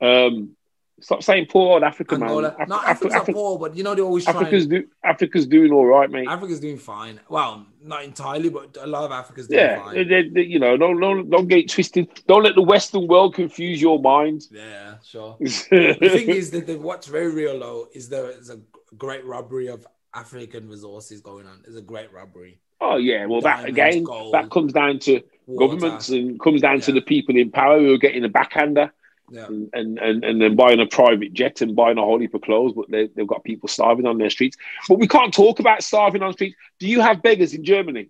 Um, 0.02 0.56
stop 1.02 1.24
saying 1.24 1.48
poor 1.50 1.74
old 1.74 1.84
Africa, 1.84 2.16
Angola. 2.16 2.56
man. 2.58 2.68
no, 2.70 2.78
Af- 2.78 2.84
Africa's 2.88 3.14
Af- 3.14 3.20
not 3.22 3.30
Af- 3.30 3.36
poor, 3.36 3.60
but 3.60 3.76
you 3.76 3.84
know 3.84 3.96
they 3.96 4.02
always. 4.02 4.28
Africa's 4.28 4.64
and- 4.64 4.72
do- 4.72 4.88
Africa's 5.04 5.46
doing 5.48 5.72
all 5.72 5.86
right, 5.86 6.10
mate. 6.10 6.28
Africa's 6.28 6.60
doing 6.60 6.78
fine. 6.78 7.20
Well, 7.30 7.66
not 7.84 8.04
entirely, 8.04 8.50
but 8.50 8.78
a 8.80 8.88
lot 8.88 9.04
of 9.04 9.12
Africa's 9.12 9.48
doing 9.48 9.60
yeah, 9.62 9.84
fine. 9.84 10.08
they- 10.08 10.30
they- 10.30 10.42
you 10.44 10.60
know, 10.60 10.78
don't, 10.78 11.00
don't 11.00 11.30
don't 11.30 11.48
get 11.48 11.70
twisted. 11.70 12.08
Don't 12.28 12.44
let 12.44 12.56
the 12.56 12.62
Western 12.62 13.08
world 13.08 13.34
confuse 13.36 13.82
your 13.82 14.00
mind. 14.00 14.48
Yeah, 14.52 14.96
sure. 15.04 15.38
the 15.40 15.98
thing 16.00 16.30
is 16.30 16.52
that 16.52 16.68
the, 16.68 16.76
what's 16.78 17.08
very 17.08 17.32
real 17.34 17.60
though 17.60 17.88
is 17.94 18.10
there 18.10 18.30
is 18.32 18.50
a 18.50 18.60
great 18.98 19.26
robbery 19.26 19.68
of 19.68 19.86
African 20.14 20.68
resources 20.70 21.22
going 21.22 21.46
on. 21.48 21.60
There's 21.64 21.78
a 21.78 21.82
great 21.82 22.12
robbery. 22.14 22.60
oh 22.82 22.98
yeah, 22.98 23.26
well 23.26 23.42
that 23.42 23.66
again, 23.66 24.04
gold, 24.04 24.34
that 24.34 24.50
comes 24.50 24.74
down 24.74 25.00
to 25.00 25.22
Water. 25.48 25.68
governments 25.76 26.10
and 26.10 26.40
comes 26.40 26.62
down 26.62 26.80
to 26.82 26.92
the 26.92 27.02
people 27.02 27.36
in 27.38 27.52
power 27.52 27.80
who 27.80 27.94
are 27.94 27.98
getting 27.98 28.24
a 28.26 28.30
backhander 28.30 28.92
Yeah. 29.32 29.46
and, 29.46 29.70
and, 29.72 30.26
and, 30.26 30.42
then 30.42 30.58
buying 30.58 30.82
a 30.82 30.86
private 30.86 31.32
jet 31.32 31.62
and 31.62 31.74
buying 31.74 31.98
a 31.98 32.02
whole 32.02 32.20
heap 32.20 32.34
of 32.34 32.42
clothes, 32.42 32.74
but 32.76 32.92
they, 32.92 33.08
they've 33.16 33.26
got 33.26 33.46
people 33.46 33.70
starving 33.70 34.06
on 34.06 34.18
their 34.18 34.30
streets. 34.30 34.58
But 34.90 35.00
we 35.00 35.08
can't 35.08 35.34
talk 35.34 35.62
about 35.62 35.84
starving 35.84 36.22
on 36.22 36.34
streets. 36.34 36.58
Do 36.80 36.88
you 36.88 37.00
have 37.00 37.24
beggars 37.24 37.54
in 37.54 37.64
Germany? 37.64 38.10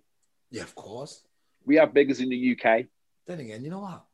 Yeah, 0.50 0.62
of 0.62 0.74
course. 0.74 1.22
We 1.64 1.76
have 1.76 1.94
beggars 1.94 2.18
in 2.18 2.28
the 2.28 2.56
UK. 2.58 2.86
Then 3.28 3.38
again, 3.38 3.62
you 3.62 3.70
know 3.70 3.78
what? 3.78 4.04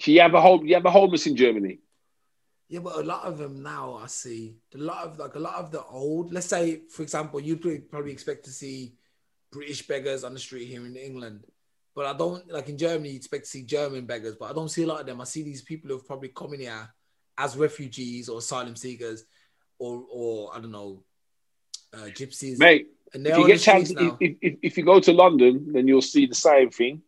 So 0.00 0.10
you 0.10 0.20
have 0.20 0.34
a 0.34 0.40
home, 0.40 0.66
you 0.66 0.74
have 0.74 0.84
a 0.84 0.90
homeless 0.90 1.28
in 1.28 1.36
Germany. 1.36 1.78
Yeah, 2.68 2.80
but 2.80 2.96
a 2.96 3.02
lot 3.02 3.24
of 3.24 3.38
them 3.38 3.62
now 3.62 4.00
I 4.02 4.06
see 4.08 4.56
a 4.74 4.78
lot 4.78 5.04
of 5.04 5.18
like 5.18 5.36
a 5.36 5.40
lot 5.40 5.54
of 5.56 5.70
the 5.70 5.84
old. 5.84 6.32
Let's 6.32 6.46
say, 6.46 6.82
for 6.88 7.02
example, 7.02 7.40
you'd 7.40 7.60
probably- 7.60 7.80
probably 7.80 8.12
expect 8.12 8.44
to 8.46 8.50
see 8.50 8.94
British 9.52 9.86
beggars 9.86 10.24
on 10.24 10.34
the 10.34 10.40
street 10.40 10.66
here 10.66 10.84
in 10.86 10.96
England, 10.96 11.44
but 12.00 12.14
I 12.14 12.16
don't 12.16 12.50
like 12.50 12.70
in 12.70 12.78
Germany. 12.78 13.10
You 13.10 13.16
expect 13.16 13.44
to 13.44 13.50
see 13.50 13.62
German 13.62 14.06
beggars, 14.06 14.34
but 14.34 14.50
I 14.50 14.54
don't 14.54 14.70
see 14.70 14.84
a 14.84 14.86
lot 14.86 15.00
of 15.00 15.06
them. 15.06 15.20
I 15.20 15.24
see 15.24 15.42
these 15.42 15.60
people 15.60 15.90
who've 15.90 16.06
probably 16.06 16.28
come 16.28 16.54
in 16.54 16.60
here 16.60 16.88
as 17.36 17.58
refugees 17.58 18.30
or 18.30 18.38
asylum 18.38 18.74
seekers, 18.74 19.26
or 19.78 20.06
or 20.10 20.56
I 20.56 20.60
don't 20.60 20.72
know, 20.72 21.02
uh, 21.92 22.06
gypsies, 22.06 22.58
Mate, 22.58 22.88
and 23.12 23.26
if 23.26 23.36
you 23.36 23.46
get 23.46 23.60
chance, 23.60 23.90
if, 23.90 24.14
if, 24.18 24.56
if 24.62 24.78
you 24.78 24.82
go 24.82 24.98
to 24.98 25.12
London, 25.12 25.74
then 25.74 25.86
you'll 25.86 26.00
see 26.00 26.24
the 26.24 26.34
same 26.34 26.70
thing. 26.70 27.02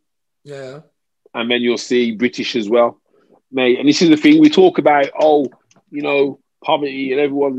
yeah, 0.45 0.81
and 1.33 1.51
then 1.51 1.63
you'll 1.63 1.79
see 1.79 2.15
British 2.15 2.55
as 2.55 2.69
well, 2.69 3.01
mate. 3.51 3.79
And 3.79 3.89
this 3.89 4.03
is 4.03 4.11
the 4.11 4.19
thing 4.19 4.43
we 4.43 4.51
talk 4.51 4.77
about. 4.77 5.09
Oh, 5.19 5.47
you 5.91 6.03
know, 6.03 6.39
poverty 6.63 7.13
and 7.13 7.21
everyone's. 7.23 7.57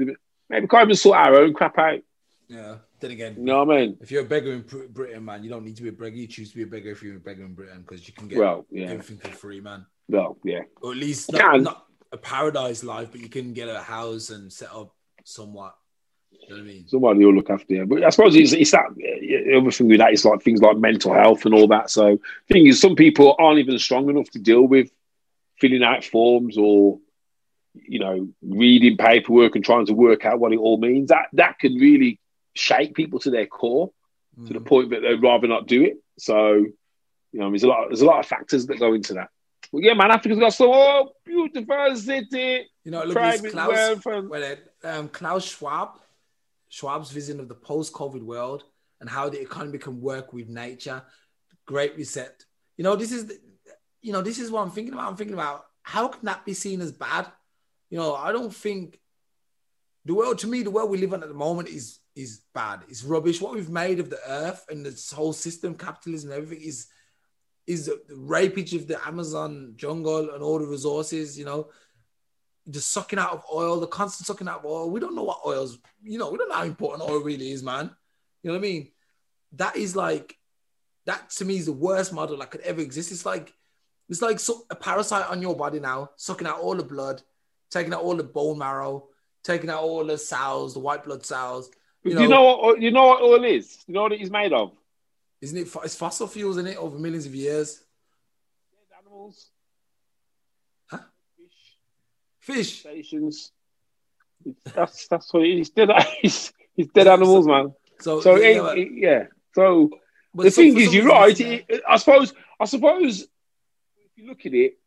Maybe 0.51 0.61
we 0.61 0.67
can't 0.67 0.83
even 0.83 0.95
sort 0.95 1.17
our 1.17 1.37
own 1.37 1.55
crap 1.55 1.79
out. 1.79 2.01
yeah. 2.47 2.75
Then 3.03 3.11
again, 3.11 3.35
You 3.37 3.43
know 3.43 3.65
what 3.65 3.75
I 3.75 3.81
mean? 3.81 3.97
if 3.99 4.11
you're 4.11 4.21
a 4.21 4.25
beggar 4.25 4.53
in 4.53 4.61
Britain, 4.61 5.25
man, 5.25 5.43
you 5.43 5.49
don't 5.49 5.65
need 5.65 5.75
to 5.75 5.83
be 5.83 5.89
a 5.89 5.91
beggar. 5.91 6.15
You 6.15 6.25
choose 6.25 6.51
to 6.51 6.55
be 6.55 6.63
a 6.63 6.67
beggar 6.67 6.91
if 6.91 7.03
you're 7.03 7.17
a 7.17 7.19
beggar 7.19 7.43
in 7.43 7.53
Britain 7.53 7.81
because 7.81 8.07
you 8.07 8.13
can 8.13 8.29
get 8.29 8.37
Well, 8.37 8.65
yeah, 8.71 8.91
everything 8.91 9.17
for 9.17 9.27
free, 9.35 9.59
man. 9.59 9.85
well, 10.07 10.37
yeah. 10.45 10.61
or 10.81 10.91
at 10.91 10.97
least 10.97 11.33
not, 11.33 11.61
not 11.61 11.85
a 12.13 12.17
paradise 12.17 12.81
life, 12.81 13.09
but 13.11 13.19
you 13.19 13.27
can 13.27 13.51
get 13.51 13.67
a 13.67 13.81
house 13.81 14.29
and 14.29 14.49
set 14.53 14.71
up 14.73 14.95
somewhat. 15.25 15.75
You 16.31 16.47
know 16.47 16.55
what 16.55 16.61
I 16.61 16.65
mean? 16.65 16.87
Somebody 16.87 17.25
will 17.25 17.33
look 17.33 17.49
after 17.49 17.73
you. 17.73 17.85
But 17.85 18.05
I 18.05 18.09
suppose 18.09 18.37
it's, 18.37 18.53
it's 18.53 18.71
that 18.71 18.85
the 18.95 19.57
other 19.57 19.69
thing 19.71 19.89
with 19.89 19.97
that 19.99 20.13
is 20.13 20.23
like 20.23 20.41
things 20.41 20.61
like 20.61 20.77
mental 20.77 21.13
health 21.13 21.43
and 21.43 21.53
all 21.53 21.67
that. 21.67 21.89
So, 21.89 22.17
thing 22.47 22.67
is, 22.67 22.79
some 22.79 22.95
people 22.95 23.35
aren't 23.37 23.59
even 23.59 23.77
strong 23.79 24.09
enough 24.09 24.29
to 24.29 24.39
deal 24.39 24.61
with 24.63 24.89
filling 25.59 25.83
out 25.83 26.05
forms 26.05 26.57
or 26.57 26.99
you 27.73 27.99
know 27.99 28.29
reading 28.41 28.95
paperwork 28.95 29.57
and 29.57 29.65
trying 29.65 29.87
to 29.87 29.93
work 29.93 30.23
out 30.23 30.39
what 30.39 30.53
it 30.53 30.57
all 30.57 30.77
means. 30.77 31.09
That 31.09 31.25
that 31.33 31.59
can 31.59 31.75
really 31.75 32.21
shake 32.53 32.93
people 32.93 33.19
to 33.19 33.29
their 33.29 33.47
core. 33.47 33.91
to 34.47 34.53
the 34.53 34.59
Mm. 34.59 34.65
point 34.65 34.89
that 34.89 35.01
they'd 35.01 35.21
rather 35.21 35.47
not 35.47 35.67
do 35.67 35.83
it. 35.83 35.97
So, 36.17 36.53
you 36.55 37.39
know, 37.39 37.51
there's 37.51 37.61
a 37.61 37.67
lot, 37.67 37.87
there's 37.89 38.01
a 38.01 38.05
lot 38.05 38.19
of 38.19 38.25
factors 38.25 38.65
that 38.65 38.79
go 38.79 38.93
into 38.95 39.13
that. 39.13 39.29
Well, 39.71 39.83
yeah, 39.83 39.93
man, 39.93 40.09
Africa's 40.09 40.39
got 40.39 40.53
so 40.53 40.73
oh, 40.73 41.11
beautiful 41.23 41.95
city, 41.95 42.67
You 42.83 42.91
know, 42.91 43.03
look 43.03 43.15
at 43.17 43.41
this 43.43 43.51
Klaus, 43.51 44.03
well, 44.05 44.55
um, 44.83 45.09
Klaus 45.09 45.45
Schwab, 45.45 45.99
Schwab's 46.67 47.11
vision 47.11 47.39
of 47.39 47.47
the 47.47 47.53
post-COVID 47.53 48.23
world 48.23 48.63
and 48.99 49.07
how 49.07 49.29
the 49.29 49.39
economy 49.39 49.77
can 49.77 50.01
work 50.01 50.33
with 50.33 50.49
nature. 50.49 51.03
Great 51.67 51.95
reset. 51.95 52.43
You 52.77 52.83
know, 52.83 52.95
this 52.95 53.11
is, 53.11 53.27
the, 53.27 53.39
you 54.01 54.13
know, 54.13 54.21
this 54.21 54.39
is 54.39 54.49
what 54.49 54.61
I'm 54.61 54.71
thinking 54.71 54.93
about. 54.93 55.09
I'm 55.09 55.15
thinking 55.15 55.35
about 55.35 55.65
how 55.83 56.07
can 56.07 56.25
that 56.25 56.43
be 56.43 56.55
seen 56.55 56.81
as 56.81 56.91
bad? 56.91 57.27
You 57.91 57.99
know, 57.99 58.15
I 58.15 58.31
don't 58.31 58.53
think 58.53 58.99
the 60.05 60.15
world 60.15 60.39
to 60.39 60.47
me, 60.47 60.63
the 60.63 60.71
world 60.71 60.89
we 60.89 60.97
live 60.97 61.13
in 61.13 61.21
at 61.21 61.29
the 61.29 61.35
moment 61.35 61.69
is 61.69 61.99
is 62.15 62.41
bad. 62.53 62.81
It's 62.89 63.03
rubbish. 63.03 63.41
What 63.41 63.53
we've 63.53 63.69
made 63.69 63.99
of 63.99 64.09
the 64.09 64.19
earth 64.27 64.65
and 64.69 64.85
this 64.85 65.11
whole 65.11 65.33
system, 65.33 65.75
capitalism, 65.75 66.31
and 66.31 66.43
everything 66.43 66.65
is 66.65 66.87
is 67.65 67.85
the 67.85 68.01
rapage 68.13 68.75
of 68.75 68.87
the 68.87 69.07
Amazon 69.07 69.73
jungle 69.77 70.31
and 70.31 70.43
all 70.43 70.59
the 70.59 70.65
resources. 70.65 71.37
You 71.37 71.45
know, 71.45 71.69
the 72.67 72.81
sucking 72.81 73.19
out 73.19 73.31
of 73.31 73.45
oil, 73.53 73.79
the 73.79 73.87
constant 73.87 74.27
sucking 74.27 74.47
out 74.47 74.59
of 74.59 74.65
oil. 74.65 74.89
We 74.89 74.99
don't 74.99 75.15
know 75.15 75.23
what 75.23 75.41
oil's. 75.45 75.79
You 76.01 76.19
know, 76.19 76.29
we 76.29 76.37
don't 76.37 76.49
know 76.49 76.55
how 76.55 76.63
important 76.63 77.09
oil 77.09 77.19
really 77.19 77.51
is, 77.51 77.63
man. 77.63 77.89
You 78.41 78.49
know 78.51 78.57
what 78.57 78.65
I 78.65 78.69
mean? 78.69 78.91
That 79.53 79.75
is 79.75 79.95
like 79.95 80.37
that 81.05 81.29
to 81.31 81.45
me 81.45 81.57
is 81.57 81.65
the 81.65 81.73
worst 81.73 82.13
model 82.13 82.37
that 82.37 82.51
could 82.51 82.61
ever 82.61 82.81
exist. 82.81 83.11
It's 83.11 83.25
like 83.25 83.53
it's 84.09 84.21
like 84.21 84.39
a 84.69 84.75
parasite 84.75 85.29
on 85.29 85.41
your 85.41 85.55
body 85.55 85.79
now, 85.79 86.11
sucking 86.17 86.47
out 86.47 86.59
all 86.59 86.75
the 86.75 86.83
blood, 86.83 87.21
taking 87.71 87.93
out 87.93 88.01
all 88.01 88.15
the 88.15 88.23
bone 88.23 88.57
marrow, 88.57 89.07
taking 89.43 89.69
out 89.69 89.83
all 89.83 90.05
the 90.05 90.17
cells, 90.17 90.73
the 90.73 90.79
white 90.79 91.03
blood 91.03 91.25
cells. 91.25 91.69
You 92.03 92.11
you 92.21 92.27
know- 92.27 92.27
know 92.27 92.57
what 92.57 92.81
you 92.81 92.91
know 92.91 93.07
what 93.07 93.21
oil 93.21 93.43
is? 93.45 93.83
You 93.87 93.93
know 93.93 94.03
what 94.03 94.11
it 94.13 94.21
is 94.21 94.29
made 94.29 94.53
of? 94.53 94.71
Isn't 95.41 95.57
it? 95.57 95.67
It's 95.83 95.95
fossil 95.95 96.27
fuels 96.27 96.57
in 96.57 96.67
it 96.67 96.77
over 96.77 96.97
millions 96.97 97.25
of 97.25 97.35
years. 97.35 97.81
Animals, 98.99 99.49
Huh? 100.89 100.99
fish, 102.39 102.55
Fish. 102.55 102.79
stations. 102.79 103.51
That's 104.73 105.07
that's 105.07 105.33
what 105.33 105.43
it 105.43 105.49
is. 105.59 105.67
It's 105.67 105.69
dead, 105.69 105.89
it's, 106.23 106.53
it's 106.75 106.91
dead 106.91 107.07
animals, 107.07 107.47
man. 107.47 107.73
So, 107.99 108.19
So 108.21 108.35
yeah, 108.35 108.45
it 108.47 108.51
ain't- 108.55 108.63
but- 108.63 108.77
it- 108.77 108.91
yeah. 108.93 109.27
So 109.55 109.89
the 110.35 110.51
some- 110.51 110.63
thing 110.65 110.77
is, 110.79 110.93
you're 110.93 111.07
right. 111.07 111.39
It- 111.39 111.81
I 111.87 111.97
suppose. 111.97 112.33
I 112.59 112.65
suppose 112.65 113.21
if 113.23 114.11
you 114.17 114.27
look 114.27 114.45
at 114.45 114.53
it, 114.53 114.77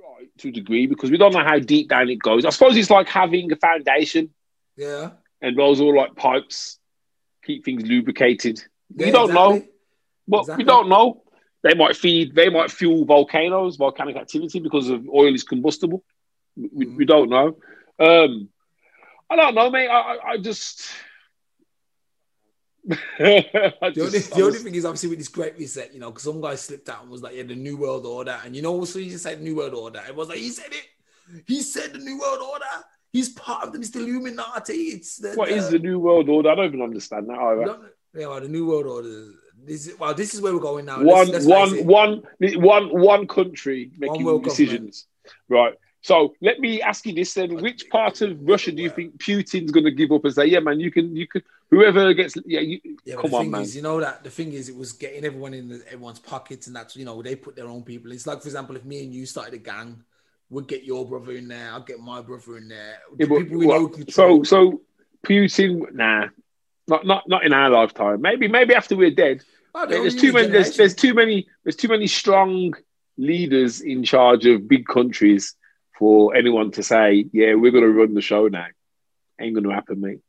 right 0.00 0.28
to 0.38 0.48
a 0.48 0.52
degree 0.52 0.86
because 0.86 1.10
we 1.10 1.16
don't 1.16 1.32
know 1.32 1.42
how 1.42 1.58
deep 1.58 1.88
down 1.88 2.08
it 2.08 2.16
goes. 2.20 2.44
I 2.44 2.50
suppose 2.50 2.76
it's 2.76 2.90
like 2.90 3.08
having 3.08 3.50
a 3.52 3.56
foundation. 3.56 4.32
Yeah. 4.76 5.10
And 5.44 5.56
those 5.58 5.80
all 5.80 5.94
like 5.96 6.16
pipes 6.16 6.78
keep 7.44 7.64
things 7.64 7.84
lubricated. 7.84 8.62
Yeah, 8.96 9.06
we 9.06 9.12
don't 9.12 9.32
know. 9.34 9.52
exactly. 9.52 9.72
Well, 10.26 10.40
Exactly. 10.40 10.64
we 10.64 10.66
don't 10.66 10.88
know. 10.88 11.22
They 11.62 11.74
might 11.74 11.96
feed. 11.96 12.34
They 12.34 12.48
might 12.48 12.70
fuel 12.70 13.04
volcanoes, 13.04 13.76
volcanic 13.76 14.16
activity 14.16 14.58
because 14.60 14.88
of 14.88 15.06
oil 15.08 15.34
is 15.34 15.44
combustible. 15.44 16.02
We, 16.56 16.86
Mhm. 16.86 16.96
we 16.96 17.04
don't 17.04 17.30
know. 17.30 17.58
Um, 17.98 18.48
I 19.30 19.36
don't 19.36 19.54
know, 19.54 19.70
mate. 19.70 19.88
I, 19.88 20.00
I, 20.00 20.30
I 20.32 20.38
just. 20.38 20.82
The 23.18 23.72
only, 23.98 24.18
the 24.18 24.42
only 24.42 24.58
thing 24.58 24.74
is 24.74 24.84
obviously 24.84 25.08
with 25.08 25.18
this 25.18 25.28
great 25.28 25.56
reset, 25.58 25.94
you 25.94 26.00
know, 26.00 26.10
because 26.10 26.24
some 26.24 26.40
guy 26.40 26.54
slipped 26.54 26.88
out 26.88 27.02
and 27.02 27.10
was 27.10 27.22
like, 27.22 27.34
"Yeah, 27.34 27.44
the 27.44 27.54
new 27.54 27.76
world 27.78 28.04
order," 28.04 28.38
and 28.44 28.54
you 28.54 28.60
know, 28.62 28.72
also 28.74 28.98
he 28.98 29.08
just 29.08 29.22
said 29.24 29.40
"new 29.40 29.56
world 29.56 29.72
order." 29.74 30.02
It 30.06 30.14
was 30.14 30.28
like 30.28 30.38
he 30.38 30.50
said 30.50 30.70
it. 30.70 30.84
He 31.46 31.62
said 31.62 31.92
the 31.94 31.98
new 31.98 32.18
world 32.18 32.40
order. 32.42 32.64
He's 33.14 33.28
part 33.28 33.62
of 33.64 33.72
the 33.72 33.78
Mr. 33.78 33.96
Illuminati. 34.00 34.72
It's 34.96 35.18
the, 35.18 35.34
What 35.34 35.48
is 35.48 35.70
the 35.70 35.78
new 35.78 36.00
world 36.00 36.28
order? 36.28 36.50
I 36.50 36.56
don't 36.56 36.64
even 36.66 36.82
understand 36.82 37.28
that 37.28 37.38
either. 37.38 37.78
Yeah, 38.12 38.26
well, 38.26 38.40
the 38.40 38.48
new 38.48 38.66
world 38.66 38.86
order. 38.86 39.30
This 39.64 39.86
is 39.86 39.98
well, 40.00 40.12
this 40.14 40.34
is 40.34 40.40
where 40.40 40.52
we're 40.52 40.58
going 40.58 40.84
now. 40.86 40.96
one, 40.96 41.28
Let's- 41.28 41.46
let's 41.46 41.46
one, 41.46 41.86
one, 41.86 42.22
one, 42.60 42.88
one 43.00 43.28
country 43.28 43.92
making 43.98 44.24
world 44.24 44.42
decisions, 44.42 45.06
right? 45.48 45.74
So 46.02 46.34
let 46.42 46.58
me 46.58 46.82
ask 46.82 47.06
you 47.06 47.14
this 47.14 47.32
then: 47.34 47.62
Which 47.62 47.88
part 47.88 48.20
of 48.20 48.36
Russia 48.42 48.72
do 48.72 48.82
you 48.82 48.90
think 48.90 49.16
Putin's 49.18 49.70
going 49.70 49.84
to 49.84 49.92
give 49.92 50.10
up 50.10 50.24
and 50.24 50.34
say, 50.34 50.46
"Yeah, 50.46 50.58
man, 50.58 50.80
you 50.80 50.90
can, 50.90 51.14
you 51.14 51.28
can, 51.28 51.42
whoever 51.70 52.12
gets, 52.14 52.34
yeah, 52.44 52.60
you, 52.60 52.80
Yeah, 53.04 53.14
come 53.14 53.30
the 53.30 53.36
on, 53.36 53.42
thing 53.44 53.50
man." 53.52 53.62
is, 53.62 53.76
you 53.76 53.80
know 53.82 54.00
that 54.00 54.24
the 54.24 54.28
thing 54.30 54.52
is, 54.52 54.68
it 54.68 54.76
was 54.76 54.92
getting 54.92 55.24
everyone 55.24 55.54
in 55.54 55.68
the, 55.68 55.82
everyone's 55.86 56.18
pockets, 56.18 56.66
and 56.66 56.74
that's 56.76 56.96
you 56.96 57.04
know 57.06 57.22
they 57.22 57.36
put 57.36 57.54
their 57.54 57.68
own 57.68 57.84
people. 57.84 58.10
It's 58.10 58.26
like, 58.26 58.42
for 58.42 58.48
example, 58.48 58.74
if 58.76 58.84
me 58.84 59.04
and 59.04 59.14
you 59.14 59.24
started 59.24 59.54
a 59.54 59.58
gang, 59.58 60.02
we'd 60.50 60.68
get 60.68 60.84
your 60.84 61.06
brother 61.08 61.32
in 61.32 61.48
there, 61.48 61.70
I'll 61.72 61.80
get 61.82 62.00
my 62.00 62.20
brother 62.20 62.56
in 62.58 62.68
there. 62.68 62.98
Yeah, 63.18 63.26
but 63.26 63.38
people 63.40 63.58
we 63.58 63.66
what- 63.66 63.80
know 63.80 63.88
control. 63.88 64.44
so, 64.44 64.70
so 64.70 64.80
Putin, 65.26 65.92
nah, 65.94 66.26
not, 66.86 67.06
not, 67.06 67.24
not 67.28 67.44
in 67.44 67.52
our 67.52 67.70
lifetime. 67.70 68.20
Maybe, 68.20 68.46
maybe 68.48 68.74
after 68.74 68.96
we're 68.96 69.10
dead. 69.10 69.42
Oh, 69.74 69.86
There's 69.86 70.14
too 70.14 70.32
many. 70.32 70.48
There's, 70.48 70.76
there's 70.76 70.94
too 70.94 71.14
many. 71.14 71.48
There's 71.64 71.74
too 71.74 71.88
many 71.88 72.06
strong 72.06 72.74
leaders 73.16 73.80
in 73.80 74.04
charge 74.04 74.46
of 74.46 74.68
big 74.68 74.86
countries 74.86 75.56
for 75.98 76.36
anyone 76.36 76.70
to 76.72 76.82
say, 76.84 77.26
"Yeah, 77.32 77.54
we're 77.54 77.72
going 77.72 77.82
to 77.82 77.90
run 77.90 78.14
the 78.14 78.20
show 78.20 78.46
now." 78.46 78.66
Ain't 79.40 79.54
going 79.54 79.64
to 79.64 79.74
happen, 79.74 80.00
mate. 80.00 80.20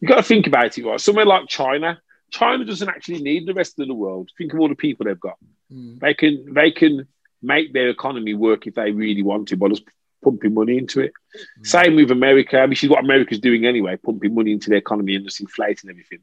You 0.00 0.08
got 0.08 0.16
to 0.16 0.22
think 0.24 0.48
about 0.48 0.76
it, 0.76 0.84
right? 0.84 1.00
Somewhere 1.00 1.26
like 1.26 1.46
China, 1.46 2.00
China 2.30 2.64
doesn't 2.64 2.88
actually 2.88 3.22
need 3.22 3.46
the 3.46 3.54
rest 3.54 3.78
of 3.78 3.86
the 3.86 3.94
world. 3.94 4.30
Think 4.36 4.52
of 4.52 4.58
all 4.58 4.68
the 4.68 4.74
people 4.74 5.06
they've 5.06 5.20
got. 5.20 5.38
Mm. 5.72 6.00
They 6.00 6.14
can 6.14 6.52
they 6.52 6.72
can 6.72 7.06
make 7.42 7.72
their 7.72 7.88
economy 7.88 8.34
work 8.34 8.66
if 8.66 8.74
they 8.74 8.90
really 8.90 9.22
want 9.22 9.48
to 9.48 9.56
by 9.56 9.68
just 9.68 9.84
pumping 10.24 10.54
money 10.54 10.78
into 10.78 11.00
it. 11.00 11.12
Mm. 11.60 11.66
Same 11.66 11.96
with 11.96 12.10
America, 12.10 12.66
which 12.66 12.82
is 12.82 12.90
what 12.90 13.04
America's 13.04 13.38
doing 13.40 13.66
anyway, 13.66 13.96
pumping 13.96 14.34
money 14.34 14.52
into 14.52 14.70
their 14.70 14.78
economy 14.78 15.14
and 15.14 15.24
just 15.24 15.40
inflating 15.40 15.90
everything. 15.90 16.20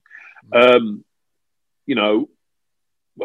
Um, 0.52 1.06
you 1.86 1.96
know, 1.96 2.30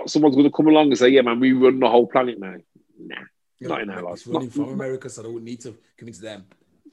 someone's 0.07 0.37
going 0.37 0.49
to 0.49 0.55
come 0.57 0.69
along 0.69 0.89
and 0.89 0.99
say, 0.99 1.09
"Yeah, 1.09 1.23
man, 1.23 1.41
we 1.41 1.53
run 1.53 1.81
the 1.81 1.89
whole 1.89 2.07
planet 2.07 2.39
now." 2.39 2.57
Nah, 2.99 3.17
Yeah, 3.61 3.69
Not 3.69 3.81
in 3.83 3.91
our 3.91 4.03
life. 4.03 4.23
running 4.27 4.49
Not- 4.49 4.55
from 4.55 4.69
America, 4.69 5.09
so 5.09 5.23
they 5.23 5.29
wouldn't 5.29 5.45
need 5.45 5.61
to 5.63 5.75
convince 5.97 6.19
them. 6.19 6.45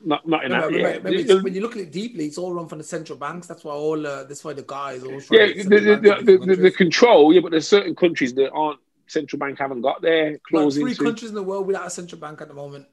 not 0.04 0.28
not 0.28 0.44
in 0.46 0.52
Remember, 0.52 0.72
that. 0.72 0.78
remember- 0.78 1.10
Yeah, 1.12 1.18
remember 1.22 1.44
when 1.44 1.54
you 1.56 1.62
look 1.62 1.76
at 1.76 1.82
it 1.82 1.92
deeply, 1.92 2.26
it's 2.26 2.38
all 2.38 2.54
run 2.54 2.68
from 2.68 2.78
the 2.80 2.84
central 2.84 3.18
banks. 3.18 3.48
That's 3.48 3.64
why 3.64 3.74
all. 3.74 4.06
Uh, 4.06 4.24
that's 4.24 4.44
why 4.44 4.54
the 4.54 4.64
guys 4.64 5.04
all. 5.04 5.20
yeah 5.32 5.48
the, 5.48 5.64
the, 5.64 5.80
the, 5.80 6.16
the, 6.38 6.46
the, 6.46 6.56
the 6.56 6.72
control. 6.72 7.34
Yeah, 7.34 7.42
but 7.42 7.52
there's 7.52 7.68
certain 7.68 7.96
countries 7.96 8.34
that 8.36 8.52
aren't 8.52 8.80
central 9.08 9.40
bank 9.40 9.58
haven't 9.60 9.82
got 9.82 10.02
their 10.02 10.40
Like 10.52 10.74
three 10.74 10.92
into. 10.92 11.04
countries 11.04 11.30
in 11.30 11.36
the 11.36 11.44
world 11.44 11.68
without 11.68 11.88
a 11.88 11.90
central 11.90 12.20
bank 12.20 12.42
at 12.42 12.48
the 12.48 12.54
moment: 12.54 12.88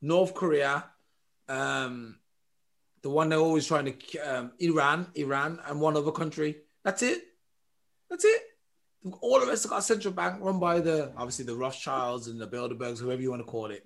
North 0.00 0.34
Korea, 0.34 0.84
um, 1.48 2.18
the 3.02 3.10
one 3.10 3.28
they're 3.28 3.38
always 3.38 3.66
trying 3.66 3.92
to, 3.96 4.18
um, 4.18 4.52
Iran, 4.58 5.06
Iran, 5.14 5.60
and 5.66 5.80
one 5.80 5.96
other 5.96 6.12
country. 6.12 6.56
That's 6.84 7.02
it. 7.02 7.22
That's 8.10 8.24
it. 8.24 8.42
All 9.20 9.40
the 9.40 9.46
rest 9.46 9.64
have 9.64 9.70
got 9.70 9.78
a 9.78 9.82
central 9.82 10.12
bank 10.12 10.42
run 10.42 10.58
by 10.58 10.80
the 10.80 11.12
obviously 11.16 11.44
the 11.44 11.54
Rothschilds 11.54 12.26
and 12.28 12.40
the 12.40 12.46
Bilderbergs, 12.48 12.98
whoever 12.98 13.22
you 13.22 13.30
want 13.30 13.40
to 13.40 13.50
call 13.50 13.70
it. 13.70 13.84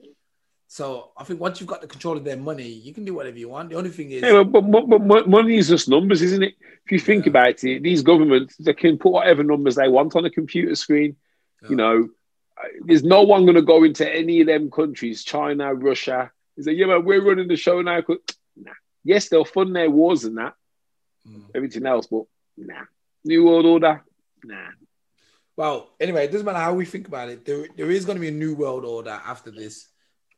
So 0.68 1.10
I 1.18 1.24
think 1.24 1.38
once 1.38 1.60
you've 1.60 1.68
got 1.68 1.82
the 1.82 1.86
control 1.86 2.16
of 2.16 2.24
their 2.24 2.38
money, 2.38 2.66
you 2.66 2.94
can 2.94 3.04
do 3.04 3.12
whatever 3.12 3.38
you 3.38 3.50
want. 3.50 3.68
The 3.68 3.76
only 3.76 3.90
thing 3.90 4.10
is, 4.10 4.22
Yeah, 4.22 4.42
but, 4.42 4.62
but, 4.62 4.88
but, 4.88 5.06
but 5.06 5.28
money 5.28 5.56
is 5.58 5.68
just 5.68 5.86
numbers, 5.86 6.22
isn't 6.22 6.42
it? 6.42 6.54
If 6.86 6.92
you 6.92 6.98
think 6.98 7.26
Yeah. 7.26 7.30
about 7.30 7.62
it, 7.62 7.82
these 7.82 8.02
governments 8.02 8.56
they 8.56 8.72
can 8.72 8.96
put 8.96 9.12
whatever 9.12 9.42
numbers 9.44 9.74
they 9.74 9.88
want 9.88 10.16
on 10.16 10.24
a 10.24 10.30
computer 10.30 10.74
screen. 10.74 11.16
You 11.70 11.76
know, 11.76 12.08
there's 12.84 13.04
no 13.04 13.22
one 13.22 13.44
going 13.44 13.56
to 13.56 13.62
go 13.62 13.84
into 13.84 14.08
any 14.08 14.40
of 14.40 14.46
them 14.46 14.70
countries, 14.70 15.24
China, 15.24 15.74
Russia. 15.74 16.30
Is 16.56 16.66
say, 16.66 16.72
yeah, 16.72 16.86
man, 16.86 17.04
we're 17.04 17.24
running 17.24 17.48
the 17.48 17.56
show 17.56 17.80
now. 17.82 18.00
Nah. 18.56 18.72
Yes, 19.04 19.28
they'll 19.28 19.44
fund 19.44 19.74
their 19.74 19.90
wars 19.90 20.24
and 20.24 20.38
that, 20.38 20.54
Mm. 21.28 21.44
everything 21.54 21.86
else, 21.86 22.08
but 22.08 22.24
nah. 22.56 22.82
New 23.24 23.44
World 23.44 23.64
Order, 23.64 24.02
nah. 24.44 24.70
Well, 25.56 25.90
anyway, 26.00 26.24
it 26.24 26.32
doesn't 26.32 26.44
matter 26.44 26.58
how 26.58 26.74
we 26.74 26.84
think 26.84 27.06
about 27.06 27.28
it. 27.28 27.44
There, 27.44 27.68
there 27.76 27.90
is 27.90 28.04
going 28.04 28.16
to 28.16 28.20
be 28.20 28.28
a 28.28 28.32
new 28.32 28.54
world 28.56 28.84
order 28.84 29.20
after 29.24 29.50
this, 29.52 29.88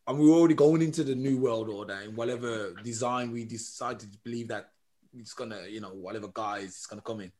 and 0.06 0.18
we're 0.18 0.28
already 0.34 0.54
going 0.54 0.82
into 0.82 1.02
the 1.02 1.14
new 1.14 1.38
world 1.38 1.70
order 1.70 2.00
in 2.00 2.14
whatever 2.14 2.74
design 2.82 3.32
we 3.32 3.44
decided 3.44 4.12
to 4.12 4.18
believe 4.24 4.48
that 4.48 4.70
it's 5.16 5.32
gonna, 5.32 5.62
you 5.68 5.80
know, 5.80 5.90
whatever 5.90 6.28
guys 6.28 6.64
it's 6.64 6.86
gonna 6.86 7.00
come 7.00 7.20
in, 7.20 7.32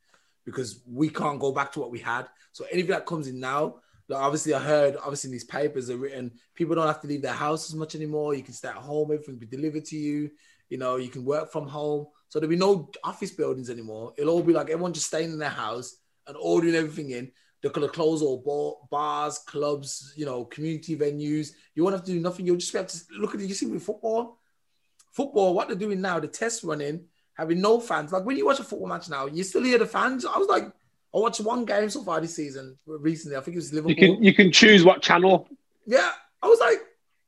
because 0.45 0.81
we 0.85 1.09
can't 1.09 1.39
go 1.39 1.51
back 1.51 1.71
to 1.73 1.79
what 1.79 1.91
we 1.91 1.99
had. 1.99 2.27
So 2.51 2.65
anything 2.71 2.91
that 2.91 3.05
comes 3.05 3.27
in 3.27 3.39
now, 3.39 3.75
like 4.07 4.21
obviously, 4.21 4.53
I 4.53 4.59
heard 4.59 4.95
obviously 4.97 5.29
in 5.29 5.31
these 5.33 5.43
papers 5.43 5.89
are 5.89 5.97
written 5.97 6.31
people 6.53 6.75
don't 6.75 6.87
have 6.87 7.01
to 7.01 7.07
leave 7.07 7.21
their 7.21 7.33
house 7.33 7.69
as 7.69 7.75
much 7.75 7.95
anymore. 7.95 8.33
You 8.33 8.43
can 8.43 8.53
stay 8.53 8.69
at 8.69 8.75
home, 8.75 9.11
everything 9.11 9.37
be 9.37 9.45
delivered 9.45 9.85
to 9.85 9.97
you. 9.97 10.31
You 10.69 10.77
know, 10.77 10.95
you 10.97 11.09
can 11.09 11.25
work 11.25 11.51
from 11.51 11.67
home. 11.67 12.07
So 12.29 12.39
there'll 12.39 12.49
be 12.49 12.55
no 12.55 12.89
office 13.03 13.31
buildings 13.31 13.69
anymore. 13.69 14.13
It'll 14.17 14.33
all 14.33 14.43
be 14.43 14.53
like 14.53 14.69
everyone 14.69 14.93
just 14.93 15.07
staying 15.07 15.31
in 15.31 15.39
their 15.39 15.49
house 15.49 15.97
and 16.27 16.37
ordering 16.39 16.75
everything 16.75 17.11
in. 17.11 17.31
They're 17.61 17.71
gonna 17.71 17.87
close 17.87 18.21
all 18.21 18.43
bar, 18.45 18.87
bars, 18.91 19.39
clubs, 19.39 20.13
you 20.15 20.25
know, 20.25 20.45
community 20.45 20.95
venues. 20.95 21.49
You 21.73 21.83
won't 21.83 21.95
have 21.95 22.05
to 22.05 22.11
do 22.11 22.19
nothing. 22.19 22.45
You'll 22.45 22.57
just 22.57 22.73
be 22.73 22.79
able 22.79 22.89
to 22.89 22.99
look 23.17 23.33
at 23.33 23.41
it. 23.41 23.47
You 23.47 23.55
see 23.55 23.65
with 23.65 23.83
football, 23.83 24.39
football, 25.11 25.53
what 25.53 25.67
they're 25.67 25.77
doing 25.77 26.01
now, 26.01 26.19
the 26.19 26.27
test 26.27 26.63
running, 26.63 27.05
having 27.35 27.61
no 27.61 27.79
fans. 27.79 28.11
Like 28.11 28.25
when 28.25 28.37
you 28.37 28.45
watch 28.45 28.59
a 28.59 28.63
football 28.63 28.87
match 28.87 29.09
now, 29.09 29.27
you 29.27 29.43
still 29.43 29.63
hear 29.63 29.77
the 29.77 29.85
fans. 29.85 30.25
I 30.25 30.37
was 30.37 30.47
like, 30.47 30.65
I 30.65 31.17
watched 31.19 31.39
one 31.41 31.63
game 31.65 31.89
so 31.89 32.03
far 32.03 32.19
this 32.19 32.35
season 32.35 32.77
recently. 32.85 33.37
I 33.37 33.41
think 33.41 33.55
it 33.55 33.59
was 33.59 33.71
Liverpool. 33.71 33.91
You 33.91 33.95
can 33.95 34.23
you 34.23 34.33
can 34.33 34.51
choose 34.51 34.83
what 34.83 35.01
channel. 35.01 35.47
Yeah, 35.85 36.11
I 36.41 36.47
was 36.47 36.59
like, 36.59 36.79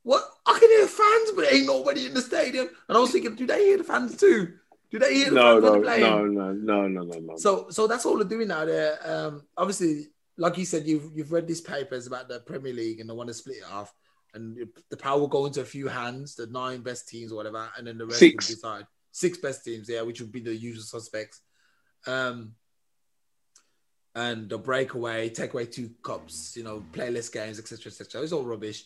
what? 0.03 0.23
I 0.45 0.57
can 0.59 0.69
hear 0.69 0.87
fans, 0.87 1.31
but 1.35 1.53
ain't 1.53 1.67
nobody 1.67 2.05
in 2.07 2.13
the 2.13 2.21
stadium. 2.21 2.69
And 2.87 2.97
I 2.97 2.99
was 2.99 3.11
thinking, 3.11 3.35
do 3.35 3.45
they 3.45 3.65
hear 3.65 3.77
the 3.77 3.83
fans 3.83 4.17
too? 4.17 4.53
Do 4.89 4.99
they 4.99 5.13
hear 5.15 5.29
the 5.29 5.35
No, 5.35 5.61
fans 5.61 5.73
no, 5.73 5.81
playing? 5.81 6.01
no, 6.01 6.25
no, 6.25 6.53
no, 6.53 6.87
no, 6.87 7.01
no, 7.03 7.19
no. 7.19 7.35
So, 7.37 7.69
so 7.69 7.87
that's 7.87 8.05
all 8.05 8.15
they're 8.17 8.25
doing 8.27 8.47
now. 8.47 8.63
There, 8.65 8.97
um, 9.05 9.43
obviously, 9.57 10.07
like 10.37 10.57
you 10.57 10.65
said, 10.65 10.85
you've 10.87 11.11
you've 11.13 11.31
read 11.31 11.47
these 11.47 11.61
papers 11.61 12.07
about 12.07 12.29
the 12.29 12.39
Premier 12.39 12.73
League, 12.73 12.99
and 13.01 13.09
they 13.09 13.13
want 13.13 13.27
to 13.27 13.33
split 13.33 13.57
it 13.57 13.71
off, 13.71 13.93
and 14.33 14.57
the 14.89 14.97
power 14.97 15.19
will 15.19 15.27
go 15.27 15.45
into 15.45 15.61
a 15.61 15.65
few 15.65 15.87
hands, 15.89 16.35
the 16.35 16.47
nine 16.47 16.81
best 16.81 17.07
teams 17.09 17.31
or 17.31 17.35
whatever, 17.35 17.69
and 17.77 17.85
then 17.85 17.97
the 17.97 18.05
rest 18.05 18.19
Six. 18.19 18.47
will 18.49 18.55
decide 18.55 18.85
six 19.17 19.39
best 19.39 19.65
teams, 19.65 19.89
yeah, 19.89 20.01
which 20.01 20.21
would 20.21 20.31
be 20.31 20.41
the 20.41 20.55
usual 20.55 20.83
suspects. 20.83 21.41
Um, 22.05 22.53
and 24.13 24.47
the 24.49 24.57
breakaway, 24.57 25.29
take 25.29 25.53
away 25.53 25.65
two 25.65 25.91
cups, 26.03 26.55
you 26.55 26.63
know, 26.63 26.83
play 26.91 27.09
less 27.09 27.29
games, 27.29 27.59
etc., 27.59 27.91
etc. 27.91 28.21
It's 28.21 28.31
all 28.31 28.45
rubbish. 28.45 28.83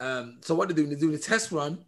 Um, 0.00 0.38
so 0.40 0.54
what 0.54 0.68
they're 0.68 0.76
doing, 0.76 0.88
they're 0.88 0.98
doing 0.98 1.14
a 1.14 1.18
test 1.18 1.52
run 1.52 1.84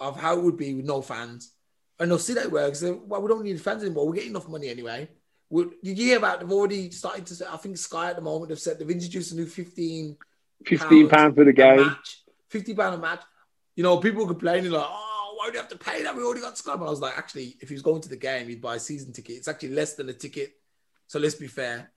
of 0.00 0.20
how 0.20 0.36
it 0.36 0.42
would 0.42 0.56
be 0.56 0.74
with 0.74 0.84
no 0.84 1.00
fans, 1.00 1.52
and 1.98 2.10
they'll 2.10 2.18
see 2.18 2.34
that 2.34 2.46
it 2.46 2.52
works. 2.52 2.82
Well, 2.82 3.22
we 3.22 3.28
don't 3.28 3.44
need 3.44 3.60
fans 3.60 3.82
anymore. 3.84 4.06
We're 4.08 4.14
getting 4.14 4.30
enough 4.30 4.48
money 4.48 4.68
anyway. 4.68 5.08
We, 5.48 5.64
did 5.82 5.98
you 5.98 6.06
hear 6.06 6.18
about? 6.18 6.40
They've 6.40 6.50
already 6.50 6.90
started 6.90 7.26
to 7.26 7.34
say. 7.36 7.44
I 7.48 7.56
think 7.56 7.76
Sky 7.76 8.10
at 8.10 8.16
the 8.16 8.22
moment 8.22 8.48
they've 8.48 8.58
said 8.58 8.78
they've 8.78 8.90
introduced 8.90 9.32
a 9.32 9.36
new 9.36 9.46
fifteen 9.46 10.16
Fifteen 10.66 11.08
pound 11.08 11.34
for 11.36 11.44
the 11.44 11.52
game. 11.52 11.86
match, 11.86 12.22
fifty 12.48 12.74
pound 12.74 12.94
a 12.94 12.98
match. 12.98 13.22
You 13.76 13.82
know, 13.82 13.98
people 13.98 14.26
complaining 14.26 14.70
like, 14.70 14.86
"Oh, 14.86 15.11
you 15.50 15.58
have 15.58 15.68
to 15.68 15.78
pay 15.78 16.02
that? 16.02 16.16
We 16.16 16.22
already 16.22 16.40
got 16.40 16.58
Sky." 16.58 16.76
But 16.76 16.86
I 16.86 16.90
was 16.90 17.00
like, 17.00 17.16
actually, 17.16 17.56
if 17.60 17.68
he 17.68 17.74
was 17.74 17.82
going 17.82 18.02
to 18.02 18.08
the 18.08 18.16
game, 18.16 18.48
he'd 18.48 18.62
buy 18.62 18.76
a 18.76 18.80
season 18.80 19.12
ticket. 19.12 19.36
It's 19.36 19.48
actually 19.48 19.70
less 19.70 19.94
than 19.94 20.08
a 20.08 20.12
ticket. 20.12 20.54
So 21.06 21.18
let's 21.18 21.34
be 21.34 21.46
fair. 21.46 21.90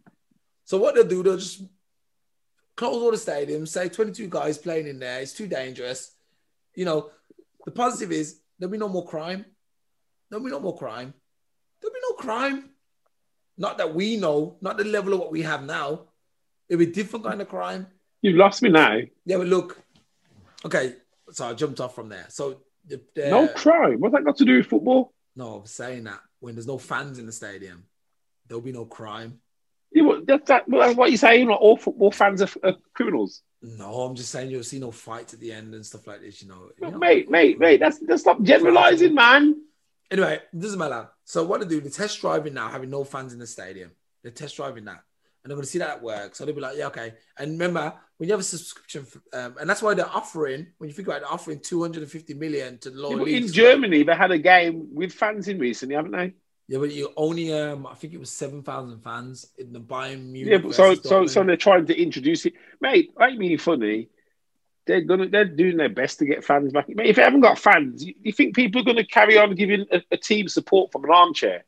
So 0.65 0.77
what 0.77 0.95
they'll 0.95 1.07
do, 1.07 1.23
they'll 1.23 1.37
just 1.37 1.61
close 2.75 2.95
all 2.95 3.11
the 3.11 3.17
stadiums, 3.17 3.69
say 3.69 3.89
22 3.89 4.27
guys 4.27 4.57
playing 4.57 4.87
in 4.87 4.99
there. 4.99 5.21
It's 5.21 5.33
too 5.33 5.47
dangerous. 5.47 6.11
You 6.75 6.85
know, 6.85 7.09
the 7.65 7.71
positive 7.71 8.11
is 8.11 8.39
there'll 8.59 8.71
be 8.71 8.77
no 8.77 8.89
more 8.89 9.05
crime. 9.05 9.45
There'll 10.29 10.43
be 10.43 10.51
no 10.51 10.59
more 10.59 10.77
crime. 10.77 11.13
There'll 11.81 11.93
be 11.93 11.99
no 12.09 12.15
crime. 12.15 12.69
Not 13.57 13.77
that 13.77 13.95
we 13.95 14.17
know, 14.17 14.57
not 14.59 14.77
the 14.77 14.83
level 14.83 15.13
of 15.13 15.19
what 15.19 15.31
we 15.31 15.43
have 15.43 15.63
now. 15.63 16.07
It'll 16.67 16.79
be 16.79 16.91
different 16.91 17.25
kind 17.25 17.41
of 17.41 17.47
crime. 17.47 17.87
You've 18.21 18.35
lost 18.35 18.61
me 18.61 18.69
now. 18.69 18.97
Yeah, 19.25 19.37
but 19.37 19.47
look, 19.47 19.81
okay. 20.65 20.95
So 21.31 21.47
I 21.47 21.53
jumped 21.53 21.79
off 21.79 21.95
from 21.95 22.09
there. 22.09 22.25
So 22.29 22.61
the, 22.87 23.01
the, 23.15 23.29
No 23.29 23.47
crime. 23.47 23.99
What's 23.99 24.13
that 24.13 24.23
got 24.23 24.37
to 24.37 24.45
do 24.45 24.57
with 24.57 24.67
football? 24.67 25.13
no, 25.35 25.55
I'm 25.55 25.65
saying 25.65 26.05
that 26.05 26.21
when 26.39 26.55
there's 26.55 26.67
no 26.67 26.77
fans 26.77 27.19
in 27.19 27.25
the 27.25 27.31
stadium, 27.31 27.85
there'll 28.47 28.61
be 28.61 28.71
no 28.71 28.85
crime. 28.85 29.39
Yeah, 29.91 30.03
but 30.03 30.27
that's, 30.27 30.47
that, 30.47 30.63
that's 30.67 30.95
what 30.95 31.09
you're 31.09 31.17
saying. 31.17 31.47
Like, 31.47 31.59
all 31.59 31.77
football 31.77 32.11
fans 32.11 32.41
are, 32.41 32.49
are 32.63 32.75
criminals. 32.93 33.41
No, 33.61 34.01
I'm 34.01 34.15
just 34.15 34.29
saying 34.29 34.51
you'll 34.51 34.63
see 34.63 34.79
no 34.79 34.91
fights 34.91 35.33
at 35.33 35.39
the 35.39 35.51
end 35.51 35.73
and 35.73 35.85
stuff 35.85 36.05
like 36.05 36.21
this. 36.21 36.41
You 36.41 36.49
know, 36.49 36.69
you 36.79 36.91
know? 36.91 36.97
mate, 36.97 37.29
mate, 37.29 37.59
mate. 37.59 37.79
That's 37.79 37.99
that's 37.99 38.21
stop 38.21 38.41
generalizing, 38.41 39.15
man. 39.15 39.61
Anyway, 40.11 40.35
it 40.35 40.59
doesn't 40.59 40.77
matter. 40.77 41.09
So 41.23 41.43
what 41.43 41.61
they 41.61 41.67
do, 41.67 41.81
the 41.81 41.89
test 41.89 42.21
driving 42.21 42.53
now, 42.53 42.69
having 42.69 42.91
no 42.91 43.03
fans 43.03 43.33
in 43.33 43.39
the 43.39 43.47
stadium. 43.47 43.91
They're 44.21 44.31
test 44.31 44.57
driving 44.57 44.85
that. 44.85 45.03
And 45.45 45.51
they're 45.51 45.57
going 45.57 45.65
to 45.65 45.69
see 45.69 45.77
that 45.77 45.89
at 45.97 46.01
work. 46.01 46.33
So 46.33 46.43
they'll 46.43 46.55
be 46.55 46.61
like, 46.61 46.75
yeah, 46.75 46.87
okay. 46.87 47.13
And 47.37 47.51
remember, 47.51 47.93
when 48.17 48.27
you 48.27 48.33
have 48.33 48.39
a 48.39 48.43
subscription, 48.43 49.05
um, 49.31 49.57
and 49.61 49.69
that's 49.69 49.79
why 49.79 49.93
they're 49.93 50.09
offering, 50.09 50.65
when 50.79 50.89
you 50.89 50.93
think 50.95 51.07
about 51.07 51.17
it, 51.17 51.19
they're 51.19 51.31
offering 51.31 51.59
250 51.59 52.33
million 52.33 52.79
to 52.79 52.89
the 52.89 52.99
lower 52.99 53.11
Yeah, 53.11 53.17
but 53.17 53.27
in 53.27 53.33
leagues. 53.43 53.51
Germany, 53.51 54.01
they 54.01 54.15
had 54.15 54.31
a 54.31 54.39
game 54.39 54.87
with 54.91 55.13
fans 55.13 55.47
in 55.47 55.59
recently, 55.59 55.93
haven't 55.93 56.13
they? 56.13 56.33
Yeah, 56.67 56.79
but 56.79 56.91
you 56.91 57.13
only, 57.15 57.53
um, 57.53 57.85
I 57.85 57.93
think 57.93 58.15
it 58.15 58.19
was 58.19 58.31
7,000 58.31 59.01
fans 59.01 59.51
in 59.59 59.71
the 59.71 59.79
Bayern 59.79 60.31
Munich. 60.31 60.51
Yeah, 60.51 60.57
but 60.57 60.73
so 60.73 60.95
so 60.95 61.27
so 61.27 61.43
they're 61.43 61.57
trying 61.57 61.85
to 61.85 61.95
introduce 61.95 62.47
it, 62.47 62.53
mate. 62.81 63.13
I 63.15 63.27
ain't 63.27 63.37
being 63.37 63.59
funny. 63.59 64.09
They're 64.87 65.01
gonna 65.01 65.29
they're 65.29 65.45
doing 65.45 65.77
their 65.77 65.89
best 65.89 66.17
to 66.19 66.25
get 66.25 66.43
fans 66.43 66.73
back. 66.73 66.89
Mate, 66.89 67.05
if 67.05 67.17
they 67.17 67.21
haven't 67.21 67.41
got 67.41 67.59
fans, 67.59 68.03
you, 68.03 68.15
you 68.19 68.31
think 68.31 68.55
people 68.55 68.81
are 68.81 68.83
gonna 68.83 69.05
carry 69.05 69.37
on 69.37 69.53
giving 69.53 69.85
a, 69.91 70.01
a 70.09 70.17
team 70.17 70.47
support 70.47 70.91
from 70.91 71.03
an 71.03 71.11
armchair? 71.11 71.65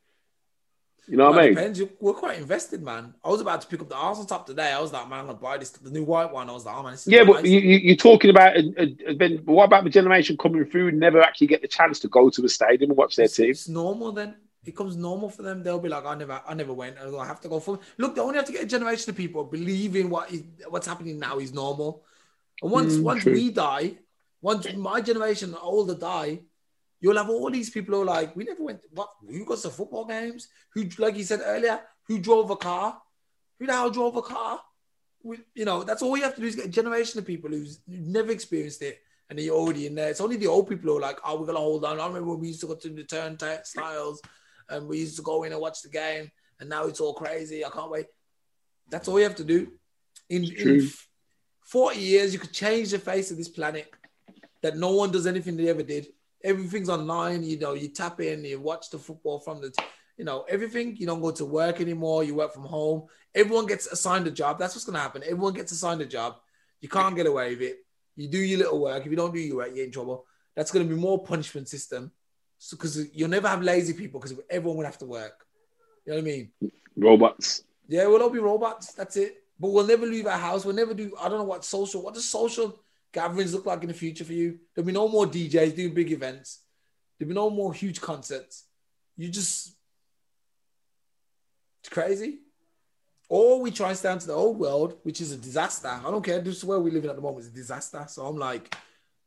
You 1.10 1.16
know 1.16 1.26
what 1.28 1.36
Well, 1.36 1.40
I 1.40 1.48
mean? 1.48 1.56
depends. 1.56 1.80
You- 1.80 1.90
We're 2.02 2.14
quite 2.14 2.38
invested, 2.40 2.84
man. 2.84 3.14
I 3.24 3.30
was 3.30 3.40
about 3.40 3.62
to 3.62 3.68
pick 3.68 3.82
up 3.82 3.88
the 3.88 3.96
Arsenal 3.96 4.26
top 4.28 4.46
today. 4.46 4.74
I 4.74 4.82
was 4.82 4.92
like, 4.92 5.08
man, 5.10 5.20
I'm 5.20 5.26
gonna 5.28 5.38
buy 5.38 5.58
this, 5.58 5.70
the 5.70 5.90
new 5.90 6.04
white 6.04 6.32
one. 6.32 6.50
I 6.50 6.54
was 6.54 6.66
like, 6.66 6.76
oh 6.76 6.84
man, 6.84 6.92
this 6.94 7.08
is 7.08 7.14
Yeah, 7.14 7.24
but 7.24 7.46
you, 7.46 7.60
you, 7.60 7.78
you're 7.78 7.96
talking 7.96 8.30
about 8.30 8.58
a, 8.58 8.74
a, 8.78 9.12
a, 9.12 9.16
then 9.16 9.38
what 9.46 9.64
about 9.66 9.86
the 9.86 9.90
generation 9.90 10.36
coming 10.38 10.66
through 10.66 10.92
never 10.92 11.22
actually 11.22 11.48
get 11.48 11.62
the 11.62 11.68
chance 11.68 12.00
to 12.02 12.10
go 12.10 12.30
to 12.30 12.42
the 12.42 12.50
stadium 12.50 12.92
and 12.92 12.98
watch 12.98 13.16
their 13.16 13.26
it's, 13.26 13.36
team? 13.38 13.50
it's 13.52 13.70
normal 13.70 14.12
then. 14.12 14.30
It 14.30 14.66
becomes 14.66 14.98
normal 14.98 15.30
for 15.30 15.44
them. 15.44 15.64
They'll 15.64 15.80
be 15.80 15.88
like, 15.88 16.06
I 16.06 16.16
never, 16.16 16.42
I 16.46 16.54
never 16.54 16.74
went. 16.74 16.98
I 17.00 17.26
have 17.26 17.40
to 17.42 17.48
go 17.48 17.62
for. 17.62 17.80
Look, 17.98 18.16
they 18.16 18.22
only 18.22 18.36
have 18.36 18.46
to 18.46 18.52
get 18.52 18.64
a 18.64 18.68
generation 18.68 19.10
of 19.10 19.16
people 19.16 19.46
believing 19.46 20.10
what 20.10 20.30
is 20.32 20.44
what's 20.68 20.88
happening 20.88 21.20
now 21.20 21.40
is 21.40 21.54
normal. 21.54 22.04
And 22.62 22.72
once 22.72 22.98
Mm, 22.98 23.04
once 23.04 23.24
true. 23.24 23.34
we 23.34 23.52
die, 23.52 23.94
once 24.42 24.68
my 24.76 25.00
generation 25.00 25.56
older 25.62 25.96
die, 25.96 26.40
you'll 27.00 27.18
have 27.18 27.30
all 27.30 27.50
these 27.50 27.70
people 27.70 27.96
who 27.96 28.02
are 28.02 28.06
like, 28.06 28.36
we 28.36 28.44
never 28.44 28.64
went. 28.64 28.82
What? 28.92 29.10
Who 29.28 29.46
goes 29.46 29.62
to 29.64 29.70
football 29.70 30.06
games? 30.06 30.48
Who, 30.74 30.86
like 30.98 31.16
you 31.16 31.24
said 31.24 31.42
earlier, 31.44 31.82
who 32.08 32.20
drove 32.20 32.50
a 32.50 32.56
car? 32.56 33.02
Who 33.60 33.68
the 33.68 33.74
hell 33.74 33.90
drove 33.90 34.16
a 34.16 34.22
car? 34.22 34.62
We, 35.24 35.40
you 35.56 35.66
know, 35.66 35.84
that's 35.84 36.02
all 36.02 36.16
you 36.16 36.24
have 36.24 36.36
to 36.36 36.42
do 36.42 36.48
is 36.48 36.56
get 36.56 36.66
a 36.66 36.70
generation 36.70 37.20
of 37.20 37.26
people 37.26 37.50
who's 37.50 37.80
who've 37.88 38.08
never 38.08 38.32
experienced 38.32 38.82
it, 38.82 39.00
and 39.30 39.38
then 39.38 39.46
you're 39.46 39.56
already 39.56 39.88
in 39.88 39.96
there. 39.96 40.10
It's 40.10 40.22
only 40.22 40.38
the 40.38 40.48
old 40.48 40.70
people 40.70 40.90
who 40.90 40.98
are 40.98 41.02
like, 41.02 41.20
oh, 41.26 41.40
we're 41.40 41.48
gonna 41.48 41.60
hold 41.60 41.86
on. 41.86 42.00
I 42.00 42.08
remember 42.08 42.30
when 42.30 42.40
we 42.40 42.48
used 42.50 42.62
to 42.62 42.68
go 42.68 42.76
to 42.76 42.90
the 42.90 43.04
turnstiles 43.04 44.22
and 44.70 44.88
we 44.88 45.00
used 45.00 45.16
to 45.18 45.22
go 45.22 45.44
in 45.44 45.52
and 45.52 45.62
watch 45.62 45.82
the 45.82 45.90
game, 45.90 46.32
and 46.60 46.70
now 46.70 46.86
it's 46.86 47.00
all 47.00 47.14
crazy. 47.14 47.66
I 47.66 47.70
can't 47.70 47.92
wait. 47.92 48.06
That's 48.90 49.08
all 49.08 49.18
you 49.18 49.24
have 49.26 49.36
to 49.36 49.44
do. 49.44 49.72
In, 50.30 50.44
in 50.44 50.90
40 51.66 52.00
years, 52.00 52.34
you 52.34 52.40
could 52.40 52.54
change 52.54 52.92
the 52.92 53.00
face 53.00 53.32
of 53.32 53.38
this 53.38 53.50
planet 53.50 53.92
that 54.62 54.78
no 54.78 54.92
one 54.92 55.12
does 55.12 55.28
anything 55.28 55.58
they 55.58 55.70
ever 55.70 55.84
did. 55.84 56.08
Everything's 56.48 56.90
online. 56.90 57.44
You 57.44 57.60
know, 57.60 57.74
you 57.74 57.90
tap 57.90 58.22
in, 58.22 58.46
you 58.46 58.60
watch 58.60 58.90
the 58.90 58.98
football 58.98 59.40
from 59.40 59.62
the, 59.62 59.72
you 60.18 60.26
know, 60.26 60.46
everything. 60.48 60.96
You 60.96 61.06
don't 61.06 61.22
go 61.22 61.32
to 61.32 61.46
work 61.46 61.82
anymore. 61.82 62.24
You 62.24 62.36
work 62.36 62.54
from 62.54 62.64
home. 62.64 63.08
Everyone 63.36 63.66
gets 63.66 63.86
assigned 63.88 64.26
a 64.28 64.32
job. 64.32 64.58
That's 64.58 64.74
what's 64.74 64.86
going 64.86 64.96
to 64.96 65.02
happen. 65.02 65.24
Everyone 65.24 65.54
gets 65.54 65.72
assigned 65.74 66.02
a 66.02 66.06
job. 66.06 66.38
You 66.80 66.90
can't 66.90 67.16
get 67.16 67.28
away 67.28 67.50
with 67.50 67.62
it. 67.62 67.86
You 68.16 68.28
do 68.30 68.40
your 68.40 68.60
little 68.60 68.82
work. 68.82 69.06
If 69.06 69.12
you 69.12 69.18
don't 69.18 69.34
do 69.34 69.40
your 69.40 69.58
work, 69.58 69.72
you're 69.76 69.86
in 69.86 69.92
trouble. 69.92 70.26
That's 70.56 70.72
going 70.72 70.88
to 70.88 70.96
be 70.96 71.00
more 71.00 71.24
punishment 71.24 71.68
system. 71.68 72.12
Because 72.72 72.96
so, 72.96 73.04
you'll 73.14 73.30
never 73.30 73.48
have 73.48 73.62
lazy 73.62 73.94
people 73.94 74.20
because 74.20 74.40
everyone 74.50 74.78
will 74.78 74.86
have 74.86 74.98
to 75.00 75.06
work. 75.06 75.46
You 76.06 76.14
know 76.14 76.22
what 76.22 76.28
I 76.28 76.32
mean? 76.32 76.52
Robots. 76.96 77.64
Yeah, 77.88 78.08
we'll 78.08 78.24
all 78.24 78.30
be 78.30 78.40
robots. 78.40 78.94
That's 78.94 79.18
it. 79.18 79.44
But 79.60 79.70
we'll 79.72 79.86
never 79.86 80.06
leave 80.06 80.26
our 80.26 80.38
house. 80.38 80.66
We'll 80.66 80.76
never 80.76 80.94
do, 80.94 81.14
I 81.20 81.30
don't 81.30 81.40
know 81.40 81.44
what 81.44 81.66
social, 81.66 82.02
what 82.02 82.14
does 82.14 82.26
social 82.26 82.80
gatherings 83.14 83.54
look 83.54 83.66
like 83.66 83.82
in 83.82 83.88
the 83.88 83.94
future 83.94 84.24
for 84.24 84.34
you? 84.34 84.60
There'll 84.74 84.86
be 84.86 84.94
no 84.94 85.08
more 85.08 85.26
DJs 85.26 85.76
doing 85.76 85.94
big 85.94 86.12
events. 86.12 86.62
There'll 87.18 87.30
be 87.30 87.36
no 87.36 87.50
more 87.50 87.74
huge 87.74 88.02
concerts. 88.02 88.66
You 89.16 89.30
just, 89.30 89.76
it's 91.82 91.90
crazy. 91.90 92.40
Or 93.30 93.60
we 93.62 93.72
try 93.72 93.90
and 93.90 93.98
stand 93.98 94.22
to 94.22 94.28
the 94.28 94.34
old 94.34 94.58
world, 94.58 95.00
which 95.04 95.20
is 95.20 95.32
a 95.32 95.38
disaster. 95.38 95.90
I 95.90 96.10
don't 96.10 96.24
care. 96.24 96.40
This 96.40 96.58
is 96.58 96.64
where 96.64 96.80
we 96.80 96.92
live 96.92 97.04
in 97.04 97.10
at 97.10 97.16
the 97.16 97.22
moment. 97.22 97.46
It's 97.46 97.54
a 97.54 97.56
disaster. 97.56 98.06
So 98.08 98.26
I'm 98.26 98.38
like, 98.38 98.74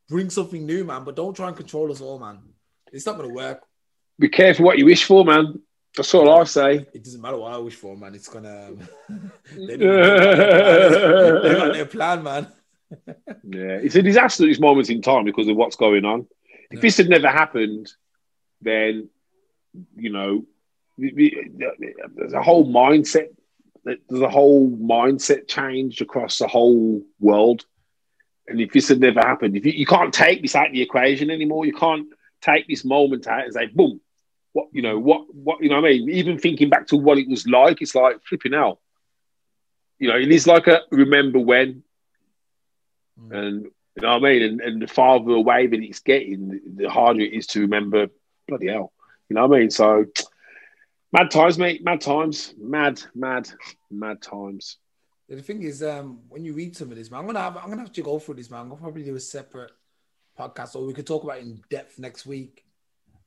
bring 0.08 0.30
something 0.30 0.64
new, 0.64 0.84
man. 0.84 1.04
But 1.04 1.16
don't 1.16 1.34
try 1.34 1.48
and 1.48 1.56
control 1.56 1.90
us 1.92 2.00
all, 2.00 2.18
man. 2.18 2.38
It's 2.92 3.04
not 3.04 3.16
going 3.16 3.28
to 3.28 3.34
work. 3.34 3.62
Be 4.18 4.28
careful 4.28 4.66
what 4.66 4.78
you 4.78 4.86
wish 4.86 5.04
for, 5.04 5.24
man. 5.24 5.60
That's 5.96 6.14
all 6.14 6.30
I 6.30 6.44
say. 6.44 6.86
It 6.94 7.04
doesn't 7.04 7.20
matter 7.20 7.36
what 7.36 7.52
I 7.52 7.58
wish 7.58 7.74
for, 7.74 7.96
man. 7.96 8.14
It's 8.14 8.28
gonna. 8.28 8.70
they, 9.56 9.76
they 9.76 9.86
got 11.56 11.72
their 11.72 11.86
plan, 11.86 12.22
man. 12.22 12.46
Yeah, 13.26 13.78
it's 13.82 13.94
a 13.94 14.02
disaster 14.02 14.44
at 14.44 14.48
this 14.48 14.60
moment 14.60 14.90
in 14.90 15.02
time 15.02 15.24
because 15.24 15.48
of 15.48 15.56
what's 15.56 15.76
going 15.76 16.04
on. 16.04 16.26
If 16.70 16.80
this 16.80 16.96
had 16.96 17.08
never 17.08 17.28
happened, 17.28 17.92
then 18.60 19.08
you 19.96 20.10
know, 20.10 20.44
there's 20.98 22.32
a 22.32 22.42
whole 22.42 22.66
mindset. 22.66 23.28
There's 23.84 24.20
a 24.22 24.28
whole 24.28 24.70
mindset 24.70 25.48
change 25.48 26.00
across 26.00 26.38
the 26.38 26.48
whole 26.48 27.02
world. 27.18 27.64
And 28.46 28.60
if 28.60 28.72
this 28.72 28.88
had 28.88 29.00
never 29.00 29.20
happened, 29.20 29.56
if 29.56 29.64
you, 29.64 29.72
you 29.72 29.86
can't 29.86 30.12
take 30.12 30.42
this 30.42 30.54
out 30.54 30.66
of 30.66 30.72
the 30.72 30.82
equation 30.82 31.30
anymore, 31.30 31.64
you 31.64 31.72
can't 31.72 32.08
take 32.40 32.66
this 32.68 32.84
moment 32.84 33.26
out 33.26 33.44
and 33.44 33.52
say, 33.54 33.66
boom, 33.66 34.00
what 34.52 34.66
you 34.72 34.82
know, 34.82 34.98
what 34.98 35.32
what 35.32 35.62
you 35.62 35.68
know 35.68 35.80
what 35.80 35.88
I 35.88 35.92
mean? 35.92 36.10
Even 36.10 36.38
thinking 36.38 36.68
back 36.68 36.88
to 36.88 36.96
what 36.96 37.18
it 37.18 37.28
was 37.28 37.46
like, 37.46 37.80
it's 37.80 37.94
like 37.94 38.20
flipping 38.24 38.54
out. 38.54 38.78
You 39.98 40.08
know, 40.08 40.16
it 40.16 40.30
is 40.30 40.46
like 40.46 40.66
a 40.66 40.80
remember 40.90 41.38
when. 41.38 41.84
Mm. 43.22 43.36
And 43.36 43.64
you 43.64 44.02
know 44.02 44.18
what 44.18 44.24
I 44.24 44.32
mean? 44.32 44.42
And, 44.42 44.60
and 44.60 44.82
the 44.82 44.86
farther 44.86 45.32
away 45.32 45.66
that 45.66 45.82
it's 45.82 46.00
getting, 46.00 46.60
the 46.76 46.88
harder 46.88 47.20
it 47.20 47.32
is 47.32 47.46
to 47.48 47.60
remember 47.60 48.08
bloody 48.48 48.68
hell. 48.68 48.92
You 49.28 49.34
know 49.34 49.46
what 49.46 49.56
I 49.56 49.60
mean? 49.60 49.70
So 49.70 50.06
mad 51.12 51.30
times, 51.30 51.58
mate, 51.58 51.84
mad 51.84 52.00
times, 52.00 52.54
mad, 52.58 53.02
mad, 53.14 53.48
mad 53.90 54.22
times. 54.22 54.78
The 55.28 55.42
thing 55.42 55.62
is, 55.62 55.82
um, 55.82 56.20
when 56.28 56.44
you 56.44 56.54
read 56.54 56.76
some 56.76 56.90
of 56.90 56.96
this, 56.96 57.10
man, 57.10 57.20
I'm 57.20 57.26
gonna 57.26 57.40
have 57.40 57.56
I'm 57.56 57.68
gonna 57.68 57.82
have 57.82 57.92
to 57.92 58.02
go 58.02 58.18
through 58.18 58.34
this, 58.34 58.50
man. 58.50 58.62
I'm 58.62 58.68
gonna 58.68 58.80
probably 58.80 59.04
do 59.04 59.14
a 59.14 59.20
separate 59.20 59.70
podcast, 60.36 60.74
or 60.74 60.84
we 60.84 60.92
could 60.92 61.06
talk 61.06 61.22
about 61.22 61.38
in 61.38 61.62
depth 61.70 62.00
next 62.00 62.26
week 62.26 62.64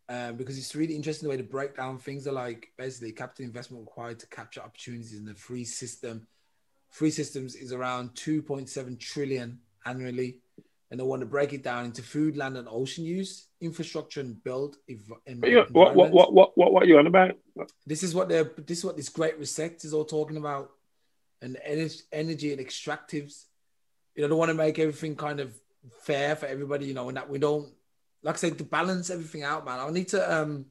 um, 0.10 0.36
because 0.36 0.58
it's 0.58 0.76
really 0.76 0.96
interesting 0.96 1.28
the 1.28 1.32
way 1.32 1.38
to 1.38 1.44
break 1.44 1.78
down 1.78 1.98
things 1.98 2.28
are 2.28 2.34
like 2.34 2.72
basically 2.78 3.12
capital 3.12 3.46
investment 3.46 3.82
required 3.82 4.20
to 4.20 4.28
capture 4.28 4.62
opportunities 4.62 5.14
in 5.14 5.26
the 5.26 5.34
free 5.34 5.64
system. 5.64 6.28
Free 6.89 7.10
systems 7.10 7.56
is 7.56 7.72
around 7.72 8.14
2.7 8.16 9.00
trillion 9.00 9.60
annually, 9.86 10.38
and 10.91 10.99
they 10.99 11.03
want 11.03 11.21
to 11.21 11.25
break 11.25 11.53
it 11.53 11.63
down 11.63 11.86
into 11.86 12.03
food, 12.03 12.38
land, 12.38 12.57
and 12.57 12.67
ocean 12.69 13.03
use, 13.03 13.47
infrastructure, 13.61 14.19
and 14.19 14.43
build. 14.43 14.77
yeah, 14.88 15.63
what, 15.71 15.95
what, 15.95 16.11
what, 16.11 16.34
what, 16.34 16.57
what, 16.57 16.73
what 16.73 16.84
are 16.84 16.86
you 16.86 16.99
on 16.99 17.07
about? 17.07 17.36
This 17.86 18.03
is 18.03 18.13
what 18.13 18.29
they're. 18.29 18.51
This 18.57 18.79
is 18.79 18.86
what 18.86 18.97
this 18.97 19.09
great 19.09 19.39
reset 19.39 19.84
is 19.84 19.93
all 19.93 20.05
talking 20.05 20.38
about, 20.38 20.71
and 21.41 21.57
energy 21.63 22.53
and 22.53 22.61
extractives. 22.61 23.45
You 24.15 24.21
know, 24.21 24.27
they 24.27 24.36
want 24.36 24.49
to 24.49 24.55
make 24.55 24.77
everything 24.79 25.15
kind 25.15 25.39
of 25.39 25.53
fair 26.01 26.36
for 26.36 26.45
everybody. 26.45 26.86
You 26.86 26.93
know, 26.93 27.07
and 27.07 27.17
that 27.17 27.29
we 27.29 27.39
don't 27.39 27.73
like 28.23 28.36
I 28.36 28.38
said, 28.38 28.57
to 28.57 28.63
balance 28.63 29.09
everything 29.09 29.43
out, 29.43 29.65
man, 29.65 29.79
I 29.79 29.89
need 29.89 30.07
to 30.09 30.34
um, 30.34 30.65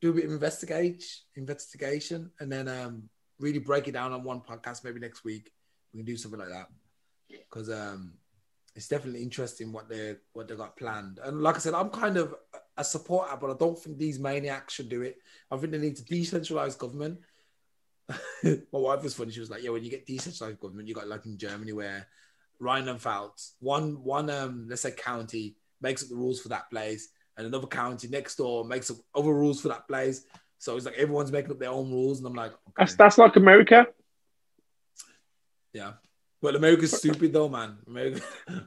do 0.00 0.10
a 0.10 0.12
bit 0.12 0.26
of 0.26 0.30
investigate, 0.30 1.04
investigation, 1.34 2.30
and 2.38 2.52
then 2.52 2.68
um, 2.68 3.08
really 3.38 3.58
break 3.58 3.88
it 3.88 3.92
down 3.92 4.12
on 4.12 4.22
one 4.22 4.40
podcast. 4.40 4.84
Maybe 4.84 5.00
next 5.00 5.24
week 5.24 5.50
we 5.92 5.98
can 5.98 6.06
do 6.06 6.16
something 6.16 6.38
like 6.38 6.50
that 6.50 6.68
because 7.30 7.70
um, 7.70 8.14
it's 8.74 8.88
definitely 8.88 9.22
interesting 9.22 9.72
what 9.72 9.88
they 9.88 10.16
what 10.32 10.48
they 10.48 10.56
got 10.56 10.76
planned. 10.76 11.18
And 11.22 11.42
like 11.42 11.56
I 11.56 11.58
said, 11.58 11.74
I'm 11.74 11.90
kind 11.90 12.16
of 12.16 12.34
a 12.76 12.84
supporter, 12.84 13.36
but 13.40 13.50
I 13.50 13.56
don't 13.58 13.78
think 13.78 13.98
these 13.98 14.18
maniacs 14.18 14.74
should 14.74 14.88
do 14.88 15.02
it. 15.02 15.18
I 15.50 15.56
think 15.56 15.72
they 15.72 15.78
need 15.78 15.96
to 15.96 16.02
decentralize 16.02 16.78
government. 16.78 17.20
My 18.44 18.60
wife 18.72 19.02
was 19.02 19.14
funny. 19.14 19.32
She 19.32 19.40
was 19.40 19.50
like, 19.50 19.62
"Yeah, 19.62 19.70
when 19.70 19.84
you 19.84 19.90
get 19.90 20.06
decentralized 20.06 20.60
government, 20.60 20.88
you 20.88 20.94
got 20.94 21.08
like 21.08 21.26
in 21.26 21.38
Germany 21.38 21.72
where 21.72 22.06
Rheinland-Pfalz, 22.60 23.52
one 23.60 24.02
one 24.02 24.30
um 24.30 24.66
let's 24.68 24.82
say 24.82 24.92
county 24.92 25.56
makes 25.80 26.02
up 26.02 26.08
the 26.08 26.16
rules 26.16 26.40
for 26.40 26.48
that 26.48 26.70
place, 26.70 27.08
and 27.36 27.46
another 27.46 27.66
county 27.66 28.08
next 28.08 28.36
door 28.36 28.64
makes 28.64 28.90
up 28.90 28.96
other 29.14 29.32
rules 29.32 29.60
for 29.60 29.68
that 29.68 29.88
place. 29.88 30.24
So 30.58 30.76
it's 30.76 30.86
like 30.86 30.96
everyone's 30.98 31.32
making 31.32 31.50
up 31.50 31.58
their 31.58 31.70
own 31.70 31.90
rules, 31.90 32.18
and 32.18 32.26
I'm 32.26 32.34
like, 32.34 32.52
okay. 32.52 32.72
that's 32.76 32.94
that's 32.94 33.18
like 33.18 33.36
America. 33.36 33.86
Yeah, 35.72 35.92
but 36.42 36.56
America's 36.56 36.96
stupid 36.96 37.32
though, 37.32 37.48
man. 37.48 37.78
America. 37.86 38.22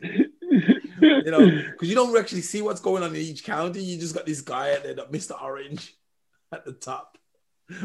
you 0.00 1.30
know, 1.30 1.46
because 1.70 1.88
you 1.88 1.94
don't 1.94 2.16
actually 2.16 2.42
see 2.42 2.62
what's 2.62 2.80
going 2.80 3.02
on 3.02 3.10
in 3.10 3.16
each 3.20 3.44
county. 3.44 3.82
You 3.82 3.98
just 3.98 4.14
got 4.14 4.26
this 4.26 4.40
guy 4.40 4.70
at 4.70 4.82
there, 4.84 4.94
Mr. 5.06 5.40
Orange, 5.40 5.94
at 6.52 6.64
the 6.64 6.72
top. 6.72 7.16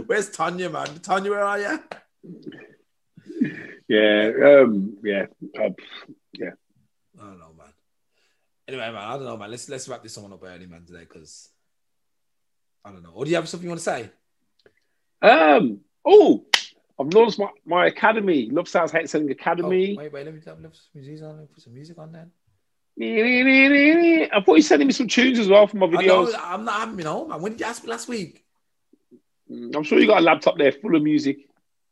Where's 0.06 0.30
Tanya, 0.30 0.70
man? 0.70 1.00
Tanya, 1.00 1.32
where 1.32 1.44
are 1.44 1.60
you? 1.60 1.80
Yeah, 3.90 4.32
um, 4.46 4.98
yeah, 5.04 5.26
uh, 5.60 5.70
yeah. 6.34 6.52
I 7.20 7.26
don't 7.26 7.40
know. 7.40 7.54
Man. 7.58 7.68
Anyway, 8.68 8.86
man, 8.86 8.96
I 8.96 9.14
don't 9.16 9.26
know, 9.26 9.38
man. 9.38 9.52
Let's 9.52 9.68
let's 9.68 9.88
wrap 9.90 10.04
this 10.04 10.18
one 10.18 10.32
up 10.32 10.44
early, 10.44 10.66
man, 10.66 10.86
today, 10.86 11.02
because 11.02 11.50
I 12.86 12.92
don't 12.92 13.04
know. 13.04 13.12
Or 13.14 13.26
do 13.26 13.32
you 13.32 13.36
have 13.36 13.50
something 13.50 13.66
you 13.66 13.72
want 13.72 13.82
to 13.82 13.84
say? 13.84 14.10
Um. 15.22 15.82
Oh, 16.06 16.46
I've 17.00 17.14
launched 17.14 17.40
my, 17.40 17.50
my 17.66 17.88
academy, 17.88 18.50
Love 18.50 18.68
Sales 18.68 18.92
Hate 18.92 19.10
Selling 19.10 19.32
Academy. 19.32 19.96
Oh, 19.96 20.02
wait, 20.02 20.14
wait, 20.14 20.26
let 20.26 20.34
me 20.34 20.42
music 20.94 21.26
on. 21.26 21.48
Put 21.54 21.64
some 21.64 21.74
music 21.74 21.98
on 21.98 22.12
then. 22.12 22.32
I 24.32 24.42
thought 24.42 24.56
you 24.56 24.62
sending 24.62 24.88
me 24.88 24.94
some 24.94 25.08
tunes 25.08 25.40
as 25.40 25.48
well 25.48 25.66
for 25.66 25.78
my 25.78 25.88
videos. 25.88 26.36
I 26.36 26.54
am 26.54 26.64
not 26.64 26.80
having 26.80 26.96
me 26.96 27.04
home, 27.04 27.30
man. 27.30 27.42
When 27.42 27.54
did 27.54 27.62
you 27.62 27.66
ask 27.66 27.84
me 27.84 27.90
last 27.90 28.08
week? 28.08 28.46
Mm, 29.52 29.76
I'm 29.76 29.84
sure 29.84 30.00
you 30.00 30.06
got 30.06 30.20
a 30.20 30.22
laptop 30.22 30.58
there 30.58 30.72
full 30.72 30.96
of 30.96 31.02
music. 31.02 31.38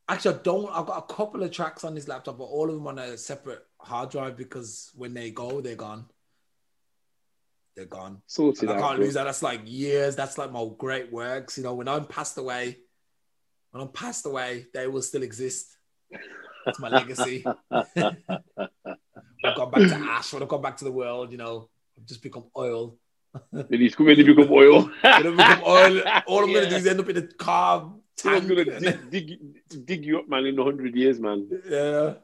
Actually, 0.07 0.35
I 0.35 0.39
don't. 0.43 0.69
I've 0.71 0.85
got 0.85 1.09
a 1.09 1.13
couple 1.13 1.41
of 1.41 1.51
tracks 1.51 1.83
on 1.83 1.95
this 1.95 2.07
laptop, 2.07 2.37
but 2.37 2.43
all 2.43 2.69
of 2.69 2.75
them 2.75 2.85
on 2.85 2.99
a 2.99 3.17
separate 3.17 3.65
hard 3.79 4.11
drive 4.11 4.37
because 4.37 4.91
when 4.95 5.15
they 5.15 5.31
go, 5.31 5.61
they're 5.61 5.75
gone 5.75 6.05
they're 7.75 7.85
gone. 7.85 8.21
Sorted 8.27 8.69
I 8.69 8.79
can't 8.79 8.99
lose 8.99 9.13
that. 9.15 9.25
That's 9.25 9.41
like 9.41 9.61
years. 9.65 10.15
That's 10.15 10.37
like 10.37 10.51
my 10.51 10.67
great 10.77 11.11
works. 11.11 11.57
You 11.57 11.63
know, 11.63 11.73
when 11.73 11.87
I'm 11.87 12.05
passed 12.05 12.37
away, 12.37 12.77
when 13.71 13.81
I'm 13.81 13.89
passed 13.89 14.25
away, 14.25 14.67
they 14.73 14.87
will 14.87 15.01
still 15.01 15.23
exist. 15.23 15.77
That's 16.65 16.79
my 16.79 16.89
legacy. 16.89 17.43
I've 17.71 19.55
gone 19.55 19.71
back 19.71 19.89
to 19.89 19.95
ash. 20.09 20.33
When 20.33 20.43
I've 20.43 20.49
gone 20.49 20.61
back 20.61 20.77
to 20.77 20.83
the 20.83 20.91
world, 20.91 21.31
you 21.31 21.37
know, 21.37 21.69
I've 21.97 22.05
just 22.05 22.21
become 22.21 22.45
oil. 22.55 22.97
Then 23.51 23.79
he's 23.79 23.95
coming 23.95 24.15
to 24.17 24.23
become 24.23 24.51
oil. 24.51 24.89
become 25.03 25.63
oil. 25.65 26.01
All 26.27 26.43
I'm 26.43 26.49
yeah. 26.49 26.55
gonna 26.55 26.69
do 26.69 26.75
is 26.75 26.87
end 26.87 26.99
up 26.99 27.09
in 27.09 27.17
a 27.17 27.21
car. 27.21 27.93
I'm 28.23 28.47
gonna 28.47 28.65
dig, 28.65 29.09
dig, 29.09 29.85
dig, 29.85 30.05
you 30.05 30.19
up, 30.19 30.29
man, 30.29 30.45
in 30.45 30.57
hundred 30.57 30.95
years, 30.95 31.19
man. 31.19 31.49
Yeah. 31.67 32.15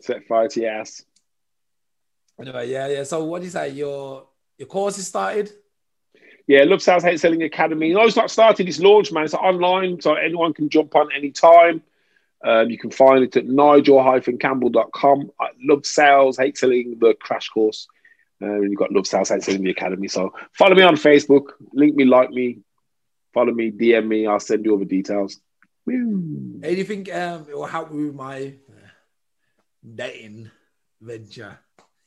Set 0.00 0.26
fire 0.26 0.48
to 0.48 0.60
your 0.60 0.70
ass. 0.72 1.02
Anyway, 2.38 2.68
yeah, 2.68 2.88
yeah. 2.88 3.04
So, 3.04 3.24
what 3.24 3.38
do 3.38 3.44
you 3.44 3.50
say? 3.50 3.70
You're 3.70 4.26
your 4.58 4.68
course 4.68 4.98
is 4.98 5.06
started? 5.06 5.50
Yeah, 6.50 6.64
Love 6.64 6.82
Sales 6.82 7.04
Hate 7.04 7.20
Selling 7.20 7.44
Academy. 7.44 7.92
No, 7.92 8.02
it's 8.02 8.16
not 8.16 8.28
started, 8.28 8.66
it's 8.66 8.80
launched, 8.80 9.12
man. 9.12 9.22
It's 9.22 9.34
online, 9.34 10.00
so 10.00 10.14
anyone 10.14 10.52
can 10.52 10.68
jump 10.68 10.96
on 10.96 11.12
anytime. 11.14 11.80
Um, 12.44 12.68
you 12.68 12.76
can 12.76 12.90
find 12.90 13.22
it 13.22 13.36
at 13.36 13.46
nigel-campbell.com. 13.46 15.30
I 15.40 15.46
love 15.62 15.86
sales, 15.86 16.38
hate 16.38 16.58
selling 16.58 16.98
the 16.98 17.14
crash 17.14 17.50
course. 17.50 17.86
Uh, 18.42 18.46
and 18.46 18.64
you've 18.64 18.80
got 18.80 18.90
Love 18.90 19.06
Sales, 19.06 19.28
Hate 19.28 19.44
Selling 19.44 19.62
the 19.62 19.70
Academy. 19.70 20.08
So 20.08 20.34
follow 20.52 20.74
me 20.74 20.82
on 20.82 20.96
Facebook, 20.96 21.52
link 21.72 21.94
me, 21.94 22.04
like 22.04 22.30
me, 22.30 22.58
follow 23.32 23.52
me, 23.52 23.70
DM 23.70 24.08
me. 24.08 24.26
I'll 24.26 24.40
send 24.40 24.64
you 24.64 24.72
all 24.72 24.78
the 24.78 24.86
details. 24.86 25.38
Think 25.86 27.14
um, 27.14 27.46
it 27.48 27.56
will 27.56 27.64
help 27.64 27.92
with 27.92 28.12
my 28.12 28.54
dating 29.94 30.50
venture? 31.00 31.60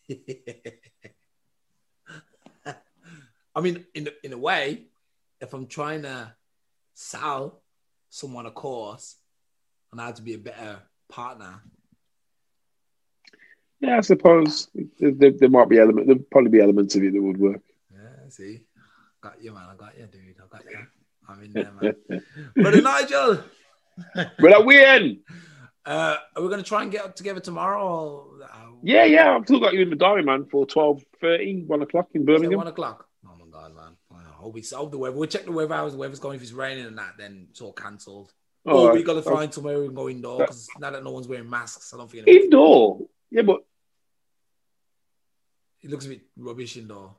I 3.55 3.61
mean, 3.61 3.85
in 3.93 4.09
in 4.23 4.33
a 4.33 4.37
way, 4.37 4.83
if 5.41 5.53
I'm 5.53 5.67
trying 5.67 6.03
to 6.03 6.33
sell 6.93 7.61
someone 8.09 8.45
a 8.45 8.51
course 8.51 9.15
on 9.91 9.99
how 9.99 10.11
to 10.11 10.21
be 10.21 10.33
a 10.33 10.37
better 10.37 10.79
partner, 11.09 11.61
Yeah, 13.79 13.97
I 13.97 14.01
suppose 14.01 14.69
there, 14.99 15.11
there, 15.11 15.31
there 15.31 15.49
might 15.49 15.69
be 15.69 15.77
element. 15.79 16.07
There'd 16.07 16.29
probably 16.29 16.51
be 16.51 16.61
elements 16.61 16.95
of 16.95 17.03
it 17.03 17.13
that 17.13 17.21
would 17.21 17.37
work. 17.39 17.61
yeah, 17.91 18.29
see, 18.29 18.61
got 19.21 19.41
you, 19.43 19.51
man. 19.53 19.67
I 19.71 19.75
got 19.75 19.97
you, 19.97 20.07
dude. 20.07 20.35
I 20.41 20.57
got 20.57 20.65
you. 20.71 20.77
I'm 21.27 21.43
in 21.43 21.53
there, 21.53 21.71
man. 21.81 22.23
Brother 22.55 22.81
Nigel, 22.81 23.43
But 24.15 24.51
like, 24.51 24.65
we 24.65 24.83
in. 24.83 25.19
uh, 25.85 26.17
are 26.35 26.41
we 26.41 26.49
gonna 26.49 26.63
try 26.63 26.81
and 26.83 26.91
get 26.91 27.03
up 27.05 27.15
together 27.15 27.39
tomorrow? 27.39 27.81
Or, 27.85 28.43
uh, 28.43 28.71
Yeah, 28.83 29.05
yeah. 29.05 29.35
I've 29.35 29.43
still 29.45 29.59
got 29.59 29.73
you 29.73 29.81
in 29.81 29.89
the 29.89 29.95
diary, 29.95 30.23
man, 30.23 30.45
for 30.45 30.65
12, 30.65 31.03
1 31.21 31.81
o'clock 31.81 32.09
in 32.13 32.25
Birmingham. 32.25 32.57
one 32.57 32.67
o'clock. 32.67 33.07
Oh 33.63 33.69
god, 33.69 33.75
man. 33.75 34.25
I 34.27 34.31
hope 34.33 34.53
we 34.53 34.61
solve 34.61 34.91
the 34.91 34.97
weather. 34.97 35.15
We'll 35.15 35.27
check 35.27 35.45
the 35.45 35.51
weather. 35.51 35.73
How 35.73 35.89
the 35.89 35.97
weather's 35.97 36.19
going. 36.19 36.35
If 36.35 36.41
it's 36.41 36.51
raining 36.51 36.85
and 36.85 36.97
that, 36.97 37.13
then 37.17 37.47
it's 37.51 37.61
all 37.61 37.73
cancelled. 37.73 38.33
Oh, 38.65 38.93
we 38.93 39.03
got 39.03 39.15
to 39.15 39.21
find 39.21 39.53
somewhere 39.53 39.79
we 39.79 39.87
can 39.87 39.95
go 39.95 40.09
indoor 40.09 40.39
because 40.39 40.69
now 40.79 40.89
that 40.89 41.03
no 41.03 41.11
one's 41.11 41.27
wearing 41.27 41.49
masks, 41.49 41.93
I 41.93 41.97
don't 41.97 42.09
think 42.09 42.27
Indoor. 42.27 43.01
Yeah, 43.29 43.41
but 43.41 43.65
it 45.81 45.89
looks 45.89 46.05
a 46.05 46.09
bit 46.09 46.21
rubbish 46.37 46.77
indoor. 46.77 47.15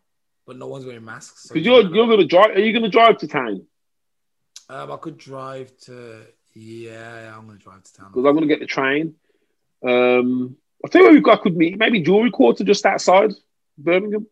But 0.47 0.57
no 0.57 0.67
one's 0.69 0.87
wearing 0.87 1.05
masks. 1.05 1.45
so 1.45 1.55
because 1.55 1.67
you're 1.67 1.95
you're 1.95 2.07
gonna 2.07 2.27
drive. 2.27 2.51
Are 2.57 2.61
you 2.61 2.73
gonna 2.73 2.89
drive 2.89 3.19
to 3.19 3.29
town? 3.29 3.67
um, 4.69 4.93
I 4.93 4.97
could 4.97 5.19
drive 5.19 5.77
to. 5.83 6.23
Yeah, 6.55 7.35
I'm 7.37 7.47
gonna 7.47 7.59
drive 7.59 7.83
to 7.83 7.93
town. 7.95 8.11
Because 8.13 8.27
I'm 8.27 8.35
gonna 8.35 8.47
get 8.47 8.61
the 8.61 8.67
train. 8.67 9.15
Um, 9.87 10.57
I 10.85 10.89
think 10.89 11.05
where 11.05 11.13
we've 11.13 11.23
got 11.23 11.43
could 11.43 11.57
meet 11.57 11.79
maybe 11.79 12.01
Jewelry 12.01 12.31
Quarter 12.31 12.65
just 12.65 12.87
outside 12.87 13.33
Birmingham. 13.77 14.27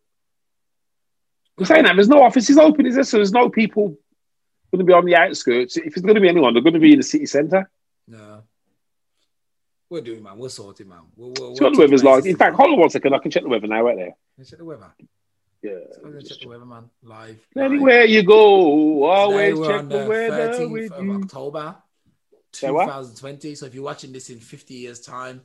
I'm 1.58 1.64
saying 1.64 1.84
that 1.84 1.94
there's 1.94 2.08
no 2.08 2.22
offices 2.22 2.58
open, 2.58 2.86
is 2.86 2.94
there? 2.94 3.04
So 3.04 3.18
there's 3.18 3.32
no 3.32 3.50
people 3.50 3.96
going 4.70 4.78
to 4.78 4.84
be 4.84 4.92
on 4.92 5.04
the 5.04 5.16
outskirts. 5.16 5.76
If 5.76 5.96
it's 5.96 6.00
going 6.00 6.14
to 6.14 6.20
be 6.20 6.28
anyone, 6.28 6.54
they're 6.54 6.62
going 6.62 6.74
to 6.74 6.80
be 6.80 6.92
in 6.92 6.98
the 6.98 7.04
city 7.04 7.26
centre. 7.26 7.70
No. 8.08 8.42
We're 9.90 10.00
doing, 10.00 10.22
man. 10.22 10.38
We're 10.38 10.48
sorted, 10.48 10.88
man. 10.88 11.00
We'll, 11.14 11.34
we'll, 11.38 11.54
See 11.54 11.64
what 11.64 11.74
the 11.74 11.80
weather's 11.80 12.02
like. 12.02 12.24
In 12.24 12.36
fact, 12.36 12.56
hold 12.56 12.70
on 12.70 12.80
one 12.80 12.88
second. 12.88 13.14
I 13.14 13.18
can 13.18 13.30
check 13.30 13.42
the 13.42 13.50
weather 13.50 13.66
now, 13.66 13.82
right 13.82 13.96
there. 13.96 14.16
Let's 14.38 14.48
check 14.48 14.58
the 14.58 14.64
weather. 14.64 14.90
Yeah. 15.62 15.72
I'm 16.02 16.18
check 16.22 16.40
the 16.40 16.48
weather, 16.48 16.64
man. 16.64 16.88
Live. 17.02 17.38
Anywhere 17.56 18.04
you 18.04 18.22
go, 18.22 19.04
always 19.04 19.54
Today 19.54 19.60
we're 19.60 19.66
check 19.68 19.78
on 19.80 19.88
the 19.90 20.06
weather 20.06 20.52
13th 20.54 20.70
with 20.70 20.92
of 20.92 21.04
you. 21.04 21.14
October, 21.22 21.76
2020. 22.52 23.54
So 23.54 23.66
if 23.66 23.74
you're 23.74 23.84
watching 23.84 24.12
this 24.12 24.30
in 24.30 24.40
50 24.40 24.74
years' 24.74 25.00
time, 25.00 25.42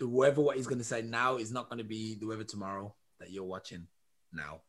the 0.00 0.08
weather, 0.08 0.42
what 0.42 0.56
he's 0.56 0.66
going 0.66 0.78
to 0.78 0.84
say 0.84 1.02
now, 1.02 1.36
is 1.36 1.52
not 1.52 1.68
going 1.68 1.78
to 1.78 1.84
be 1.84 2.16
the 2.16 2.26
weather 2.26 2.44
tomorrow 2.44 2.94
that 3.20 3.30
you're 3.30 3.44
watching 3.44 3.86
now. 4.32 4.60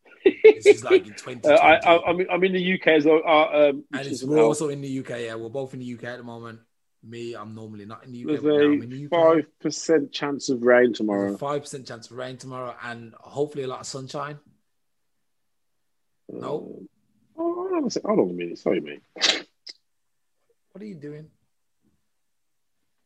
This 0.55 0.65
is 0.65 0.83
like 0.83 1.05
in 1.07 1.13
2020. 1.13 1.39
Uh, 1.49 1.51
I, 1.53 1.75
I, 1.75 2.09
I'm, 2.09 2.19
I'm 2.31 2.43
in 2.43 2.53
the 2.53 2.73
UK 2.75 2.87
as 2.89 3.05
well. 3.05 3.21
Uh, 3.25 3.69
um, 3.69 3.83
and 3.93 4.07
it's, 4.07 4.23
we're 4.23 4.37
now- 4.37 4.43
also 4.43 4.69
in 4.69 4.81
the 4.81 4.99
UK. 4.99 5.09
Yeah, 5.21 5.35
we're 5.35 5.49
both 5.49 5.73
in 5.73 5.79
the 5.79 5.93
UK 5.93 6.03
at 6.05 6.17
the 6.17 6.23
moment. 6.23 6.59
Me, 7.01 7.33
I'm 7.33 7.55
normally 7.55 7.85
not 7.85 8.03
in 8.05 8.11
the 8.11 8.23
UK. 8.23 8.27
There's 8.27 8.41
but 8.41 8.47
now 8.49 8.55
I'm 8.65 8.81
in 8.83 8.89
the 8.89 9.05
a 9.05 9.07
five 9.09 9.59
percent 9.59 10.11
chance 10.11 10.49
of 10.49 10.63
rain 10.63 10.93
tomorrow. 10.93 11.37
Five 11.37 11.61
percent 11.61 11.87
chance 11.87 12.11
of 12.11 12.17
rain 12.17 12.35
tomorrow, 12.37 12.75
and 12.83 13.13
hopefully 13.19 13.63
a 13.63 13.67
lot 13.67 13.79
of 13.79 13.85
sunshine. 13.85 14.37
No. 16.27 16.47
Uh, 17.37 17.41
oh, 17.41 17.53
hold 17.55 17.71
on 17.73 17.85
a 17.85 17.89
sec- 17.89 18.03
hold 18.03 18.19
on 18.19 18.29
a 18.29 18.33
minute. 18.33 18.57
Sorry, 18.59 18.81
mate. 18.81 19.01
What 20.71 20.81
are 20.81 20.85
you 20.85 20.95
doing? 20.95 21.29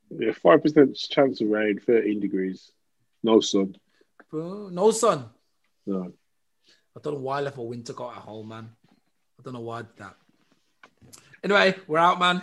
Yeah, 0.09 0.31
five 0.31 0.61
percent 0.63 0.95
chance 0.97 1.41
of 1.41 1.49
rain, 1.49 1.79
thirteen 1.79 2.19
degrees, 2.19 2.71
no 3.21 3.39
sun. 3.41 3.75
No 4.31 4.89
sun. 4.91 5.25
No. 5.85 6.11
I 6.95 6.99
don't 7.01 7.15
know 7.15 7.19
why 7.21 7.39
I 7.39 7.41
left 7.41 7.57
my 7.57 7.63
winter 7.63 7.93
coat 7.93 8.11
at 8.15 8.21
home, 8.21 8.49
man. 8.49 8.69
I 9.39 9.43
don't 9.43 9.53
know 9.53 9.61
why 9.61 9.79
I 9.79 9.81
did 9.81 9.97
that. 9.97 10.15
Anyway, 11.43 11.75
we're 11.87 11.97
out, 11.97 12.19
man. 12.19 12.41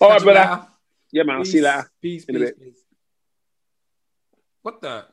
All 0.00 0.10
right, 0.10 0.22
brother. 0.22 0.40
later. 0.40 0.66
Yeah, 1.12 1.22
man. 1.24 1.36
I'll 1.36 1.44
see 1.44 1.58
you 1.58 1.64
later. 1.64 1.90
Peace, 2.02 2.24
In 2.24 2.36
a 2.36 2.38
peace, 2.38 2.48
bit. 2.50 2.60
peace. 2.60 2.78
What 4.62 4.80
the? 4.80 5.04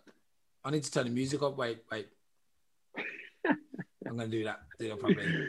I 0.64 0.72
need 0.72 0.84
to 0.84 0.92
turn 0.92 1.06
the 1.06 1.12
music 1.12 1.42
up. 1.44 1.58
Wait, 1.58 1.80
wait. 1.92 2.08
I'm 3.46 4.18
gonna 4.18 4.28
do 4.28 4.44
that. 4.46 4.62
Do 4.80 4.90
that 4.90 5.00
probably. 5.00 5.48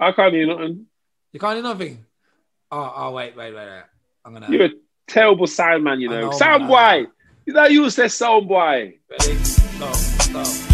I 0.00 0.12
can't 0.12 0.34
hear 0.34 0.46
nothing. 0.46 0.86
You 1.32 1.40
can't 1.40 1.56
do 1.58 1.62
nothing. 1.62 2.04
Oh, 2.70 2.92
oh, 2.96 3.10
wait, 3.12 3.36
wait, 3.36 3.54
wait, 3.54 3.66
wait. 3.66 3.82
I'm 4.24 4.32
gonna. 4.32 4.48
You're 4.50 4.66
a 4.66 4.70
terrible 5.06 5.46
sound 5.46 5.84
man, 5.84 6.00
you 6.00 6.08
know. 6.08 6.20
know, 6.20 6.30
sound 6.32 6.68
man. 6.68 7.04
boy. 7.04 7.10
You 7.46 7.52
know 7.54 7.64
you 7.66 7.90
say 7.90 8.08
sound 8.08 8.48
boy. 8.48 8.98
Ready? 9.10 9.38
Go, 9.78 9.92
go, 10.32 10.71